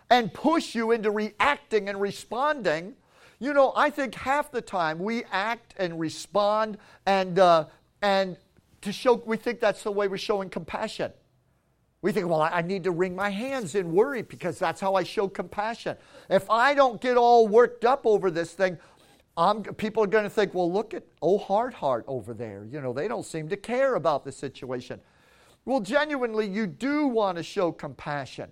and 0.08 0.32
push 0.32 0.74
you 0.74 0.90
into 0.90 1.10
reacting 1.10 1.88
and 1.88 2.00
responding. 2.00 2.94
You 3.38 3.52
know, 3.52 3.72
I 3.76 3.90
think 3.90 4.14
half 4.14 4.50
the 4.50 4.60
time 4.60 4.98
we 4.98 5.24
act 5.30 5.74
and 5.78 6.00
respond 6.00 6.78
and, 7.06 7.38
uh, 7.38 7.66
and 8.02 8.36
to 8.82 8.92
show, 8.92 9.14
we 9.14 9.36
think 9.36 9.60
that's 9.60 9.82
the 9.82 9.92
way 9.92 10.08
we're 10.08 10.18
showing 10.18 10.50
compassion. 10.50 11.12
We 12.02 12.12
think, 12.12 12.28
well, 12.28 12.40
I 12.40 12.62
need 12.62 12.84
to 12.84 12.90
wring 12.90 13.14
my 13.14 13.28
hands 13.28 13.74
in 13.74 13.92
worry 13.92 14.22
because 14.22 14.58
that's 14.58 14.80
how 14.80 14.94
I 14.94 15.02
show 15.02 15.28
compassion. 15.28 15.96
If 16.30 16.48
I 16.48 16.72
don't 16.72 16.98
get 16.98 17.18
all 17.18 17.46
worked 17.46 17.84
up 17.84 18.06
over 18.06 18.30
this 18.30 18.52
thing, 18.52 18.78
I'm, 19.36 19.62
people 19.62 20.02
are 20.04 20.08
going 20.08 20.24
to 20.24 20.30
think, 20.30 20.54
well, 20.54 20.70
look 20.70 20.92
at 20.92 21.04
oh 21.22 21.38
hard 21.38 21.72
heart 21.72 22.04
over 22.06 22.34
there. 22.34 22.66
You 22.70 22.80
know, 22.80 22.92
they 22.92 23.08
don't 23.08 23.24
seem 23.24 23.48
to 23.48 23.56
care 23.56 23.94
about 23.94 24.24
the 24.24 24.32
situation. 24.32 25.00
Well, 25.64 25.80
genuinely, 25.80 26.46
you 26.46 26.66
do 26.66 27.06
want 27.06 27.36
to 27.36 27.42
show 27.42 27.72
compassion. 27.72 28.50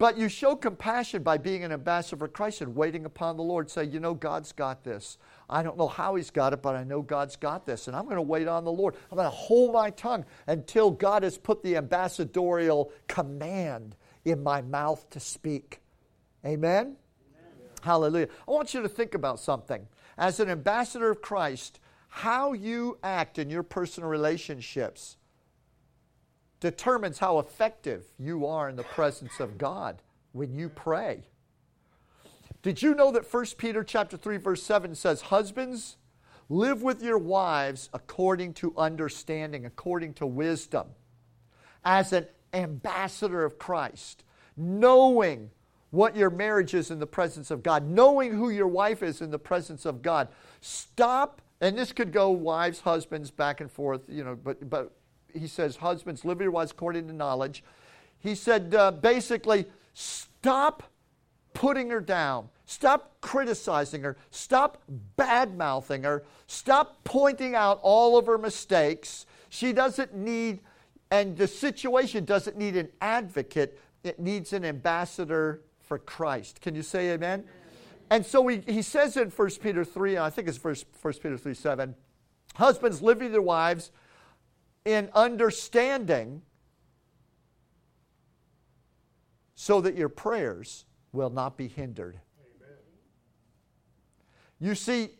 But 0.00 0.16
you 0.16 0.30
show 0.30 0.56
compassion 0.56 1.22
by 1.22 1.36
being 1.36 1.62
an 1.62 1.72
ambassador 1.72 2.16
for 2.16 2.28
Christ 2.28 2.62
and 2.62 2.74
waiting 2.74 3.04
upon 3.04 3.36
the 3.36 3.42
Lord. 3.42 3.70
Say, 3.70 3.84
you 3.84 4.00
know, 4.00 4.14
God's 4.14 4.50
got 4.50 4.82
this. 4.82 5.18
I 5.50 5.62
don't 5.62 5.76
know 5.76 5.88
how 5.88 6.14
He's 6.14 6.30
got 6.30 6.54
it, 6.54 6.62
but 6.62 6.74
I 6.74 6.84
know 6.84 7.02
God's 7.02 7.36
got 7.36 7.66
this. 7.66 7.86
And 7.86 7.94
I'm 7.94 8.04
going 8.04 8.16
to 8.16 8.22
wait 8.22 8.48
on 8.48 8.64
the 8.64 8.72
Lord. 8.72 8.94
I'm 9.10 9.18
going 9.18 9.26
to 9.26 9.36
hold 9.36 9.74
my 9.74 9.90
tongue 9.90 10.24
until 10.46 10.90
God 10.90 11.22
has 11.22 11.36
put 11.36 11.62
the 11.62 11.76
ambassadorial 11.76 12.90
command 13.08 13.94
in 14.24 14.42
my 14.42 14.62
mouth 14.62 15.08
to 15.10 15.20
speak. 15.20 15.82
Amen? 16.46 16.78
Amen? 16.86 16.96
Hallelujah. 17.82 18.28
I 18.48 18.50
want 18.52 18.72
you 18.72 18.80
to 18.80 18.88
think 18.88 19.14
about 19.14 19.38
something. 19.38 19.86
As 20.20 20.38
an 20.38 20.50
ambassador 20.50 21.10
of 21.10 21.22
Christ, 21.22 21.80
how 22.08 22.52
you 22.52 22.98
act 23.02 23.38
in 23.38 23.48
your 23.48 23.62
personal 23.62 24.10
relationships 24.10 25.16
determines 26.60 27.18
how 27.18 27.38
effective 27.38 28.04
you 28.18 28.44
are 28.44 28.68
in 28.68 28.76
the 28.76 28.82
presence 28.82 29.40
of 29.40 29.56
God 29.56 30.02
when 30.32 30.54
you 30.54 30.68
pray. 30.68 31.24
Did 32.60 32.82
you 32.82 32.94
know 32.94 33.10
that 33.12 33.32
1 33.32 33.46
Peter 33.56 33.82
chapter 33.82 34.18
3 34.18 34.36
verse 34.36 34.62
7 34.62 34.94
says 34.94 35.22
husbands 35.22 35.96
live 36.50 36.82
with 36.82 37.02
your 37.02 37.16
wives 37.16 37.88
according 37.94 38.52
to 38.54 38.74
understanding, 38.76 39.64
according 39.64 40.12
to 40.14 40.26
wisdom, 40.26 40.88
as 41.82 42.12
an 42.12 42.26
ambassador 42.52 43.42
of 43.42 43.58
Christ, 43.58 44.24
knowing 44.54 45.50
what 45.90 46.16
your 46.16 46.30
marriage 46.30 46.74
is 46.74 46.90
in 46.90 46.98
the 46.98 47.06
presence 47.06 47.50
of 47.50 47.62
God, 47.62 47.88
knowing 47.88 48.32
who 48.32 48.50
your 48.50 48.68
wife 48.68 49.02
is 49.02 49.20
in 49.20 49.30
the 49.30 49.38
presence 49.38 49.84
of 49.84 50.02
God. 50.02 50.28
Stop, 50.60 51.42
and 51.60 51.76
this 51.76 51.92
could 51.92 52.12
go 52.12 52.30
wives, 52.30 52.80
husbands, 52.80 53.30
back 53.30 53.60
and 53.60 53.70
forth, 53.70 54.02
you 54.08 54.24
know, 54.24 54.36
but, 54.36 54.68
but 54.70 54.92
he 55.32 55.46
says, 55.46 55.76
Husbands, 55.76 56.24
live 56.24 56.40
your 56.40 56.50
wives 56.50 56.70
according 56.70 57.08
to 57.08 57.12
knowledge. 57.12 57.64
He 58.18 58.34
said, 58.34 58.74
uh, 58.74 58.92
basically, 58.92 59.66
stop 59.94 60.84
putting 61.54 61.90
her 61.90 62.00
down. 62.00 62.48
Stop 62.66 63.20
criticizing 63.20 64.02
her. 64.02 64.16
Stop 64.30 64.82
bad 65.16 65.56
mouthing 65.56 66.04
her. 66.04 66.24
Stop 66.46 67.02
pointing 67.02 67.54
out 67.54 67.80
all 67.82 68.16
of 68.16 68.26
her 68.26 68.38
mistakes. 68.38 69.26
She 69.48 69.72
doesn't 69.72 70.14
need, 70.14 70.60
and 71.10 71.36
the 71.36 71.48
situation 71.48 72.24
doesn't 72.24 72.56
need 72.56 72.76
an 72.76 72.88
advocate, 73.00 73.80
it 74.04 74.20
needs 74.20 74.52
an 74.52 74.64
ambassador 74.64 75.62
for 75.90 75.98
Christ. 75.98 76.60
Can 76.60 76.76
you 76.76 76.84
say 76.84 77.10
amen? 77.10 77.42
And 78.10 78.24
so 78.24 78.46
he, 78.46 78.62
he 78.64 78.80
says 78.80 79.16
in 79.16 79.28
1 79.28 79.50
Peter 79.60 79.84
3, 79.84 80.18
I 80.18 80.30
think 80.30 80.46
it's 80.46 80.62
1, 80.62 80.76
1 81.02 81.14
Peter 81.14 81.36
3 81.36 81.52
7, 81.52 81.96
Husbands, 82.54 83.02
live 83.02 83.18
with 83.18 83.32
your 83.32 83.42
wives 83.42 83.90
in 84.84 85.10
understanding 85.16 86.42
so 89.56 89.80
that 89.80 89.96
your 89.96 90.08
prayers 90.08 90.84
will 91.10 91.30
not 91.30 91.56
be 91.56 91.66
hindered. 91.66 92.20
Amen. 92.38 92.76
You 94.60 94.76
see, 94.76 95.10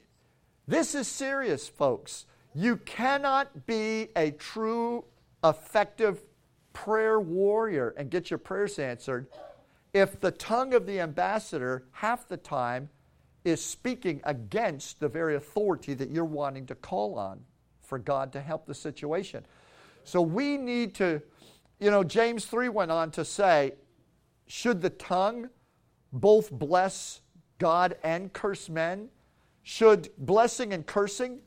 this 0.69 0.95
is 0.95 1.09
serious, 1.09 1.69
folks. 1.69 2.27
You 2.55 2.77
cannot 2.77 3.67
be 3.67 4.11
a 4.15 4.31
true, 4.31 5.05
effective 5.43 6.23
prayer 6.73 7.19
warrior 7.19 7.93
and 7.97 8.09
get 8.09 8.31
your 8.31 8.39
prayers 8.39 8.79
answered 8.79 9.27
if 9.93 10.21
the 10.21 10.31
tongue 10.31 10.75
of 10.75 10.87
the 10.87 11.01
ambassador, 11.01 11.85
half 11.93 12.29
the 12.29 12.37
time, 12.37 12.89
is 13.45 13.65
speaking 13.65 14.21
against 14.25 15.01
the 15.01 15.09
very 15.09 15.37
authority 15.37 15.95
that 15.95 16.11
you're 16.11 16.25
wanting 16.25 16.67
to 16.67 16.75
call 16.75 17.19
on 17.19 17.41
for 17.83 17.99
God 17.99 18.33
to 18.33 18.41
help 18.41 18.67
the 18.67 18.75
situation. 18.75 19.45
So 20.05 20.21
we 20.21 20.57
need 20.57 20.95
to, 20.97 21.21
you 21.79 21.91
know, 21.91 22.05
James 22.05 22.45
3 22.45 22.69
went 22.69 22.91
on 22.91 23.11
to 23.13 23.25
say, 23.25 23.73
should 24.47 24.81
the 24.81 24.91
tongue 24.91 25.49
both 26.13 26.51
bless 26.51 27.23
God 27.59 27.97
and 28.03 28.33
curse 28.33 28.69
men? 28.69 29.09
Should 29.63 30.11
blessing 30.19 30.73
and 30.73 30.87
cursing 30.87 31.41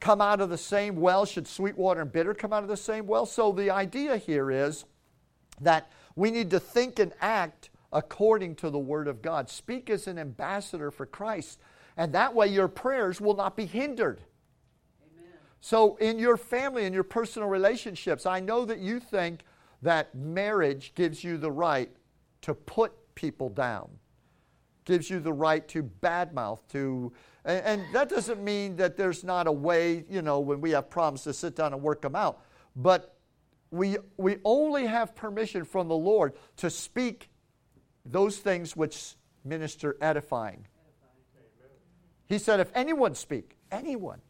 come 0.00 0.20
out 0.20 0.40
of 0.40 0.50
the 0.50 0.58
same 0.58 0.96
well? 0.96 1.24
Should 1.24 1.46
sweet 1.46 1.76
water 1.76 2.00
and 2.02 2.12
bitter 2.12 2.34
come 2.34 2.52
out 2.52 2.62
of 2.62 2.68
the 2.68 2.76
same 2.76 3.06
well? 3.06 3.26
So 3.26 3.52
the 3.52 3.70
idea 3.70 4.16
here 4.16 4.50
is 4.50 4.84
that 5.60 5.90
we 6.16 6.30
need 6.30 6.50
to 6.50 6.60
think 6.60 6.98
and 6.98 7.12
act 7.20 7.70
according 7.92 8.56
to 8.56 8.70
the 8.70 8.78
Word 8.78 9.08
of 9.08 9.22
God. 9.22 9.48
Speak 9.48 9.90
as 9.90 10.06
an 10.06 10.18
ambassador 10.18 10.90
for 10.90 11.06
Christ, 11.06 11.60
and 11.96 12.12
that 12.14 12.34
way 12.34 12.46
your 12.46 12.68
prayers 12.68 13.20
will 13.20 13.36
not 13.36 13.56
be 13.56 13.66
hindered. 13.66 14.22
Amen. 15.02 15.32
So, 15.60 15.96
in 15.96 16.18
your 16.18 16.36
family, 16.36 16.84
in 16.84 16.92
your 16.92 17.04
personal 17.04 17.48
relationships, 17.48 18.26
I 18.26 18.40
know 18.40 18.64
that 18.64 18.78
you 18.78 18.98
think 18.98 19.42
that 19.82 20.14
marriage 20.14 20.92
gives 20.94 21.22
you 21.22 21.36
the 21.36 21.50
right 21.50 21.90
to 22.42 22.54
put 22.54 22.92
people 23.14 23.48
down, 23.48 23.90
gives 24.84 25.10
you 25.10 25.20
the 25.20 25.32
right 25.32 25.66
to 25.68 25.82
badmouth, 25.82 26.60
to, 26.70 27.12
and, 27.44 27.64
and 27.64 27.94
that 27.94 28.08
doesn't 28.08 28.42
mean 28.42 28.76
that 28.76 28.96
there's 28.96 29.22
not 29.22 29.46
a 29.46 29.52
way, 29.52 30.04
you 30.08 30.22
know, 30.22 30.40
when 30.40 30.60
we 30.60 30.70
have 30.70 30.88
problems 30.88 31.22
to 31.24 31.32
sit 31.32 31.56
down 31.56 31.72
and 31.72 31.82
work 31.82 32.00
them 32.00 32.14
out. 32.14 32.42
But 32.74 33.16
we, 33.72 33.96
we 34.18 34.36
only 34.44 34.86
have 34.86 35.16
permission 35.16 35.64
from 35.64 35.88
the 35.88 35.96
Lord 35.96 36.34
to 36.58 36.70
speak 36.70 37.30
those 38.04 38.36
things 38.36 38.76
which 38.76 39.16
minister 39.44 39.96
edifying. 40.00 40.66
He 42.28 42.38
said, 42.38 42.60
if 42.60 42.70
anyone 42.74 43.14
speak, 43.14 43.56
anyone, 43.70 44.20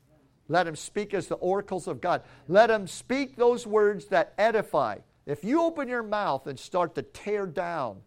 let 0.48 0.66
him 0.66 0.76
speak 0.76 1.12
as 1.12 1.26
the 1.26 1.34
oracles 1.36 1.88
of 1.88 2.00
God. 2.00 2.22
Let 2.48 2.70
him 2.70 2.86
speak 2.86 3.36
those 3.36 3.66
words 3.66 4.06
that 4.06 4.32
edify. 4.38 4.98
If 5.26 5.44
you 5.44 5.62
open 5.62 5.88
your 5.88 6.02
mouth 6.02 6.46
and 6.46 6.58
start 6.58 6.94
to 6.94 7.02
tear 7.02 7.46
down 7.46 7.98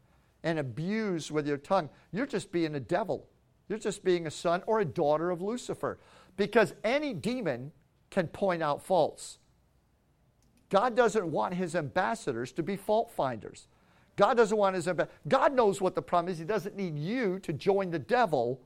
and 0.44 0.58
abuse 0.58 1.32
with 1.32 1.48
your 1.48 1.58
tongue, 1.58 1.90
you're 2.12 2.26
just 2.26 2.52
being 2.52 2.76
a 2.76 2.80
devil. 2.80 3.28
You're 3.68 3.80
just 3.80 4.04
being 4.04 4.26
a 4.28 4.32
son 4.32 4.64
or 4.68 4.80
a 4.80 4.86
daughter 4.86 5.32
of 5.32 5.42
Lucifer. 5.42 6.00
Because 6.38 6.74
any 6.84 7.14
demon 7.14 7.72
can 8.10 8.28
point 8.28 8.62
out 8.62 8.84
faults. 8.84 9.40
God 10.76 10.94
doesn't 10.94 11.32
want 11.32 11.54
his 11.54 11.74
ambassadors 11.74 12.52
to 12.52 12.62
be 12.62 12.76
fault 12.76 13.10
finders. 13.10 13.70
God 14.18 14.36
doesn't 14.36 14.58
want 14.58 14.76
his 14.76 14.90
ambassadors. 14.90 15.16
God 15.26 15.54
knows 15.54 15.80
what 15.80 15.96
the 15.96 16.02
problem 16.02 16.30
is. 16.30 16.38
He 16.38 16.44
doesn't 16.44 16.76
need 16.76 17.00
you 17.00 17.40
to 17.44 17.54
join 17.54 17.92
the 17.92 18.00
devil 18.00 18.60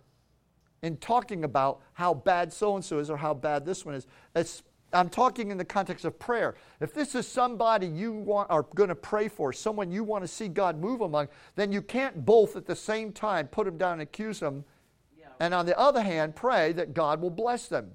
in 0.82 0.98
talking 0.98 1.43
about 1.43 1.82
how 1.93 2.15
bad 2.15 2.52
so 2.52 2.74
and 2.76 2.84
so 2.84 2.98
is 2.98 3.12
or 3.12 3.17
how 3.17 3.36
bad 3.36 3.63
this 3.63 3.86
one 3.86 3.93
is. 3.93 4.08
It's, 4.36 4.63
I'm 4.91 5.08
talking 5.08 5.52
in 5.52 5.60
the 5.60 5.63
context 5.63 6.04
of 6.04 6.17
prayer. 6.17 6.56
If 6.82 6.95
this 6.95 7.13
is 7.13 7.28
somebody 7.28 7.86
you 7.86 8.12
want, 8.12 8.50
are 8.50 8.63
going 8.74 8.89
to 8.89 8.95
pray 8.95 9.28
for, 9.28 9.54
someone 9.54 9.91
you 9.91 10.04
want 10.04 10.24
to 10.24 10.28
see 10.28 10.48
God 10.48 10.80
move 10.80 11.02
among, 11.02 11.28
then 11.56 11.72
you 11.72 11.84
can't 11.84 12.26
both 12.26 12.56
at 12.56 12.65
the 12.65 12.76
same 12.76 13.12
time 13.12 13.50
put 13.50 13.65
them 13.65 13.77
down 13.77 13.94
and 13.94 14.02
accuse 14.02 14.40
them, 14.40 14.65
yeah. 15.15 15.27
and 15.40 15.54
on 15.54 15.67
the 15.67 15.77
other 15.77 16.02
hand, 16.02 16.36
pray 16.36 16.71
that 16.71 16.96
God 16.96 17.21
will 17.21 17.29
bless 17.29 17.67
them. 17.67 17.92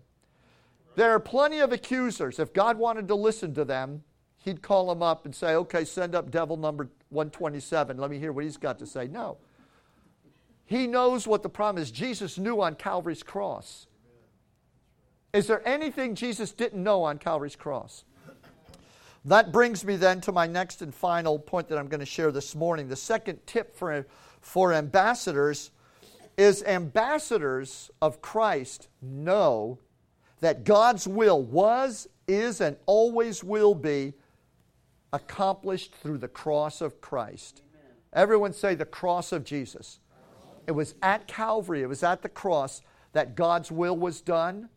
There 0.96 1.10
are 1.12 1.20
plenty 1.20 1.60
of 1.60 1.72
accusers. 1.72 2.38
If 2.38 2.52
God 2.52 2.78
wanted 2.78 3.08
to 3.08 3.14
listen 3.14 3.54
to 3.54 3.64
them, 3.64 4.04
He'd 4.44 4.60
call 4.60 4.88
them 4.88 5.02
up 5.02 5.24
and 5.24 5.34
say, 5.34 5.54
okay, 5.54 5.86
send 5.86 6.14
up 6.14 6.30
devil 6.30 6.58
number 6.58 6.90
127. 7.08 7.96
Let 7.96 8.10
me 8.10 8.18
hear 8.18 8.30
what 8.30 8.44
he's 8.44 8.58
got 8.58 8.78
to 8.80 8.86
say. 8.86 9.08
No. 9.08 9.38
He 10.66 10.86
knows 10.86 11.26
what 11.26 11.42
the 11.42 11.48
problem 11.48 11.82
is. 11.82 11.90
Jesus 11.90 12.36
knew 12.36 12.60
on 12.60 12.74
Calvary's 12.74 13.22
cross. 13.22 13.86
Is 15.32 15.46
there 15.46 15.66
anything 15.66 16.14
Jesus 16.14 16.52
didn't 16.52 16.82
know 16.82 17.04
on 17.04 17.16
Calvary's 17.16 17.56
cross? 17.56 18.04
That 19.24 19.50
brings 19.50 19.82
me 19.82 19.96
then 19.96 20.20
to 20.22 20.32
my 20.32 20.46
next 20.46 20.82
and 20.82 20.94
final 20.94 21.38
point 21.38 21.68
that 21.68 21.78
I'm 21.78 21.88
going 21.88 22.00
to 22.00 22.06
share 22.06 22.30
this 22.30 22.54
morning. 22.54 22.88
The 22.88 22.96
second 22.96 23.46
tip 23.46 23.74
for, 23.74 24.06
for 24.42 24.74
ambassadors 24.74 25.70
is 26.36 26.62
ambassadors 26.64 27.90
of 28.02 28.20
Christ 28.20 28.88
know 29.00 29.78
that 30.40 30.64
God's 30.64 31.06
will 31.06 31.42
was, 31.42 32.08
is, 32.26 32.60
and 32.60 32.76
always 32.86 33.42
will 33.44 33.74
be 33.74 34.14
accomplished 35.12 35.94
through 35.94 36.18
the 36.18 36.28
cross 36.28 36.80
of 36.80 37.00
Christ. 37.00 37.62
Amen. 37.74 37.96
Everyone 38.12 38.52
say 38.52 38.74
the 38.74 38.84
cross 38.84 39.32
of 39.32 39.44
Jesus. 39.44 40.00
It 40.66 40.72
was 40.72 40.94
at 41.02 41.28
Calvary, 41.28 41.82
it 41.82 41.88
was 41.88 42.02
at 42.02 42.22
the 42.22 42.28
cross 42.28 42.82
that 43.12 43.34
God's 43.34 43.70
will 43.70 43.96
was 43.96 44.20
done. 44.20 44.68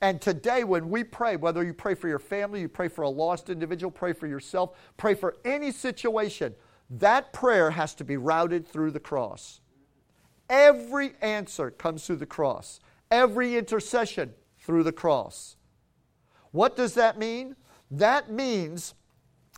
And 0.00 0.20
today, 0.20 0.64
when 0.64 0.90
we 0.90 1.04
pray, 1.04 1.36
whether 1.36 1.64
you 1.64 1.72
pray 1.72 1.94
for 1.94 2.08
your 2.08 2.18
family, 2.18 2.60
you 2.60 2.68
pray 2.68 2.88
for 2.88 3.02
a 3.02 3.08
lost 3.08 3.48
individual, 3.48 3.90
pray 3.90 4.12
for 4.12 4.26
yourself, 4.26 4.76
pray 4.96 5.14
for 5.14 5.36
any 5.44 5.70
situation, 5.70 6.54
that 6.90 7.32
prayer 7.32 7.70
has 7.70 7.94
to 7.94 8.04
be 8.04 8.16
routed 8.16 8.66
through 8.66 8.90
the 8.90 9.00
cross. 9.00 9.60
Every 10.50 11.12
answer 11.22 11.70
comes 11.70 12.06
through 12.06 12.16
the 12.16 12.26
cross, 12.26 12.80
every 13.10 13.56
intercession 13.56 14.34
through 14.64 14.82
the 14.82 14.92
cross. 14.92 15.56
What 16.50 16.76
does 16.76 16.94
that 16.94 17.18
mean? 17.18 17.56
That 17.90 18.30
means 18.30 18.94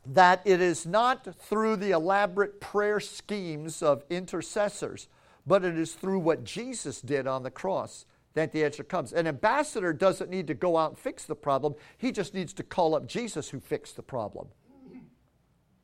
that 0.04 0.40
it 0.44 0.60
is 0.60 0.86
not 0.86 1.34
through 1.36 1.76
the 1.76 1.90
elaborate 1.90 2.60
prayer 2.60 3.00
schemes 3.00 3.82
of 3.82 4.04
intercessors, 4.08 5.08
but 5.46 5.64
it 5.64 5.78
is 5.78 5.94
through 5.94 6.20
what 6.20 6.44
Jesus 6.44 7.00
did 7.00 7.26
on 7.26 7.42
the 7.42 7.50
cross 7.50 8.06
that 8.34 8.52
the 8.52 8.64
answer 8.64 8.84
comes. 8.84 9.12
An 9.12 9.26
ambassador 9.26 9.92
doesn't 9.92 10.30
need 10.30 10.46
to 10.46 10.54
go 10.54 10.76
out 10.76 10.90
and 10.90 10.98
fix 10.98 11.24
the 11.24 11.34
problem, 11.34 11.74
he 11.98 12.12
just 12.12 12.34
needs 12.34 12.52
to 12.54 12.62
call 12.62 12.94
up 12.94 13.06
Jesus 13.06 13.48
who 13.48 13.60
fixed 13.60 13.96
the 13.96 14.02
problem. 14.02 14.48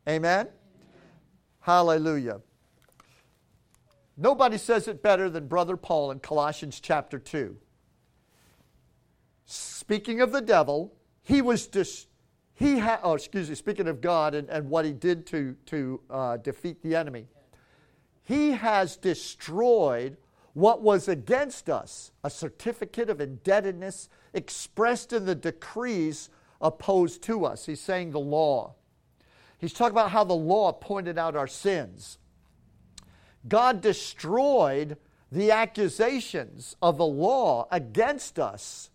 Amen? 0.09 0.49
Hallelujah. 1.61 2.41
Nobody 4.17 4.59
says 4.59 4.89
it 4.89 5.03
better 5.03 5.31
than 5.31 5.47
Brother 5.47 5.77
Paul 5.77 6.11
in 6.11 6.19
Colossians 6.19 6.81
chapter 6.81 7.19
2. 7.19 7.57
Speaking 9.53 10.23
of 10.23 10.33
the 10.33 10.41
devil, 10.41 10.95
he 11.23 11.43
was 11.43 11.67
dis- 11.67 12.07
he 12.55 12.79
had, 12.79 13.01
oh, 13.03 13.15
excuse 13.15 13.51
me, 13.51 13.55
speaking 13.55 13.87
of 13.87 14.01
God 14.01 14.35
and, 14.35 14.49
and 14.49 14.71
what 14.71 14.87
he 14.87 14.93
did 14.93 15.27
to, 15.27 15.55
to 15.67 16.01
uh, 16.09 16.37
defeat 16.39 16.83
the 16.83 16.97
enemy, 16.97 17.27
he 18.23 18.53
has 18.53 18.97
destroyed 18.97 20.17
what 20.55 20.81
was 20.81 21.07
against 21.07 21.69
us, 21.69 22.13
a 22.25 22.31
certificate 22.31 23.11
of 23.11 23.21
indebtedness 23.21 24.09
expressed 24.33 25.13
in 25.13 25.27
the 25.27 25.35
decrees 25.35 26.31
opposed 26.63 27.23
to 27.25 27.45
us. 27.45 27.67
He's 27.67 27.81
saying 27.81 28.13
the 28.13 28.21
law. 28.21 28.75
He's 29.59 29.75
talking 29.75 29.93
about 29.93 30.13
how 30.13 30.25
the 30.25 30.33
law 30.33 30.73
pointed 30.73 31.19
out 31.19 31.37
our 31.37 31.47
sins. 31.47 32.17
God 33.47 33.83
destroyed 33.83 34.97
the 35.31 35.51
accusations 35.51 36.75
of 36.81 36.97
the 36.97 37.05
law 37.05 37.69
against 37.71 38.39
us. 38.39 38.89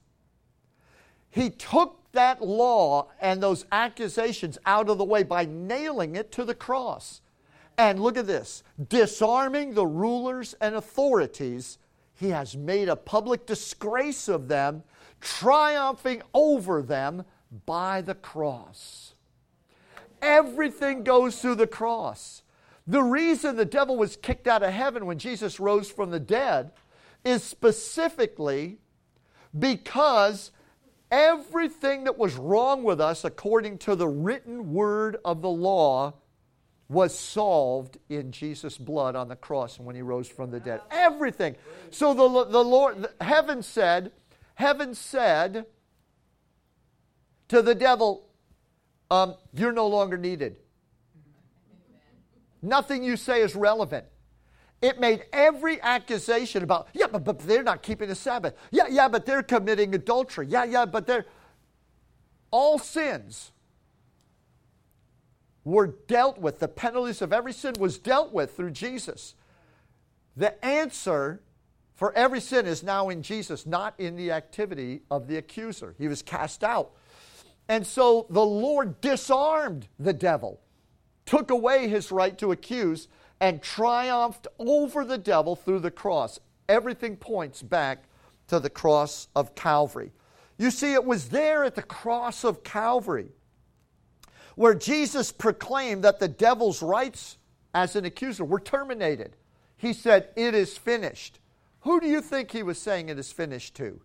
He 1.37 1.51
took 1.51 1.99
that 2.13 2.41
law 2.41 3.09
and 3.21 3.43
those 3.43 3.63
accusations 3.71 4.57
out 4.65 4.89
of 4.89 4.97
the 4.97 5.03
way 5.03 5.21
by 5.21 5.45
nailing 5.45 6.15
it 6.15 6.31
to 6.31 6.43
the 6.43 6.55
cross. 6.55 7.21
And 7.77 7.99
look 7.99 8.17
at 8.17 8.25
this 8.25 8.63
disarming 8.89 9.75
the 9.75 9.85
rulers 9.85 10.55
and 10.59 10.73
authorities, 10.73 11.77
he 12.15 12.29
has 12.29 12.57
made 12.57 12.89
a 12.89 12.95
public 12.95 13.45
disgrace 13.45 14.27
of 14.27 14.47
them, 14.47 14.81
triumphing 15.21 16.23
over 16.33 16.81
them 16.81 17.23
by 17.67 18.01
the 18.01 18.15
cross. 18.15 19.13
Everything 20.23 21.03
goes 21.03 21.39
through 21.39 21.55
the 21.55 21.67
cross. 21.67 22.41
The 22.87 23.03
reason 23.03 23.57
the 23.57 23.63
devil 23.63 23.95
was 23.95 24.15
kicked 24.15 24.47
out 24.47 24.63
of 24.63 24.73
heaven 24.73 25.05
when 25.05 25.19
Jesus 25.19 25.59
rose 25.59 25.91
from 25.91 26.09
the 26.09 26.19
dead 26.19 26.71
is 27.23 27.43
specifically 27.43 28.79
because 29.59 30.49
everything 31.11 32.05
that 32.05 32.17
was 32.17 32.35
wrong 32.35 32.83
with 32.83 33.01
us, 33.01 33.23
according 33.23 33.77
to 33.79 33.95
the 33.95 34.07
written 34.07 34.73
word 34.73 35.17
of 35.23 35.41
the 35.41 35.49
law, 35.49 36.13
was 36.89 37.17
solved 37.17 37.97
in 38.09 38.31
Jesus' 38.31 38.77
blood 38.77 39.15
on 39.15 39.27
the 39.27 39.35
cross 39.35 39.77
and 39.77 39.85
when 39.85 39.95
he 39.95 40.01
rose 40.01 40.27
from 40.27 40.51
the 40.51 40.59
dead. 40.59 40.81
Everything. 40.89 41.55
So 41.91 42.13
the, 42.13 42.45
the 42.45 42.63
Lord, 42.63 43.07
heaven 43.19 43.61
said, 43.61 44.11
heaven 44.55 44.95
said 44.95 45.65
to 47.49 47.61
the 47.61 47.75
devil, 47.75 48.27
um, 49.11 49.35
You're 49.53 49.73
no 49.73 49.87
longer 49.87 50.17
needed. 50.17 50.57
Nothing 52.61 53.03
you 53.03 53.17
say 53.17 53.41
is 53.41 53.55
relevant. 53.55 54.05
It 54.81 54.99
made 54.99 55.25
every 55.33 55.81
accusation 55.81 56.63
about, 56.63 56.87
yeah, 56.93 57.07
but, 57.07 57.23
but 57.23 57.39
they're 57.39 57.63
not 57.63 57.81
keeping 57.81 58.09
the 58.09 58.15
Sabbath. 58.15 58.55
Yeah, 58.71 58.87
yeah, 58.89 59.07
but 59.07 59.25
they're 59.25 59.43
committing 59.43 59.95
adultery. 59.95 60.47
Yeah, 60.47 60.65
yeah, 60.65 60.85
but 60.85 61.07
they're. 61.07 61.25
All 62.51 62.77
sins 62.77 63.51
were 65.63 65.87
dealt 66.07 66.37
with. 66.37 66.59
The 66.59 66.67
penalties 66.67 67.21
of 67.21 67.33
every 67.33 67.53
sin 67.53 67.73
was 67.79 67.97
dealt 67.97 68.31
with 68.31 68.55
through 68.55 68.71
Jesus. 68.71 69.35
The 70.35 70.63
answer 70.63 71.41
for 71.95 72.13
every 72.13 72.39
sin 72.39 72.67
is 72.67 72.83
now 72.83 73.09
in 73.09 73.23
Jesus, 73.23 73.65
not 73.65 73.95
in 73.97 74.15
the 74.15 74.31
activity 74.31 75.01
of 75.09 75.27
the 75.27 75.37
accuser. 75.37 75.95
He 75.97 76.07
was 76.07 76.21
cast 76.21 76.63
out. 76.63 76.91
And 77.67 77.85
so 77.85 78.27
the 78.29 78.45
Lord 78.45 79.01
disarmed 79.01 79.87
the 79.99 80.13
devil 80.13 80.61
took 81.27 81.51
away 81.51 81.87
his 81.87 82.11
right 82.11 82.35
to 82.39 82.51
accuse, 82.51 83.07
and 83.39 83.61
triumphed 83.61 84.47
over 84.59 85.05
the 85.05 85.17
devil 85.17 85.55
through 85.55 85.79
the 85.79 85.91
cross. 85.91 86.39
Everything 86.67 87.15
points 87.15 87.61
back 87.61 88.05
to 88.47 88.59
the 88.59 88.69
cross 88.69 89.27
of 89.35 89.55
Calvary. 89.55 90.11
You 90.57 90.71
see, 90.71 90.93
it 90.93 91.05
was 91.05 91.29
there 91.29 91.63
at 91.63 91.75
the 91.75 91.83
cross 91.83 92.43
of 92.43 92.63
Calvary 92.63 93.29
where 94.57 94.73
Jesus 94.73 95.31
proclaimed 95.31 96.03
that 96.03 96.19
the 96.19 96.27
devil's 96.27 96.81
rights 96.81 97.37
as 97.75 97.95
an 97.95 98.05
accuser 98.05 98.43
were 98.43 98.59
terminated. 98.59 99.35
He 99.77 99.93
said, 99.93 100.29
It 100.35 100.55
is 100.55 100.75
finished. 100.75 101.39
Who 101.81 101.99
do 101.99 102.07
you 102.07 102.21
think 102.21 102.51
he 102.51 102.63
was 102.63 102.79
saying 102.79 103.07
it 103.07 103.19
is 103.19 103.31
finished 103.31 103.75
to? 103.75 104.01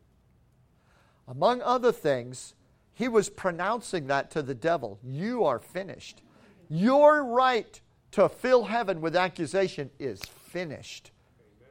Among 1.27 1.63
other 1.63 1.91
things, 1.91 2.55
he 2.93 3.09
was 3.09 3.31
pronouncing 3.31 4.09
that 4.09 4.31
to 4.33 4.43
the 4.43 4.55
devil 4.55 4.99
You 5.03 5.45
are 5.45 5.59
finished. 5.59 6.21
Your 6.69 7.25
right 7.25 7.81
to 8.13 8.29
fill 8.29 8.65
heaven 8.65 9.01
with 9.01 9.17
accusation 9.17 9.91
is 9.99 10.21
finished. 10.23 11.11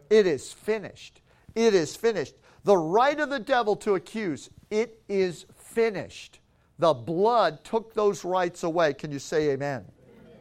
It 0.10 0.28
is 0.28 0.52
finished. 0.52 1.22
It 1.56 1.74
is 1.74 1.96
finished. 1.96 2.36
The 2.64 2.78
right 2.78 3.20
of 3.20 3.30
the 3.30 3.40
devil 3.40 3.76
to 3.78 3.96
accuse, 3.96 4.50
it 4.70 5.02
is 5.08 5.46
finished. 5.56 6.40
The 6.80 6.94
blood 6.94 7.64
took 7.64 7.94
those 7.94 8.24
rights 8.26 8.64
away. 8.64 8.94
Can 8.94 9.12
you 9.12 9.20
say 9.20 9.52
amen? 9.52 9.86
amen? 9.86 10.36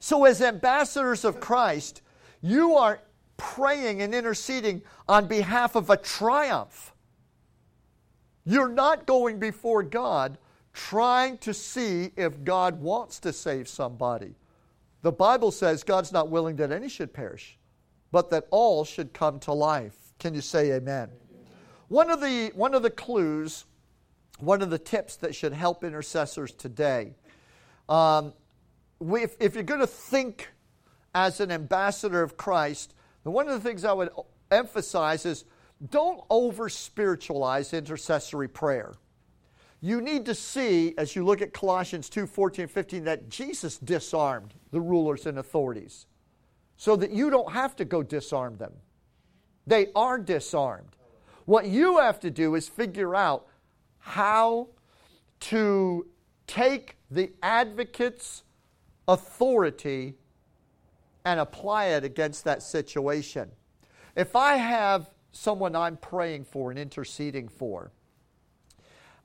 So, 0.00 0.24
as 0.24 0.42
ambassadors 0.42 1.24
of 1.24 1.40
Christ, 1.40 2.02
you 2.42 2.74
are 2.74 3.00
praying 3.36 4.02
and 4.02 4.14
interceding 4.14 4.82
on 5.08 5.28
behalf 5.28 5.76
of 5.76 5.90
a 5.90 5.96
triumph. 5.96 6.92
You're 8.44 8.68
not 8.68 9.06
going 9.06 9.38
before 9.38 9.82
God 9.82 10.38
trying 10.72 11.38
to 11.38 11.54
see 11.54 12.10
if 12.16 12.44
God 12.44 12.80
wants 12.80 13.18
to 13.20 13.32
save 13.32 13.68
somebody. 13.68 14.34
The 15.06 15.12
Bible 15.12 15.52
says 15.52 15.84
God's 15.84 16.10
not 16.10 16.30
willing 16.30 16.56
that 16.56 16.72
any 16.72 16.88
should 16.88 17.14
perish, 17.14 17.60
but 18.10 18.30
that 18.30 18.48
all 18.50 18.84
should 18.84 19.12
come 19.12 19.38
to 19.38 19.52
life. 19.52 19.94
Can 20.18 20.34
you 20.34 20.40
say 20.40 20.72
amen? 20.72 21.10
One 21.86 22.10
of 22.10 22.20
the, 22.20 22.50
one 22.56 22.74
of 22.74 22.82
the 22.82 22.90
clues, 22.90 23.66
one 24.40 24.62
of 24.62 24.70
the 24.70 24.80
tips 24.80 25.14
that 25.18 25.32
should 25.32 25.52
help 25.52 25.84
intercessors 25.84 26.50
today, 26.50 27.14
um, 27.88 28.32
if, 29.00 29.36
if 29.38 29.54
you're 29.54 29.62
going 29.62 29.78
to 29.78 29.86
think 29.86 30.48
as 31.14 31.38
an 31.38 31.52
ambassador 31.52 32.20
of 32.24 32.36
Christ, 32.36 32.92
one 33.22 33.46
of 33.46 33.54
the 33.54 33.60
things 33.60 33.84
I 33.84 33.92
would 33.92 34.10
emphasize 34.50 35.24
is 35.24 35.44
don't 35.88 36.20
over 36.28 36.68
spiritualize 36.68 37.72
intercessory 37.72 38.48
prayer 38.48 38.96
you 39.86 40.00
need 40.00 40.26
to 40.26 40.34
see, 40.34 40.94
as 40.98 41.14
you 41.14 41.24
look 41.24 41.40
at 41.40 41.52
Colossians 41.52 42.08
2 42.08 42.26
14 42.26 42.66
15, 42.66 43.04
that 43.04 43.28
Jesus 43.28 43.78
disarmed 43.78 44.52
the 44.72 44.80
rulers 44.80 45.26
and 45.26 45.38
authorities 45.38 46.06
so 46.76 46.96
that 46.96 47.12
you 47.12 47.30
don't 47.30 47.52
have 47.52 47.76
to 47.76 47.84
go 47.84 48.02
disarm 48.02 48.56
them. 48.56 48.72
They 49.64 49.86
are 49.94 50.18
disarmed. 50.18 50.96
What 51.44 51.66
you 51.66 51.98
have 51.98 52.18
to 52.20 52.30
do 52.32 52.56
is 52.56 52.68
figure 52.68 53.14
out 53.14 53.46
how 53.98 54.70
to 55.40 56.06
take 56.48 56.96
the 57.08 57.30
advocate's 57.40 58.42
authority 59.06 60.14
and 61.24 61.38
apply 61.38 61.86
it 61.86 62.02
against 62.02 62.42
that 62.44 62.62
situation. 62.62 63.52
If 64.16 64.34
I 64.34 64.56
have 64.56 65.10
someone 65.30 65.76
I'm 65.76 65.96
praying 65.96 66.44
for 66.44 66.70
and 66.70 66.78
interceding 66.78 67.46
for, 67.46 67.92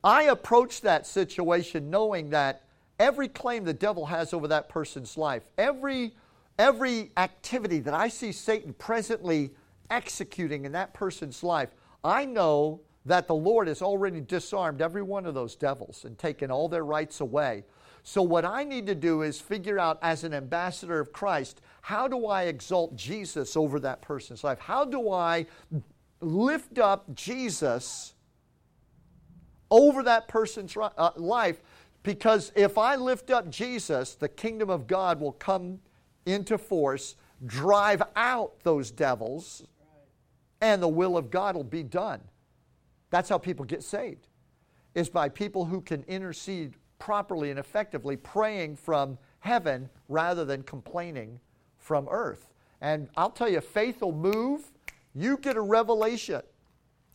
I 0.03 0.23
approach 0.23 0.81
that 0.81 1.05
situation 1.05 1.89
knowing 1.89 2.29
that 2.31 2.63
every 2.99 3.27
claim 3.27 3.63
the 3.63 3.73
devil 3.73 4.05
has 4.07 4.33
over 4.33 4.47
that 4.47 4.69
person's 4.69 5.17
life, 5.17 5.43
every, 5.57 6.15
every 6.57 7.11
activity 7.17 7.79
that 7.79 7.93
I 7.93 8.07
see 8.07 8.31
Satan 8.31 8.73
presently 8.73 9.51
executing 9.89 10.65
in 10.65 10.71
that 10.71 10.93
person's 10.93 11.43
life, 11.43 11.69
I 12.03 12.25
know 12.25 12.81
that 13.05 13.27
the 13.27 13.35
Lord 13.35 13.67
has 13.67 13.81
already 13.81 14.21
disarmed 14.21 14.81
every 14.81 15.01
one 15.01 15.25
of 15.25 15.33
those 15.33 15.55
devils 15.55 16.05
and 16.05 16.17
taken 16.17 16.51
all 16.51 16.67
their 16.67 16.85
rights 16.85 17.19
away. 17.19 17.63
So, 18.03 18.23
what 18.23 18.45
I 18.45 18.63
need 18.63 18.87
to 18.87 18.95
do 18.95 19.21
is 19.21 19.39
figure 19.39 19.77
out, 19.77 19.99
as 20.01 20.23
an 20.23 20.33
ambassador 20.33 20.99
of 20.99 21.13
Christ, 21.13 21.61
how 21.81 22.07
do 22.07 22.25
I 22.27 22.43
exalt 22.43 22.95
Jesus 22.95 23.55
over 23.55 23.79
that 23.79 24.01
person's 24.01 24.43
life? 24.43 24.59
How 24.59 24.85
do 24.85 25.11
I 25.11 25.45
lift 26.19 26.79
up 26.79 27.13
Jesus 27.13 28.13
over 29.71 30.03
that 30.03 30.27
person's 30.27 30.77
uh, 30.77 31.11
life? 31.15 31.61
Because 32.03 32.51
if 32.55 32.77
I 32.77 32.95
lift 32.95 33.31
up 33.31 33.49
Jesus, 33.49 34.15
the 34.15 34.29
kingdom 34.29 34.69
of 34.69 34.85
God 34.87 35.19
will 35.19 35.31
come 35.31 35.79
into 36.25 36.57
force, 36.57 37.15
drive 37.45 38.03
out 38.15 38.59
those 38.63 38.91
devils, 38.91 39.63
and 40.61 40.81
the 40.81 40.87
will 40.87 41.17
of 41.17 41.31
God 41.31 41.55
will 41.55 41.63
be 41.63 41.83
done. 41.83 42.21
That's 43.09 43.29
how 43.29 43.37
people 43.37 43.65
get 43.65 43.83
saved, 43.83 44.27
is 44.93 45.09
by 45.09 45.29
people 45.29 45.65
who 45.65 45.81
can 45.81 46.03
intercede 46.03 46.75
properly 46.99 47.49
and 47.49 47.59
effectively, 47.59 48.15
praying 48.15 48.75
from 48.75 49.17
heaven 49.39 49.89
rather 50.07 50.45
than 50.45 50.61
complaining 50.63 51.39
from 51.77 52.07
earth. 52.09 52.47
And 52.79 53.09
I'll 53.17 53.31
tell 53.31 53.49
you, 53.49 53.59
faith 53.59 54.01
will 54.01 54.11
move. 54.11 54.71
You 55.13 55.37
get 55.37 55.57
a 55.57 55.61
revelation 55.61 56.41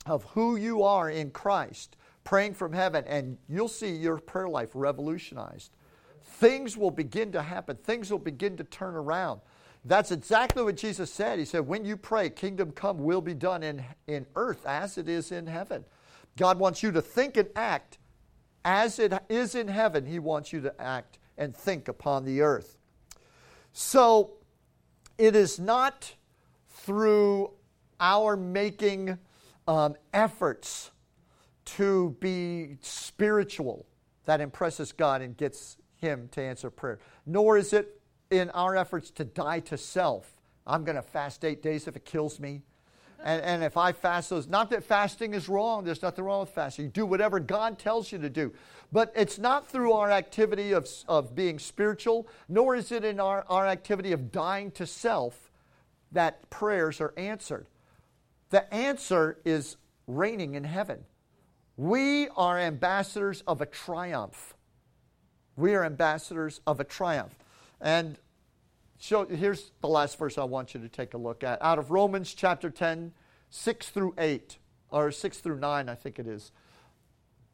of 0.04 0.24
who 0.24 0.56
you 0.56 0.82
are 0.82 1.08
in 1.08 1.30
Christ, 1.30 1.96
praying 2.26 2.52
from 2.52 2.72
heaven, 2.72 3.04
and 3.06 3.38
you'll 3.48 3.68
see 3.68 3.92
your 3.92 4.18
prayer 4.18 4.48
life 4.48 4.70
revolutionized. 4.74 5.70
Things 6.24 6.76
will 6.76 6.90
begin 6.90 7.32
to 7.32 7.40
happen, 7.40 7.76
things 7.76 8.10
will 8.10 8.18
begin 8.18 8.56
to 8.58 8.64
turn 8.64 8.96
around. 8.96 9.40
That's 9.84 10.10
exactly 10.10 10.64
what 10.64 10.76
Jesus 10.76 11.12
said. 11.12 11.38
He 11.38 11.44
said, 11.44 11.60
When 11.60 11.84
you 11.84 11.96
pray, 11.96 12.28
kingdom 12.28 12.72
come 12.72 12.98
will 12.98 13.20
be 13.20 13.34
done 13.34 13.62
in, 13.62 13.84
in 14.08 14.26
earth 14.34 14.66
as 14.66 14.98
it 14.98 15.08
is 15.08 15.30
in 15.30 15.46
heaven. 15.46 15.84
God 16.36 16.58
wants 16.58 16.82
you 16.82 16.90
to 16.90 17.00
think 17.00 17.36
and 17.36 17.48
act 17.54 17.98
as 18.64 18.98
it 18.98 19.12
is 19.28 19.54
in 19.54 19.68
heaven. 19.68 20.04
He 20.04 20.18
wants 20.18 20.52
you 20.52 20.60
to 20.62 20.82
act 20.82 21.20
and 21.38 21.56
think 21.56 21.86
upon 21.86 22.24
the 22.24 22.40
earth. 22.40 22.76
So 23.72 24.32
it 25.16 25.36
is 25.36 25.60
not 25.60 26.14
through 26.68 27.52
our 28.00 28.36
making 28.36 29.18
um, 29.68 29.94
efforts 30.12 30.90
to 31.66 32.16
be 32.20 32.76
spiritual 32.80 33.86
that 34.24 34.40
impresses 34.40 34.92
God 34.92 35.22
and 35.22 35.36
gets 35.36 35.76
Him 35.96 36.28
to 36.32 36.42
answer 36.42 36.70
prayer, 36.70 36.98
nor 37.26 37.58
is 37.58 37.72
it 37.72 38.00
in 38.30 38.50
our 38.50 38.76
efforts 38.76 39.10
to 39.12 39.24
die 39.24 39.60
to 39.60 39.76
self. 39.76 40.32
I'm 40.66 40.84
going 40.84 40.96
to 40.96 41.02
fast 41.02 41.44
eight 41.44 41.62
days 41.62 41.86
if 41.86 41.96
it 41.96 42.04
kills 42.04 42.40
me. 42.40 42.62
And, 43.24 43.42
and 43.42 43.64
if 43.64 43.76
I 43.76 43.92
fast 43.92 44.30
those, 44.30 44.46
not 44.46 44.70
that 44.70 44.84
fasting 44.84 45.34
is 45.34 45.48
wrong, 45.48 45.84
there's 45.84 46.02
nothing 46.02 46.24
wrong 46.24 46.40
with 46.40 46.50
fasting. 46.50 46.86
You 46.86 46.90
do 46.90 47.06
whatever 47.06 47.40
God 47.40 47.78
tells 47.78 48.12
you 48.12 48.18
to 48.18 48.28
do. 48.28 48.52
But 48.92 49.12
it's 49.16 49.38
not 49.38 49.68
through 49.68 49.92
our 49.92 50.10
activity 50.10 50.72
of, 50.72 50.88
of 51.08 51.34
being 51.34 51.58
spiritual, 51.58 52.28
nor 52.48 52.76
is 52.76 52.92
it 52.92 53.04
in 53.04 53.18
our, 53.18 53.44
our 53.48 53.66
activity 53.66 54.12
of 54.12 54.30
dying 54.32 54.70
to 54.72 54.86
self 54.86 55.50
that 56.12 56.48
prayers 56.50 57.00
are 57.00 57.14
answered. 57.16 57.66
The 58.50 58.72
answer 58.72 59.38
is 59.44 59.76
reigning 60.06 60.54
in 60.54 60.64
heaven. 60.64 61.04
We 61.76 62.28
are 62.30 62.58
ambassadors 62.58 63.42
of 63.46 63.60
a 63.60 63.66
triumph. 63.66 64.54
We 65.56 65.74
are 65.74 65.84
ambassadors 65.84 66.60
of 66.66 66.80
a 66.80 66.84
triumph. 66.84 67.34
And 67.80 68.18
so 68.98 69.26
here's 69.26 69.72
the 69.80 69.88
last 69.88 70.18
verse 70.18 70.38
I 70.38 70.44
want 70.44 70.74
you 70.74 70.80
to 70.80 70.88
take 70.88 71.14
a 71.14 71.18
look 71.18 71.44
at. 71.44 71.60
Out 71.62 71.78
of 71.78 71.90
Romans 71.90 72.32
chapter 72.32 72.70
10, 72.70 73.12
6 73.50 73.88
through 73.90 74.14
8, 74.16 74.58
or 74.90 75.10
6 75.10 75.38
through 75.38 75.58
9, 75.58 75.88
I 75.88 75.94
think 75.94 76.18
it 76.18 76.26
is. 76.26 76.50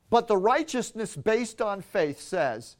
But 0.08 0.28
the 0.28 0.36
righteousness 0.36 1.16
based 1.16 1.60
on 1.60 1.80
faith 1.80 2.20
says, 2.20 2.76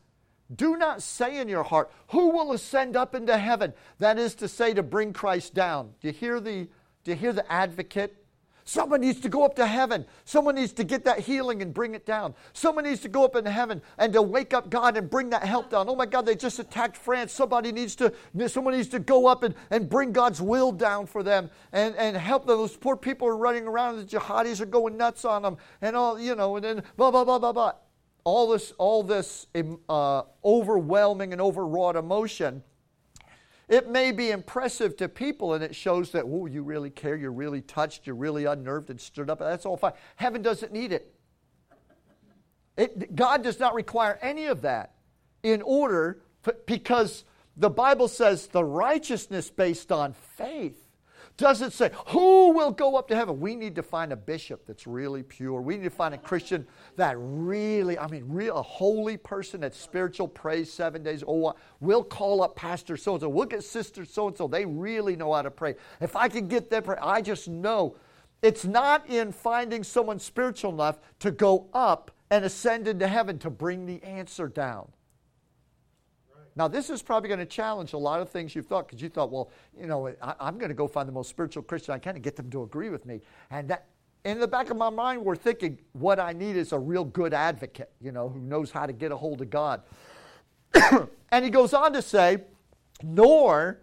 Do 0.55 0.77
not 0.77 1.03
say 1.03 1.39
in 1.39 1.49
your 1.49 1.65
heart, 1.65 1.91
Who 2.09 2.29
will 2.29 2.53
ascend 2.53 2.97
up 2.97 3.15
into 3.15 3.37
heaven? 3.37 3.73
That 3.99 4.19
is 4.19 4.35
to 4.37 4.49
say, 4.49 4.75
to 4.75 4.83
bring 4.83 5.13
Christ 5.13 5.55
down. 5.55 5.95
Do 6.01 6.09
you 6.09 6.15
hear 6.15 6.41
the, 6.41 6.69
do 7.03 7.11
you 7.11 7.17
hear 7.17 7.33
the 7.33 7.51
advocate 7.51 8.22
Someone 8.65 9.01
needs 9.01 9.21
to 9.21 9.29
go 9.29 9.45
up 9.45 9.57
to 9.57 9.67
heaven. 9.67 10.07
Someone 10.25 10.55
needs 10.55 10.73
to 10.75 10.85
get 10.85 11.05
that 11.05 11.21
healing 11.21 11.63
and 11.63 11.75
bring 11.75 11.95
it 11.95 12.07
down. 12.07 12.35
Someone 12.53 12.85
needs 12.85 13.01
to 13.01 13.09
go 13.09 13.25
up 13.25 13.35
in 13.35 13.45
heaven 13.45 13.83
and 13.99 14.13
to 14.13 14.23
wake 14.23 14.55
up 14.55 14.71
God 14.71 14.97
and 14.97 15.11
bring 15.11 15.31
that 15.31 15.45
help 15.45 15.71
down. 15.71 15.89
Oh 15.89 15.97
my 15.97 16.07
God, 16.07 16.27
they 16.27 16.37
just 16.37 16.59
attacked 16.59 16.97
France. 16.97 17.33
Somebody 17.33 17.73
needs 17.73 17.97
to, 17.97 18.13
someone 18.47 18.75
needs 18.75 18.89
to 18.89 18.99
go 18.99 19.27
up 19.27 19.43
and, 19.43 19.55
and 19.71 19.89
bring 19.89 20.13
God's 20.13 20.41
will 20.41 20.71
down 20.71 21.07
for 21.07 21.23
them 21.23 21.51
and, 21.73 21.97
and 21.97 22.17
help 22.17 22.47
them. 22.47 22.59
Those 22.59 22.77
poor 22.77 22.97
people 22.97 23.27
are 23.29 23.37
running 23.37 23.67
around. 23.67 23.97
The 23.97 24.05
jihadis 24.05 24.61
are 24.61 24.67
going 24.67 24.97
nuts 24.97 25.25
on 25.25 25.43
them 25.43 25.57
and 25.81 25.97
all, 25.97 26.21
you 26.21 26.35
know, 26.35 26.57
and 26.57 26.65
then 26.65 26.83
blah, 26.97 27.11
blah, 27.11 27.25
blah, 27.25 27.39
blah, 27.39 27.53
blah. 27.53 27.73
All 28.25 28.51
this, 28.51 28.73
all 28.79 29.03
this 29.03 29.49
uh, 29.89 30.23
overwhelming 30.45 31.33
and 31.33 31.41
overwrought 31.41 31.97
emotion 31.97 32.63
it 33.73 33.89
may 33.89 34.13
be 34.13 34.31
impressive 34.31 34.99
to 34.99 35.09
people 35.09 35.55
and 35.55 35.65
it 35.65 35.75
shows 35.75 36.13
that, 36.13 36.25
oh, 36.27 36.45
you 36.45 36.63
really 36.63 36.91
care, 36.91 37.17
you're 37.17 37.33
really 37.33 37.63
touched, 37.63 38.07
you're 38.07 38.15
really 38.15 38.45
unnerved 38.45 38.91
and 38.91 39.01
stirred 39.01 39.31
up. 39.31 39.39
That's 39.39 39.65
all 39.65 39.79
fine. 39.79 39.95
Heaven 40.17 40.43
doesn't 40.43 40.75
need 40.75 40.93
it. 40.93 41.15
it 42.77 43.17
God 43.17 43.43
does 43.43 43.59
not 43.59 43.73
require 43.73 44.19
any 44.21 44.45
of 44.45 44.61
that 44.61 44.93
in 45.43 45.63
order, 45.63 46.21
because 46.67 47.25
the 47.57 47.71
Bible 47.71 48.09
says 48.09 48.47
the 48.47 48.63
righteousness 48.63 49.51
based 49.51 49.91
on 49.91 50.13
faith 50.37 50.82
doesn't 51.43 51.73
say, 51.73 51.91
who 52.07 52.53
will 52.53 52.71
go 52.71 52.97
up 52.97 53.09
to 53.09 53.17
heaven? 53.17 53.41
We 53.41 53.55
need 53.55 53.75
to 53.75 53.83
find 53.83 54.13
a 54.13 54.17
bishop 54.17 54.65
that's 54.67 54.87
really 54.87 55.23
pure. 55.23 55.61
We 55.61 55.77
need 55.77 55.85
to 55.85 55.91
find 55.91 56.15
a 56.15 56.19
Christian 56.19 56.67
that 56.97 57.17
really, 57.19 57.99
I 57.99 58.07
mean, 58.07 58.25
real, 58.29 58.57
a 58.57 58.63
holy 58.63 59.17
person 59.17 59.61
that's 59.61 59.77
spiritual, 59.77 60.29
prays 60.29 60.73
seven 60.73 61.03
days. 61.03 61.23
Oh, 61.27 61.55
we'll 61.81 62.05
call 62.05 62.43
up 62.43 62.57
Pastor 62.57 62.97
so 62.97 63.13
and 63.13 63.21
so. 63.21 63.29
We'll 63.29 63.47
get 63.47 63.65
Sister 63.65 64.05
so 64.05 64.29
and 64.29 64.37
so. 64.37 64.47
They 64.47 64.65
really 64.65 65.17
know 65.17 65.35
how 65.35 65.43
to 65.43 65.51
pray. 65.51 65.75
If 66.01 66.17
I 66.17 66.29
can 66.29 66.49
get 66.49 66.71
them, 66.71 66.85
I 67.03 67.21
just 67.21 67.49
know. 67.49 67.97
It's 68.41 68.65
not 68.65 69.09
in 69.11 69.33
finding 69.33 69.85
someone 69.85 70.19
spiritual 70.19 70.73
enough 70.73 70.99
to 71.21 71.31
go 71.31 71.69
up 71.75 72.11
and 72.31 72.45
ascend 72.45 72.89
into 72.89 73.07
heaven 73.07 73.39
to 73.41 73.51
bring 73.51 73.85
the 73.85 74.03
answer 74.03 74.49
down. 74.49 74.89
Now, 76.55 76.69
this 76.69 76.91
is 76.91 77.03
probably 77.03 77.29
going 77.29 77.41
to 77.41 77.47
challenge 77.47 77.93
a 77.95 77.99
lot 77.99 78.21
of 78.21 78.29
things 78.29 78.55
you've 78.55 78.67
thought 78.67 78.87
because 78.87 79.01
you 79.01 79.09
thought, 79.09 79.31
well, 79.31 79.51
you 79.79 79.87
know, 79.87 80.09
I, 80.21 80.49
am 80.49 80.59
going 80.59 80.69
to 80.69 80.75
go 80.75 80.87
find 80.87 81.09
the 81.09 81.13
most 81.13 81.31
spiritual 81.31 81.63
Christian 81.63 81.95
I 81.95 81.99
can 81.99 82.15
and 82.15 82.23
get 82.23 82.37
them 82.37 82.51
to 82.51 82.63
agree 82.63 82.91
with 82.91 83.07
me. 83.07 83.21
And 83.51 83.69
that, 83.69 83.87
in 84.25 84.39
the 84.39 84.49
back 84.49 84.71
of 84.71 84.77
my 84.77 84.91
mind, 84.91 85.25
we're 85.25 85.35
thinking 85.35 85.79
what 85.93 86.21
I 86.21 86.33
need 86.33 86.57
is 86.57 86.73
a 86.73 86.79
real 86.79 87.05
good 87.05 87.33
advocate, 87.33 87.91
you 88.01 88.13
know, 88.13 88.29
who 88.29 88.41
knows 88.41 88.71
how 88.71 88.87
to 88.87 88.93
get 88.93 89.13
a 89.13 89.17
hold 89.17 89.41
of 89.41 89.51
God. 89.51 89.83
and 91.31 91.45
he 91.45 91.51
goes 91.51 91.73
on 91.75 91.93
to 91.95 92.03
say, 92.03 92.39
nor 93.03 93.81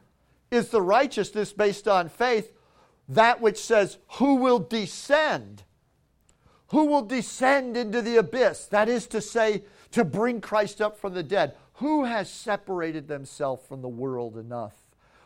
is 0.51 0.70
the 0.70 0.82
righteousness 0.82 1.51
based 1.51 1.88
on 1.88 2.07
faith 2.07 2.51
that 3.09 3.41
which 3.41 3.57
says, 3.57 3.97
who 4.13 4.36
will 4.36 4.59
descend? 4.59 5.63
Who 6.67 6.86
will 6.86 7.01
descend 7.01 7.76
into 7.76 8.01
the 8.03 8.17
abyss? 8.17 8.67
That 8.67 8.88
is 8.88 9.07
to 9.07 9.20
say, 9.20 9.63
to 9.91 10.05
bring 10.05 10.39
Christ 10.39 10.80
up 10.80 10.95
from 10.95 11.15
the 11.15 11.24
dead. 11.24 11.55
Who 11.80 12.04
has 12.04 12.30
separated 12.30 13.08
themselves 13.08 13.66
from 13.66 13.82
the 13.82 13.88
world 13.88 14.38
enough? 14.38 14.74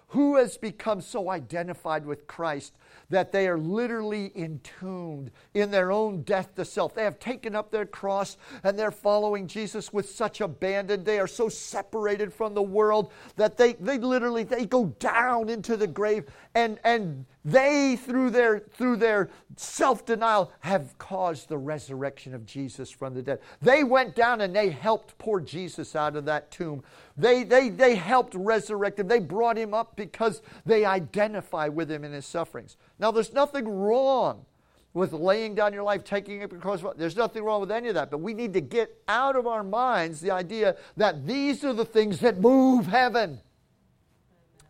Who 0.10 0.36
has 0.36 0.56
become 0.56 1.02
so 1.02 1.32
identified 1.32 2.06
with 2.06 2.28
Christ 2.28 2.76
that 3.10 3.32
they 3.32 3.48
are 3.48 3.58
literally 3.58 4.32
entombed 4.36 5.32
in 5.56 5.72
their 5.72 5.92
own 5.92 6.22
death 6.22 6.54
to 6.54 6.64
self? 6.64 6.94
They 6.94 7.06
have 7.06 7.18
taken 7.18 7.56
up 7.56 7.72
their 7.72 7.88
cross 7.88 8.38
and 8.64 8.78
they're 8.78 8.92
following 8.92 9.48
Jesus 9.48 9.92
with 9.92 10.08
such 10.08 10.42
abandon. 10.42 11.04
They 11.04 11.20
are 11.20 11.26
so 11.26 11.50
separated 11.50 12.32
from 12.32 12.54
the 12.54 12.62
world 12.62 13.12
that 13.36 13.58
they, 13.58 13.74
they 13.74 13.98
literally 13.98 14.44
they 14.44 14.68
go 14.68 14.86
down 15.00 15.50
into 15.50 15.76
the 15.76 15.88
grave 15.88 16.26
and, 16.54 16.80
and 16.84 17.26
they, 17.46 17.98
through 17.98 18.30
their, 18.30 18.60
through 18.60 18.98
their 18.98 19.30
self 19.58 20.06
denial, 20.06 20.52
have 20.62 20.98
caused 20.98 21.50
the 21.50 21.58
resurrection 21.58 22.34
of 22.34 22.46
Jesus 22.46 22.90
from 22.90 23.14
the 23.14 23.22
dead. 23.22 23.40
They 23.62 23.84
went 23.84 24.16
down 24.16 24.42
and 24.42 24.56
they 24.56 24.70
helped 24.70 25.18
pour 25.18 25.42
Jesus 25.42 25.96
out 25.96 26.16
of 26.16 26.26
that 26.26 26.52
tomb. 26.52 26.84
They, 27.18 27.44
they, 27.44 27.70
they 27.70 27.96
helped 27.96 28.34
resurrect 28.34 29.00
him. 29.00 29.08
They 29.10 29.20
brought 29.20 29.58
him 29.58 29.74
up 29.74 29.96
because 29.98 30.42
they 30.66 30.86
identify 30.86 31.68
with 31.68 31.92
him 31.92 32.06
in 32.06 32.14
his 32.14 32.26
sufferings. 32.26 32.78
Now, 32.98 33.12
there's 33.12 33.34
nothing 33.34 33.68
wrong 33.68 34.46
with 34.94 35.12
laying 35.12 35.56
down 35.56 35.74
your 35.74 35.84
life, 35.84 36.04
taking 36.04 36.44
up 36.44 36.52
your 36.52 36.62
cross. 36.62 36.82
There's 36.96 37.18
nothing 37.18 37.44
wrong 37.44 37.60
with 37.60 37.72
any 37.72 37.90
of 37.90 37.96
that. 37.96 38.10
But 38.10 38.20
we 38.20 38.34
need 38.34 38.54
to 38.54 38.62
get 38.62 38.96
out 39.08 39.36
of 39.36 39.48
our 39.48 39.64
minds 39.64 40.22
the 40.22 40.32
idea 40.32 40.78
that 40.96 41.26
these 41.28 41.64
are 41.66 41.74
the 41.74 41.86
things 41.86 42.20
that 42.20 42.40
move 42.40 42.86
heaven. 42.86 43.42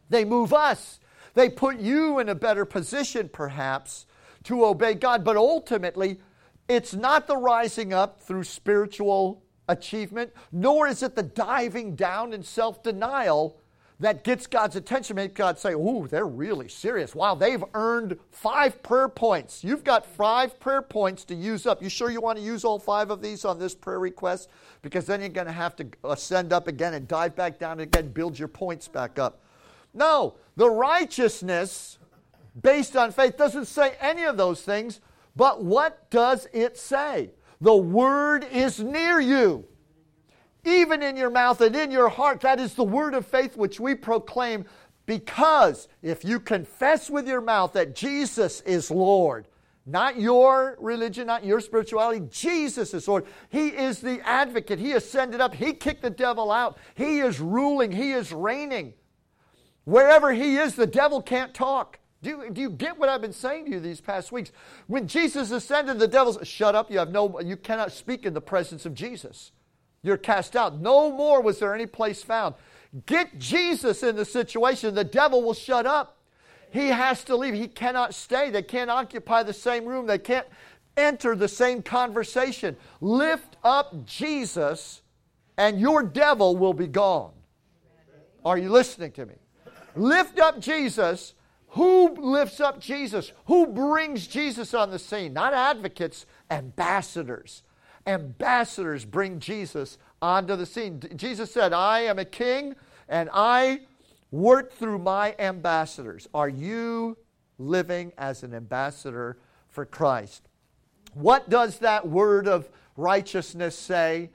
They 0.09 0.25
move 0.25 0.53
us. 0.53 0.99
They 1.33 1.49
put 1.49 1.79
you 1.79 2.19
in 2.19 2.29
a 2.29 2.35
better 2.35 2.65
position, 2.65 3.29
perhaps, 3.29 4.05
to 4.43 4.65
obey 4.65 4.93
God. 4.93 5.23
But 5.23 5.37
ultimately, 5.37 6.19
it's 6.67 6.93
not 6.93 7.27
the 7.27 7.37
rising 7.37 7.93
up 7.93 8.21
through 8.21 8.43
spiritual 8.43 9.43
achievement, 9.67 10.31
nor 10.51 10.87
is 10.87 11.03
it 11.03 11.15
the 11.15 11.23
diving 11.23 11.95
down 11.95 12.33
in 12.33 12.43
self 12.43 12.83
denial 12.83 13.59
that 13.99 14.23
gets 14.23 14.47
God's 14.47 14.75
attention, 14.75 15.15
make 15.15 15.33
God 15.33 15.57
say, 15.57 15.73
Ooh, 15.73 16.07
they're 16.09 16.25
really 16.25 16.67
serious. 16.67 17.15
Wow, 17.15 17.35
they've 17.35 17.63
earned 17.73 18.17
five 18.31 18.83
prayer 18.83 19.07
points. 19.07 19.63
You've 19.63 19.83
got 19.83 20.05
five 20.05 20.59
prayer 20.59 20.81
points 20.81 21.23
to 21.25 21.35
use 21.35 21.65
up. 21.65 21.81
You 21.81 21.89
sure 21.89 22.09
you 22.09 22.19
want 22.19 22.37
to 22.37 22.43
use 22.43 22.65
all 22.65 22.79
five 22.79 23.11
of 23.11 23.21
these 23.21 23.45
on 23.45 23.59
this 23.59 23.73
prayer 23.73 23.99
request? 23.99 24.49
Because 24.81 25.05
then 25.05 25.21
you're 25.21 25.29
going 25.29 25.47
to 25.47 25.53
have 25.53 25.75
to 25.77 25.87
uh, 26.03 26.09
ascend 26.09 26.51
up 26.51 26.67
again 26.67 26.93
and 26.95 27.07
dive 27.07 27.35
back 27.35 27.59
down 27.59 27.79
again, 27.79 28.09
build 28.09 28.37
your 28.37 28.47
points 28.49 28.87
back 28.87 29.19
up. 29.19 29.41
No, 29.93 30.35
the 30.55 30.69
righteousness 30.69 31.97
based 32.59 32.95
on 32.95 33.11
faith 33.11 33.37
doesn't 33.37 33.65
say 33.65 33.95
any 33.99 34.23
of 34.23 34.37
those 34.37 34.61
things, 34.61 34.99
but 35.35 35.63
what 35.63 36.09
does 36.09 36.47
it 36.53 36.77
say? 36.77 37.31
The 37.61 37.75
word 37.75 38.45
is 38.51 38.79
near 38.79 39.19
you 39.19 39.65
even 40.65 41.03
in 41.03 41.17
your 41.17 41.29
mouth 41.29 41.61
and 41.61 41.75
in 41.75 41.91
your 41.91 42.09
heart. 42.09 42.41
That 42.41 42.59
is 42.59 42.73
the 42.73 42.83
word 42.83 43.13
of 43.13 43.25
faith 43.25 43.57
which 43.57 43.79
we 43.79 43.95
proclaim 43.95 44.65
because 45.05 45.89
if 46.01 46.23
you 46.23 46.39
confess 46.39 47.09
with 47.09 47.27
your 47.27 47.41
mouth 47.41 47.73
that 47.73 47.95
Jesus 47.95 48.61
is 48.61 48.89
Lord, 48.89 49.47
not 49.85 50.17
your 50.17 50.77
religion, 50.79 51.27
not 51.27 51.43
your 51.43 51.59
spirituality, 51.59 52.25
Jesus 52.31 52.93
is 52.93 53.07
Lord. 53.07 53.25
He 53.49 53.67
is 53.67 53.99
the 53.99 54.21
advocate. 54.25 54.79
He 54.79 54.93
ascended 54.93 55.41
up. 55.41 55.53
He 55.53 55.73
kicked 55.73 56.03
the 56.03 56.09
devil 56.09 56.51
out. 56.51 56.77
He 56.95 57.19
is 57.19 57.41
ruling. 57.41 57.91
He 57.91 58.13
is 58.13 58.31
reigning. 58.31 58.93
Wherever 59.85 60.31
he 60.31 60.57
is, 60.57 60.75
the 60.75 60.87
devil 60.87 61.21
can't 61.21 61.53
talk. 61.53 61.99
Do 62.21 62.29
you, 62.29 62.49
do 62.51 62.61
you 62.61 62.69
get 62.69 62.97
what 62.97 63.09
I've 63.09 63.21
been 63.21 63.33
saying 63.33 63.65
to 63.65 63.71
you 63.71 63.79
these 63.81 63.99
past 63.99 64.31
weeks? 64.31 64.51
When 64.87 65.07
Jesus 65.07 65.51
ascended, 65.51 65.99
the 65.99 66.07
devil 66.07 66.33
said, 66.33 66.47
Shut 66.47 66.73
up, 66.73 66.89
you 66.89 66.99
have 66.99 67.11
no 67.11 67.39
you 67.41 67.57
cannot 67.57 67.91
speak 67.91 68.25
in 68.25 68.33
the 68.33 68.41
presence 68.41 68.85
of 68.85 68.93
Jesus. 68.93 69.51
You're 70.03 70.17
cast 70.17 70.55
out. 70.55 70.79
No 70.79 71.11
more 71.11 71.41
was 71.41 71.59
there 71.59 71.75
any 71.75 71.85
place 71.85 72.23
found. 72.23 72.55
Get 73.05 73.39
Jesus 73.39 74.03
in 74.03 74.15
the 74.15 74.25
situation, 74.25 74.95
the 74.95 75.03
devil 75.03 75.43
will 75.43 75.53
shut 75.53 75.85
up. 75.85 76.17
He 76.71 76.87
has 76.87 77.23
to 77.25 77.35
leave. 77.35 77.53
He 77.53 77.67
cannot 77.67 78.13
stay. 78.13 78.49
They 78.49 78.63
can't 78.63 78.89
occupy 78.89 79.43
the 79.43 79.53
same 79.53 79.85
room. 79.85 80.07
They 80.07 80.17
can't 80.17 80.47
enter 80.95 81.35
the 81.35 81.47
same 81.47 81.81
conversation. 81.81 82.75
Lift 83.01 83.57
up 83.63 84.05
Jesus, 84.05 85.01
and 85.57 85.79
your 85.79 86.03
devil 86.03 86.55
will 86.55 86.73
be 86.73 86.87
gone. 86.87 87.31
Are 88.45 88.57
you 88.57 88.69
listening 88.69 89.11
to 89.13 89.25
me? 89.25 89.35
Lift 89.95 90.39
up 90.39 90.59
Jesus. 90.59 91.33
Who 91.69 92.15
lifts 92.15 92.59
up 92.59 92.79
Jesus? 92.79 93.31
Who 93.47 93.67
brings 93.67 94.27
Jesus 94.27 94.73
on 94.73 94.91
the 94.91 94.99
scene? 94.99 95.33
Not 95.33 95.53
advocates, 95.53 96.25
ambassadors 96.51 97.63
ambassadors 98.05 99.05
bring 99.05 99.39
Jesus 99.39 99.97
onto 100.21 100.55
the 100.55 100.65
scene. 100.65 101.01
Jesus 101.15 101.51
said, 101.51 101.73
I 101.73 102.01
am 102.01 102.19
a 102.19 102.25
king 102.25 102.75
and 103.09 103.29
I 103.33 103.81
work 104.31 104.73
through 104.73 104.99
my 104.99 105.35
ambassadors. 105.39 106.27
Are 106.33 106.49
you 106.49 107.17
living 107.57 108.11
as 108.17 108.43
an 108.43 108.53
ambassador 108.53 109.37
for 109.69 109.85
Christ? 109.85 110.47
What 111.13 111.49
does 111.49 111.79
that 111.79 112.07
word 112.07 112.47
of 112.47 112.69
righteousness 112.97 113.77
say? 113.77 114.31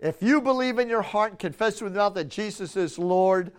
If 0.00 0.22
you 0.22 0.40
believe 0.40 0.78
in 0.78 0.88
your 0.88 1.02
heart 1.02 1.32
and 1.32 1.38
confess 1.38 1.82
with 1.82 1.94
mouth 1.94 2.14
that 2.14 2.28
Jesus 2.28 2.76
is 2.76 2.98
Lord, 2.98 3.52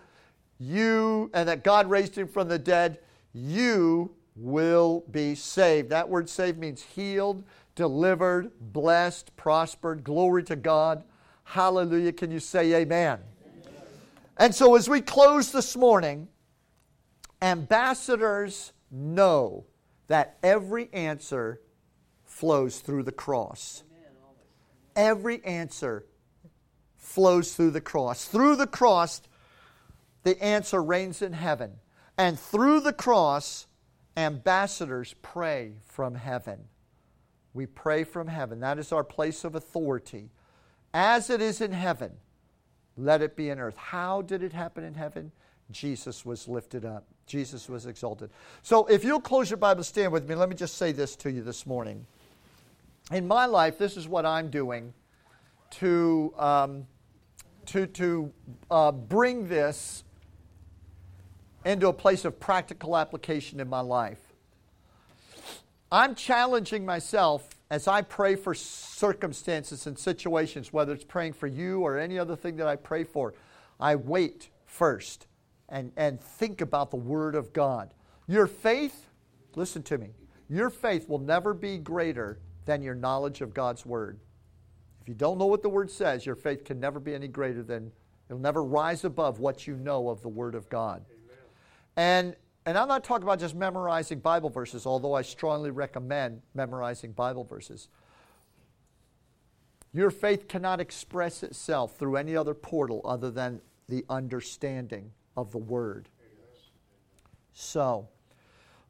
you 0.60 1.30
and 1.32 1.48
that 1.48 1.64
God 1.64 1.88
raised 1.88 2.16
him 2.16 2.28
from 2.28 2.48
the 2.48 2.58
dead, 2.58 2.98
you 3.32 4.14
will 4.36 5.04
be 5.10 5.34
saved. 5.34 5.90
That 5.90 6.08
word 6.08 6.28
saved 6.28 6.58
means 6.58 6.82
healed, 6.82 7.42
delivered, 7.74 8.52
blessed, 8.60 9.34
prospered. 9.36 10.04
Glory 10.04 10.44
to 10.44 10.56
God. 10.56 11.02
Hallelujah. 11.44 12.12
Can 12.12 12.30
you 12.30 12.40
say 12.40 12.74
amen? 12.74 13.18
amen? 13.42 13.74
And 14.36 14.54
so, 14.54 14.76
as 14.76 14.88
we 14.88 15.00
close 15.00 15.50
this 15.50 15.76
morning, 15.76 16.28
ambassadors 17.42 18.72
know 18.90 19.64
that 20.08 20.36
every 20.42 20.90
answer 20.92 21.60
flows 22.24 22.80
through 22.80 23.04
the 23.04 23.12
cross. 23.12 23.82
Every 24.96 25.42
answer 25.44 26.04
flows 26.96 27.54
through 27.54 27.70
the 27.70 27.80
cross. 27.80 28.24
Through 28.26 28.56
the 28.56 28.66
cross, 28.66 29.22
the 30.22 30.42
answer 30.42 30.82
reigns 30.82 31.22
in 31.22 31.32
heaven. 31.32 31.72
And 32.18 32.38
through 32.38 32.80
the 32.80 32.92
cross, 32.92 33.66
ambassadors 34.16 35.14
pray 35.22 35.74
from 35.84 36.14
heaven. 36.14 36.58
We 37.54 37.66
pray 37.66 38.04
from 38.04 38.28
heaven. 38.28 38.60
That 38.60 38.78
is 38.78 38.92
our 38.92 39.04
place 39.04 39.44
of 39.44 39.54
authority. 39.54 40.30
As 40.92 41.30
it 41.30 41.40
is 41.40 41.60
in 41.60 41.72
heaven, 41.72 42.12
let 42.96 43.22
it 43.22 43.36
be 43.36 43.48
in 43.48 43.58
earth. 43.58 43.76
How 43.76 44.22
did 44.22 44.42
it 44.42 44.52
happen 44.52 44.84
in 44.84 44.94
heaven? 44.94 45.32
Jesus 45.70 46.24
was 46.24 46.48
lifted 46.48 46.84
up. 46.84 47.04
Jesus 47.26 47.68
was 47.68 47.86
exalted. 47.86 48.30
So 48.62 48.86
if 48.86 49.04
you'll 49.04 49.20
close 49.20 49.48
your 49.48 49.56
Bible, 49.56 49.84
stand 49.84 50.12
with 50.12 50.28
me. 50.28 50.34
Let 50.34 50.48
me 50.48 50.56
just 50.56 50.76
say 50.76 50.92
this 50.92 51.14
to 51.16 51.30
you 51.30 51.42
this 51.42 51.64
morning. 51.64 52.04
In 53.12 53.26
my 53.26 53.46
life, 53.46 53.78
this 53.78 53.96
is 53.96 54.08
what 54.08 54.26
I'm 54.26 54.50
doing 54.50 54.92
to, 55.70 56.34
um, 56.36 56.86
to, 57.66 57.86
to 57.86 58.32
uh, 58.70 58.92
bring 58.92 59.48
this 59.48 60.04
into 61.64 61.88
a 61.88 61.92
place 61.92 62.24
of 62.24 62.40
practical 62.40 62.96
application 62.96 63.60
in 63.60 63.68
my 63.68 63.80
life. 63.80 64.20
I'm 65.92 66.14
challenging 66.14 66.86
myself 66.86 67.48
as 67.70 67.88
I 67.88 68.02
pray 68.02 68.36
for 68.36 68.54
circumstances 68.54 69.86
and 69.86 69.98
situations, 69.98 70.72
whether 70.72 70.92
it's 70.92 71.04
praying 71.04 71.34
for 71.34 71.46
you 71.46 71.80
or 71.80 71.98
any 71.98 72.18
other 72.18 72.36
thing 72.36 72.56
that 72.56 72.66
I 72.66 72.76
pray 72.76 73.04
for. 73.04 73.34
I 73.78 73.96
wait 73.96 74.50
first 74.66 75.26
and, 75.68 75.92
and 75.96 76.20
think 76.20 76.60
about 76.60 76.90
the 76.90 76.96
Word 76.96 77.34
of 77.34 77.52
God. 77.52 77.94
Your 78.26 78.46
faith, 78.46 79.06
listen 79.56 79.82
to 79.84 79.98
me, 79.98 80.10
your 80.48 80.70
faith 80.70 81.08
will 81.08 81.18
never 81.18 81.54
be 81.54 81.78
greater 81.78 82.38
than 82.66 82.82
your 82.82 82.94
knowledge 82.94 83.40
of 83.40 83.54
God's 83.54 83.84
Word. 83.84 84.18
If 85.00 85.08
you 85.08 85.14
don't 85.14 85.38
know 85.38 85.46
what 85.46 85.62
the 85.62 85.68
Word 85.68 85.90
says, 85.90 86.26
your 86.26 86.36
faith 86.36 86.64
can 86.64 86.78
never 86.78 87.00
be 87.00 87.14
any 87.14 87.28
greater 87.28 87.62
than, 87.62 87.90
it'll 88.28 88.40
never 88.40 88.62
rise 88.62 89.04
above 89.04 89.40
what 89.40 89.66
you 89.66 89.76
know 89.76 90.08
of 90.08 90.22
the 90.22 90.28
Word 90.28 90.54
of 90.54 90.68
God. 90.68 91.04
And 92.00 92.34
and 92.64 92.78
I'm 92.78 92.88
not 92.88 93.04
talking 93.04 93.24
about 93.24 93.40
just 93.40 93.54
memorizing 93.54 94.20
Bible 94.20 94.48
verses, 94.48 94.86
although 94.86 95.12
I 95.12 95.20
strongly 95.20 95.70
recommend 95.70 96.40
memorizing 96.54 97.12
Bible 97.12 97.44
verses. 97.44 97.88
Your 99.92 100.10
faith 100.10 100.48
cannot 100.48 100.80
express 100.80 101.42
itself 101.42 101.98
through 101.98 102.16
any 102.16 102.34
other 102.36 102.54
portal 102.54 103.02
other 103.04 103.30
than 103.30 103.60
the 103.86 104.06
understanding 104.08 105.12
of 105.36 105.52
the 105.52 105.58
Word. 105.58 106.08
So, 107.52 108.08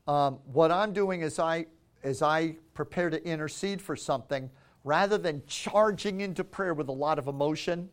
um, 0.07 0.39
what 0.53 0.71
I'm 0.71 0.93
doing 0.93 1.23
is 1.23 1.41
I, 1.41 1.67
as 2.05 2.23
I 2.23 2.55
prepare 2.75 3.11
to 3.11 3.25
intercede 3.27 3.83
for 3.83 3.97
something, 3.97 4.51
rather 4.85 5.19
than 5.19 5.43
charging 5.49 6.21
into 6.21 6.45
prayer 6.45 6.75
with 6.75 6.87
a 6.87 6.93
lot 6.93 7.19
of 7.19 7.27
emotion, 7.27 7.89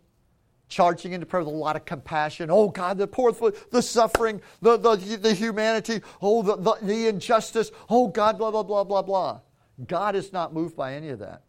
charging 0.67 1.13
into 1.13 1.25
prayer 1.25 1.43
with 1.43 1.53
a 1.53 1.57
lot 1.57 1.75
of 1.75 1.85
compassion. 1.85 2.49
Oh 2.51 2.69
God, 2.69 2.97
the 2.97 3.07
poor, 3.07 3.31
the 3.71 3.81
suffering, 3.81 4.41
the, 4.61 4.77
the, 4.77 4.95
the 4.95 5.33
humanity, 5.33 6.01
oh, 6.21 6.41
the, 6.41 6.55
the, 6.57 6.75
the 6.81 7.07
injustice, 7.07 7.71
oh 7.89 8.07
God, 8.07 8.37
blah, 8.37 8.51
blah, 8.51 8.63
blah, 8.63 8.83
blah, 8.83 9.01
blah. 9.01 9.39
God 9.85 10.15
is 10.15 10.33
not 10.33 10.53
moved 10.53 10.75
by 10.75 10.93
any 10.93 11.09
of 11.09 11.19
that. 11.19 11.43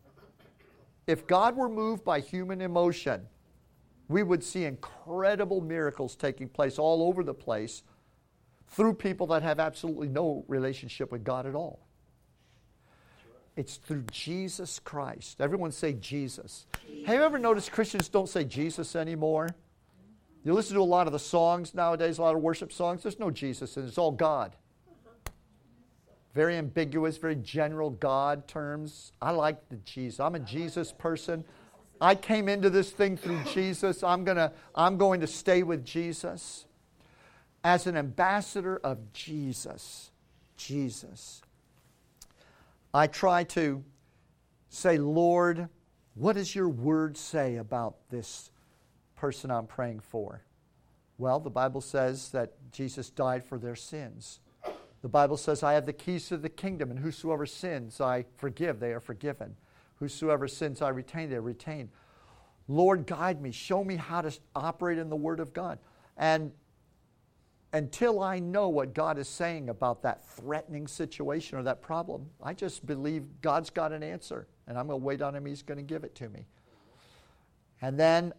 If 1.06 1.26
God 1.26 1.56
were 1.56 1.68
moved 1.68 2.04
by 2.04 2.20
human 2.20 2.60
emotion, 2.60 3.26
we 4.08 4.22
would 4.22 4.44
see 4.44 4.64
incredible 4.64 5.60
miracles 5.60 6.14
taking 6.14 6.48
place 6.48 6.78
all 6.78 7.02
over 7.02 7.24
the 7.24 7.34
place 7.34 7.82
through 8.68 8.94
people 8.94 9.26
that 9.28 9.42
have 9.42 9.58
absolutely 9.58 10.08
no 10.08 10.44
relationship 10.48 11.10
with 11.10 11.24
God 11.24 11.46
at 11.46 11.54
all. 11.54 11.87
It's 13.58 13.74
through 13.74 14.04
Jesus 14.12 14.78
Christ. 14.78 15.40
Everyone 15.40 15.72
say 15.72 15.92
Jesus. 15.94 16.66
Jesus. 16.86 17.06
Have 17.08 17.16
you 17.16 17.24
ever 17.24 17.40
noticed 17.40 17.72
Christians 17.72 18.08
don't 18.08 18.28
say 18.28 18.44
Jesus 18.44 18.94
anymore? 18.94 19.48
You 20.44 20.54
listen 20.54 20.76
to 20.76 20.80
a 20.80 20.84
lot 20.84 21.08
of 21.08 21.12
the 21.12 21.18
songs 21.18 21.74
nowadays, 21.74 22.18
a 22.18 22.22
lot 22.22 22.36
of 22.36 22.40
worship 22.40 22.72
songs, 22.72 23.02
there's 23.02 23.18
no 23.18 23.32
Jesus 23.32 23.76
and 23.76 23.88
it's 23.88 23.98
all 23.98 24.12
God. 24.12 24.54
Very 26.34 26.54
ambiguous, 26.54 27.16
very 27.16 27.34
general 27.34 27.90
God 27.90 28.46
terms. 28.46 29.10
I 29.20 29.32
like 29.32 29.68
the 29.70 29.76
Jesus. 29.78 30.20
I'm 30.20 30.36
a 30.36 30.38
Jesus 30.38 30.92
person. 30.92 31.44
I 32.00 32.14
came 32.14 32.48
into 32.48 32.70
this 32.70 32.92
thing 32.92 33.16
through 33.16 33.42
Jesus. 33.42 34.04
I'm 34.04 34.22
gonna 34.22 34.52
I'm 34.72 34.98
going 34.98 35.20
to 35.20 35.26
stay 35.26 35.64
with 35.64 35.84
Jesus. 35.84 36.64
As 37.64 37.88
an 37.88 37.96
ambassador 37.96 38.76
of 38.84 39.12
Jesus. 39.12 40.12
Jesus. 40.56 41.42
I 42.92 43.06
try 43.06 43.44
to 43.44 43.84
say, 44.68 44.98
Lord, 44.98 45.68
what 46.14 46.34
does 46.34 46.54
your 46.54 46.68
word 46.68 47.16
say 47.16 47.56
about 47.56 47.96
this 48.10 48.50
person 49.16 49.50
I'm 49.50 49.66
praying 49.66 50.00
for? 50.00 50.42
Well, 51.18 51.40
the 51.40 51.50
Bible 51.50 51.80
says 51.80 52.30
that 52.30 52.54
Jesus 52.72 53.10
died 53.10 53.44
for 53.44 53.58
their 53.58 53.76
sins. 53.76 54.40
The 55.02 55.08
Bible 55.08 55.36
says, 55.36 55.62
I 55.62 55.74
have 55.74 55.86
the 55.86 55.92
keys 55.92 56.28
to 56.28 56.36
the 56.36 56.48
kingdom, 56.48 56.90
and 56.90 56.98
whosoever 56.98 57.46
sins 57.46 58.00
I 58.00 58.24
forgive, 58.36 58.80
they 58.80 58.92
are 58.92 59.00
forgiven. 59.00 59.56
Whosoever 59.96 60.48
sins 60.48 60.82
I 60.82 60.88
retain, 60.88 61.30
they 61.30 61.36
are 61.36 61.42
retained. 61.42 61.90
Lord, 62.68 63.06
guide 63.06 63.40
me. 63.40 63.50
Show 63.50 63.84
me 63.84 63.96
how 63.96 64.22
to 64.22 64.36
operate 64.54 64.98
in 64.98 65.08
the 65.08 65.16
Word 65.16 65.40
of 65.40 65.52
God. 65.52 65.78
And 66.16 66.52
until 67.72 68.22
I 68.22 68.38
know 68.38 68.68
what 68.68 68.94
God 68.94 69.18
is 69.18 69.28
saying 69.28 69.68
about 69.68 70.02
that 70.02 70.26
threatening 70.26 70.86
situation 70.86 71.58
or 71.58 71.62
that 71.64 71.82
problem, 71.82 72.30
I 72.42 72.54
just 72.54 72.86
believe 72.86 73.24
God's 73.42 73.70
got 73.70 73.92
an 73.92 74.02
answer 74.02 74.46
and 74.66 74.78
I'm 74.78 74.86
going 74.86 75.00
to 75.00 75.04
wait 75.04 75.22
on 75.22 75.34
Him. 75.34 75.46
He's 75.46 75.62
going 75.62 75.78
to 75.78 75.84
give 75.84 76.04
it 76.04 76.14
to 76.16 76.28
me. 76.28 76.46
And 77.80 77.98
then, 77.98 78.32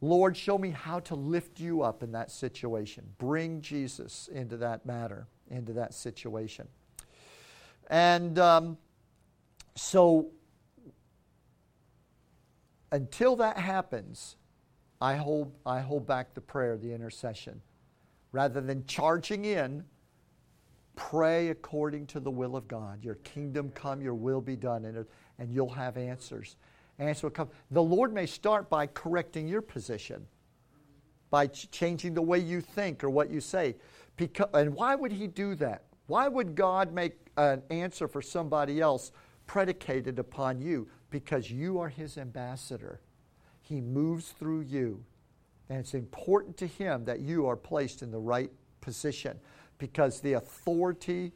Lord, 0.00 0.36
show 0.36 0.58
me 0.58 0.70
how 0.70 1.00
to 1.00 1.14
lift 1.14 1.60
you 1.60 1.82
up 1.82 2.02
in 2.02 2.12
that 2.12 2.30
situation. 2.30 3.04
Bring 3.18 3.60
Jesus 3.60 4.28
into 4.32 4.56
that 4.58 4.86
matter, 4.86 5.26
into 5.50 5.72
that 5.74 5.94
situation. 5.94 6.68
And 7.88 8.38
um, 8.38 8.78
so, 9.74 10.28
until 12.90 13.36
that 13.36 13.58
happens, 13.58 14.36
I 15.00 15.16
hold, 15.16 15.52
I 15.64 15.80
hold 15.80 16.06
back 16.06 16.34
the 16.34 16.40
prayer, 16.40 16.76
the 16.76 16.92
intercession. 16.92 17.60
Rather 18.36 18.60
than 18.60 18.84
charging 18.84 19.46
in, 19.46 19.82
pray 20.94 21.48
according 21.48 22.04
to 22.08 22.20
the 22.20 22.30
will 22.30 22.54
of 22.54 22.68
God. 22.68 23.02
Your 23.02 23.14
kingdom 23.14 23.70
come, 23.70 24.02
your 24.02 24.12
will 24.12 24.42
be 24.42 24.56
done, 24.56 24.84
and, 24.84 25.06
and 25.38 25.50
you'll 25.50 25.70
have 25.70 25.96
answers. 25.96 26.56
Answer 26.98 27.28
will 27.28 27.32
come. 27.32 27.48
The 27.70 27.82
Lord 27.82 28.12
may 28.12 28.26
start 28.26 28.68
by 28.68 28.88
correcting 28.88 29.48
your 29.48 29.62
position, 29.62 30.26
by 31.30 31.46
ch- 31.46 31.70
changing 31.70 32.12
the 32.12 32.20
way 32.20 32.38
you 32.38 32.60
think 32.60 33.02
or 33.02 33.08
what 33.08 33.30
you 33.30 33.40
say. 33.40 33.74
Because, 34.18 34.50
and 34.52 34.74
why 34.74 34.96
would 34.96 35.12
He 35.12 35.28
do 35.28 35.54
that? 35.54 35.84
Why 36.06 36.28
would 36.28 36.54
God 36.54 36.92
make 36.92 37.14
an 37.38 37.62
answer 37.70 38.06
for 38.06 38.20
somebody 38.20 38.82
else 38.82 39.12
predicated 39.46 40.18
upon 40.18 40.60
you? 40.60 40.88
Because 41.08 41.50
you 41.50 41.78
are 41.78 41.88
His 41.88 42.18
ambassador. 42.18 43.00
He 43.62 43.80
moves 43.80 44.32
through 44.32 44.60
you. 44.60 45.06
And 45.68 45.78
it's 45.78 45.94
important 45.94 46.56
to 46.58 46.66
Him 46.66 47.04
that 47.04 47.20
you 47.20 47.46
are 47.46 47.56
placed 47.56 48.02
in 48.02 48.10
the 48.10 48.18
right 48.18 48.50
position 48.80 49.38
because 49.78 50.20
the 50.20 50.34
authority 50.34 51.32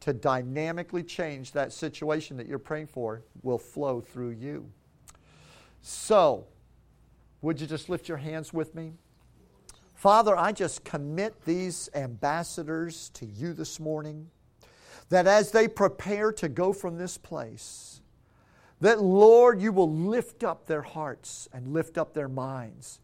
to 0.00 0.12
dynamically 0.12 1.02
change 1.02 1.52
that 1.52 1.72
situation 1.72 2.36
that 2.36 2.46
you're 2.46 2.58
praying 2.58 2.86
for 2.86 3.22
will 3.42 3.58
flow 3.58 4.00
through 4.00 4.30
you. 4.30 4.70
So, 5.82 6.46
would 7.40 7.60
you 7.60 7.66
just 7.66 7.88
lift 7.88 8.08
your 8.08 8.18
hands 8.18 8.52
with 8.52 8.74
me? 8.74 8.92
Father, 9.94 10.36
I 10.36 10.52
just 10.52 10.84
commit 10.84 11.44
these 11.44 11.88
ambassadors 11.94 13.08
to 13.14 13.24
you 13.24 13.52
this 13.54 13.80
morning, 13.80 14.28
that 15.08 15.26
as 15.26 15.52
they 15.52 15.68
prepare 15.68 16.32
to 16.32 16.48
go 16.48 16.72
from 16.72 16.98
this 16.98 17.16
place, 17.16 18.00
that 18.80 19.00
Lord, 19.00 19.60
you 19.60 19.72
will 19.72 19.90
lift 19.90 20.44
up 20.44 20.66
their 20.66 20.82
hearts 20.82 21.48
and 21.52 21.68
lift 21.68 21.96
up 21.96 22.12
their 22.12 22.28
minds. 22.28 23.00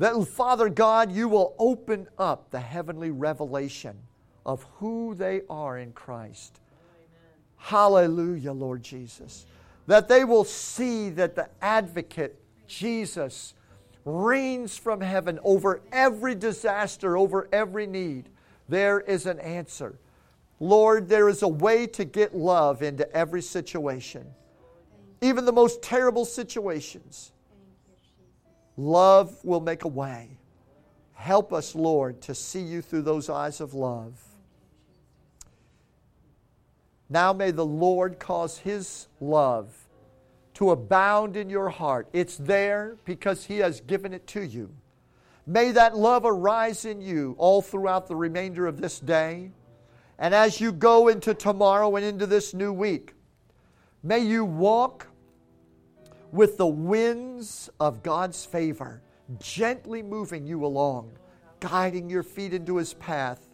That, 0.00 0.26
Father 0.26 0.70
God, 0.70 1.12
you 1.12 1.28
will 1.28 1.54
open 1.58 2.08
up 2.16 2.50
the 2.50 2.58
heavenly 2.58 3.10
revelation 3.10 3.98
of 4.46 4.62
who 4.78 5.14
they 5.14 5.42
are 5.50 5.76
in 5.76 5.92
Christ. 5.92 6.58
Amen. 6.96 7.32
Hallelujah, 7.58 8.52
Lord 8.52 8.82
Jesus. 8.82 9.44
That 9.86 10.08
they 10.08 10.24
will 10.24 10.44
see 10.44 11.10
that 11.10 11.36
the 11.36 11.50
advocate, 11.60 12.40
Jesus, 12.66 13.52
reigns 14.06 14.74
from 14.74 15.02
heaven 15.02 15.38
over 15.44 15.82
every 15.92 16.34
disaster, 16.34 17.18
over 17.18 17.46
every 17.52 17.86
need. 17.86 18.30
There 18.70 19.00
is 19.00 19.26
an 19.26 19.38
answer. 19.38 19.98
Lord, 20.60 21.10
there 21.10 21.28
is 21.28 21.42
a 21.42 21.48
way 21.48 21.86
to 21.88 22.06
get 22.06 22.34
love 22.34 22.82
into 22.82 23.10
every 23.14 23.42
situation, 23.42 24.24
even 25.20 25.44
the 25.44 25.52
most 25.52 25.82
terrible 25.82 26.24
situations. 26.24 27.32
Love 28.80 29.44
will 29.44 29.60
make 29.60 29.84
a 29.84 29.88
way. 29.88 30.38
Help 31.12 31.52
us, 31.52 31.74
Lord, 31.74 32.22
to 32.22 32.34
see 32.34 32.62
you 32.62 32.80
through 32.80 33.02
those 33.02 33.28
eyes 33.28 33.60
of 33.60 33.74
love. 33.74 34.18
Now 37.10 37.34
may 37.34 37.50
the 37.50 37.66
Lord 37.66 38.18
cause 38.18 38.56
His 38.56 39.08
love 39.20 39.68
to 40.54 40.70
abound 40.70 41.36
in 41.36 41.50
your 41.50 41.68
heart. 41.68 42.08
It's 42.14 42.38
there 42.38 42.96
because 43.04 43.44
He 43.44 43.58
has 43.58 43.82
given 43.82 44.14
it 44.14 44.26
to 44.28 44.46
you. 44.46 44.74
May 45.46 45.72
that 45.72 45.94
love 45.94 46.22
arise 46.24 46.86
in 46.86 47.02
you 47.02 47.34
all 47.36 47.60
throughout 47.60 48.08
the 48.08 48.16
remainder 48.16 48.66
of 48.66 48.80
this 48.80 48.98
day. 48.98 49.50
And 50.18 50.34
as 50.34 50.58
you 50.58 50.72
go 50.72 51.08
into 51.08 51.34
tomorrow 51.34 51.96
and 51.96 52.04
into 52.04 52.26
this 52.26 52.54
new 52.54 52.72
week, 52.72 53.12
may 54.02 54.20
you 54.20 54.46
walk 54.46 55.09
with 56.32 56.56
the 56.56 56.66
winds 56.66 57.70
of 57.80 58.02
God's 58.02 58.44
favor, 58.44 59.02
gently 59.38 60.02
moving 60.02 60.46
you 60.46 60.64
along, 60.64 61.12
guiding 61.60 62.08
your 62.08 62.22
feet 62.22 62.54
into 62.54 62.76
His 62.76 62.94
path, 62.94 63.48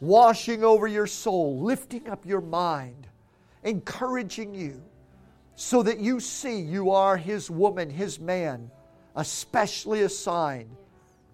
washing 0.00 0.64
over 0.64 0.86
your 0.86 1.06
soul, 1.06 1.60
lifting 1.60 2.08
up 2.08 2.24
your 2.26 2.40
mind, 2.40 3.08
encouraging 3.64 4.54
you 4.54 4.82
so 5.56 5.82
that 5.82 5.98
you 5.98 6.20
see 6.20 6.60
you 6.60 6.90
are 6.90 7.16
His 7.16 7.50
woman, 7.50 7.90
His 7.90 8.20
man, 8.20 8.70
especially 9.16 10.02
a 10.02 10.08
sign 10.08 10.68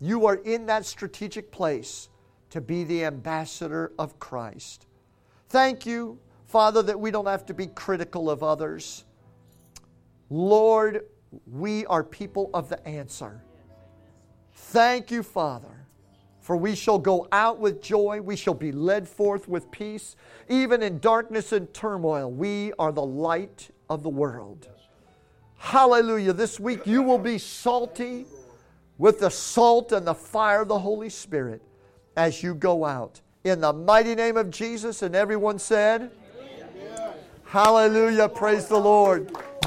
You 0.00 0.26
are 0.26 0.36
in 0.36 0.66
that 0.66 0.84
strategic 0.84 1.52
place 1.52 2.08
to 2.50 2.60
be 2.60 2.84
the 2.84 3.04
ambassador 3.04 3.92
of 3.98 4.18
Christ. 4.18 4.86
Thank 5.48 5.86
you, 5.86 6.18
Father, 6.46 6.82
that 6.82 6.98
we 6.98 7.10
don't 7.10 7.26
have 7.26 7.46
to 7.46 7.54
be 7.54 7.66
critical 7.68 8.28
of 8.28 8.42
others. 8.42 9.04
Lord, 10.32 11.04
we 11.46 11.84
are 11.86 12.02
people 12.02 12.48
of 12.54 12.70
the 12.70 12.88
answer. 12.88 13.42
Thank 14.54 15.10
you, 15.10 15.22
Father, 15.22 15.86
for 16.40 16.56
we 16.56 16.74
shall 16.74 16.98
go 16.98 17.28
out 17.32 17.58
with 17.58 17.82
joy. 17.82 18.18
We 18.22 18.36
shall 18.36 18.54
be 18.54 18.72
led 18.72 19.06
forth 19.06 19.46
with 19.46 19.70
peace. 19.70 20.16
Even 20.48 20.82
in 20.82 21.00
darkness 21.00 21.52
and 21.52 21.72
turmoil, 21.74 22.30
we 22.30 22.72
are 22.78 22.92
the 22.92 23.04
light 23.04 23.68
of 23.90 24.02
the 24.02 24.08
world. 24.08 24.68
Hallelujah. 25.58 26.32
This 26.32 26.58
week 26.58 26.86
you 26.86 27.02
will 27.02 27.18
be 27.18 27.36
salty 27.36 28.24
with 28.96 29.20
the 29.20 29.30
salt 29.30 29.92
and 29.92 30.06
the 30.06 30.14
fire 30.14 30.62
of 30.62 30.68
the 30.68 30.78
Holy 30.78 31.10
Spirit 31.10 31.60
as 32.16 32.42
you 32.42 32.54
go 32.54 32.86
out. 32.86 33.20
In 33.44 33.60
the 33.60 33.72
mighty 33.74 34.14
name 34.14 34.38
of 34.38 34.50
Jesus, 34.50 35.02
and 35.02 35.14
everyone 35.14 35.58
said, 35.58 36.10
Amen. 36.40 37.12
Hallelujah. 37.44 38.30
Praise 38.30 38.66
the 38.66 38.78
Lord. 38.78 39.30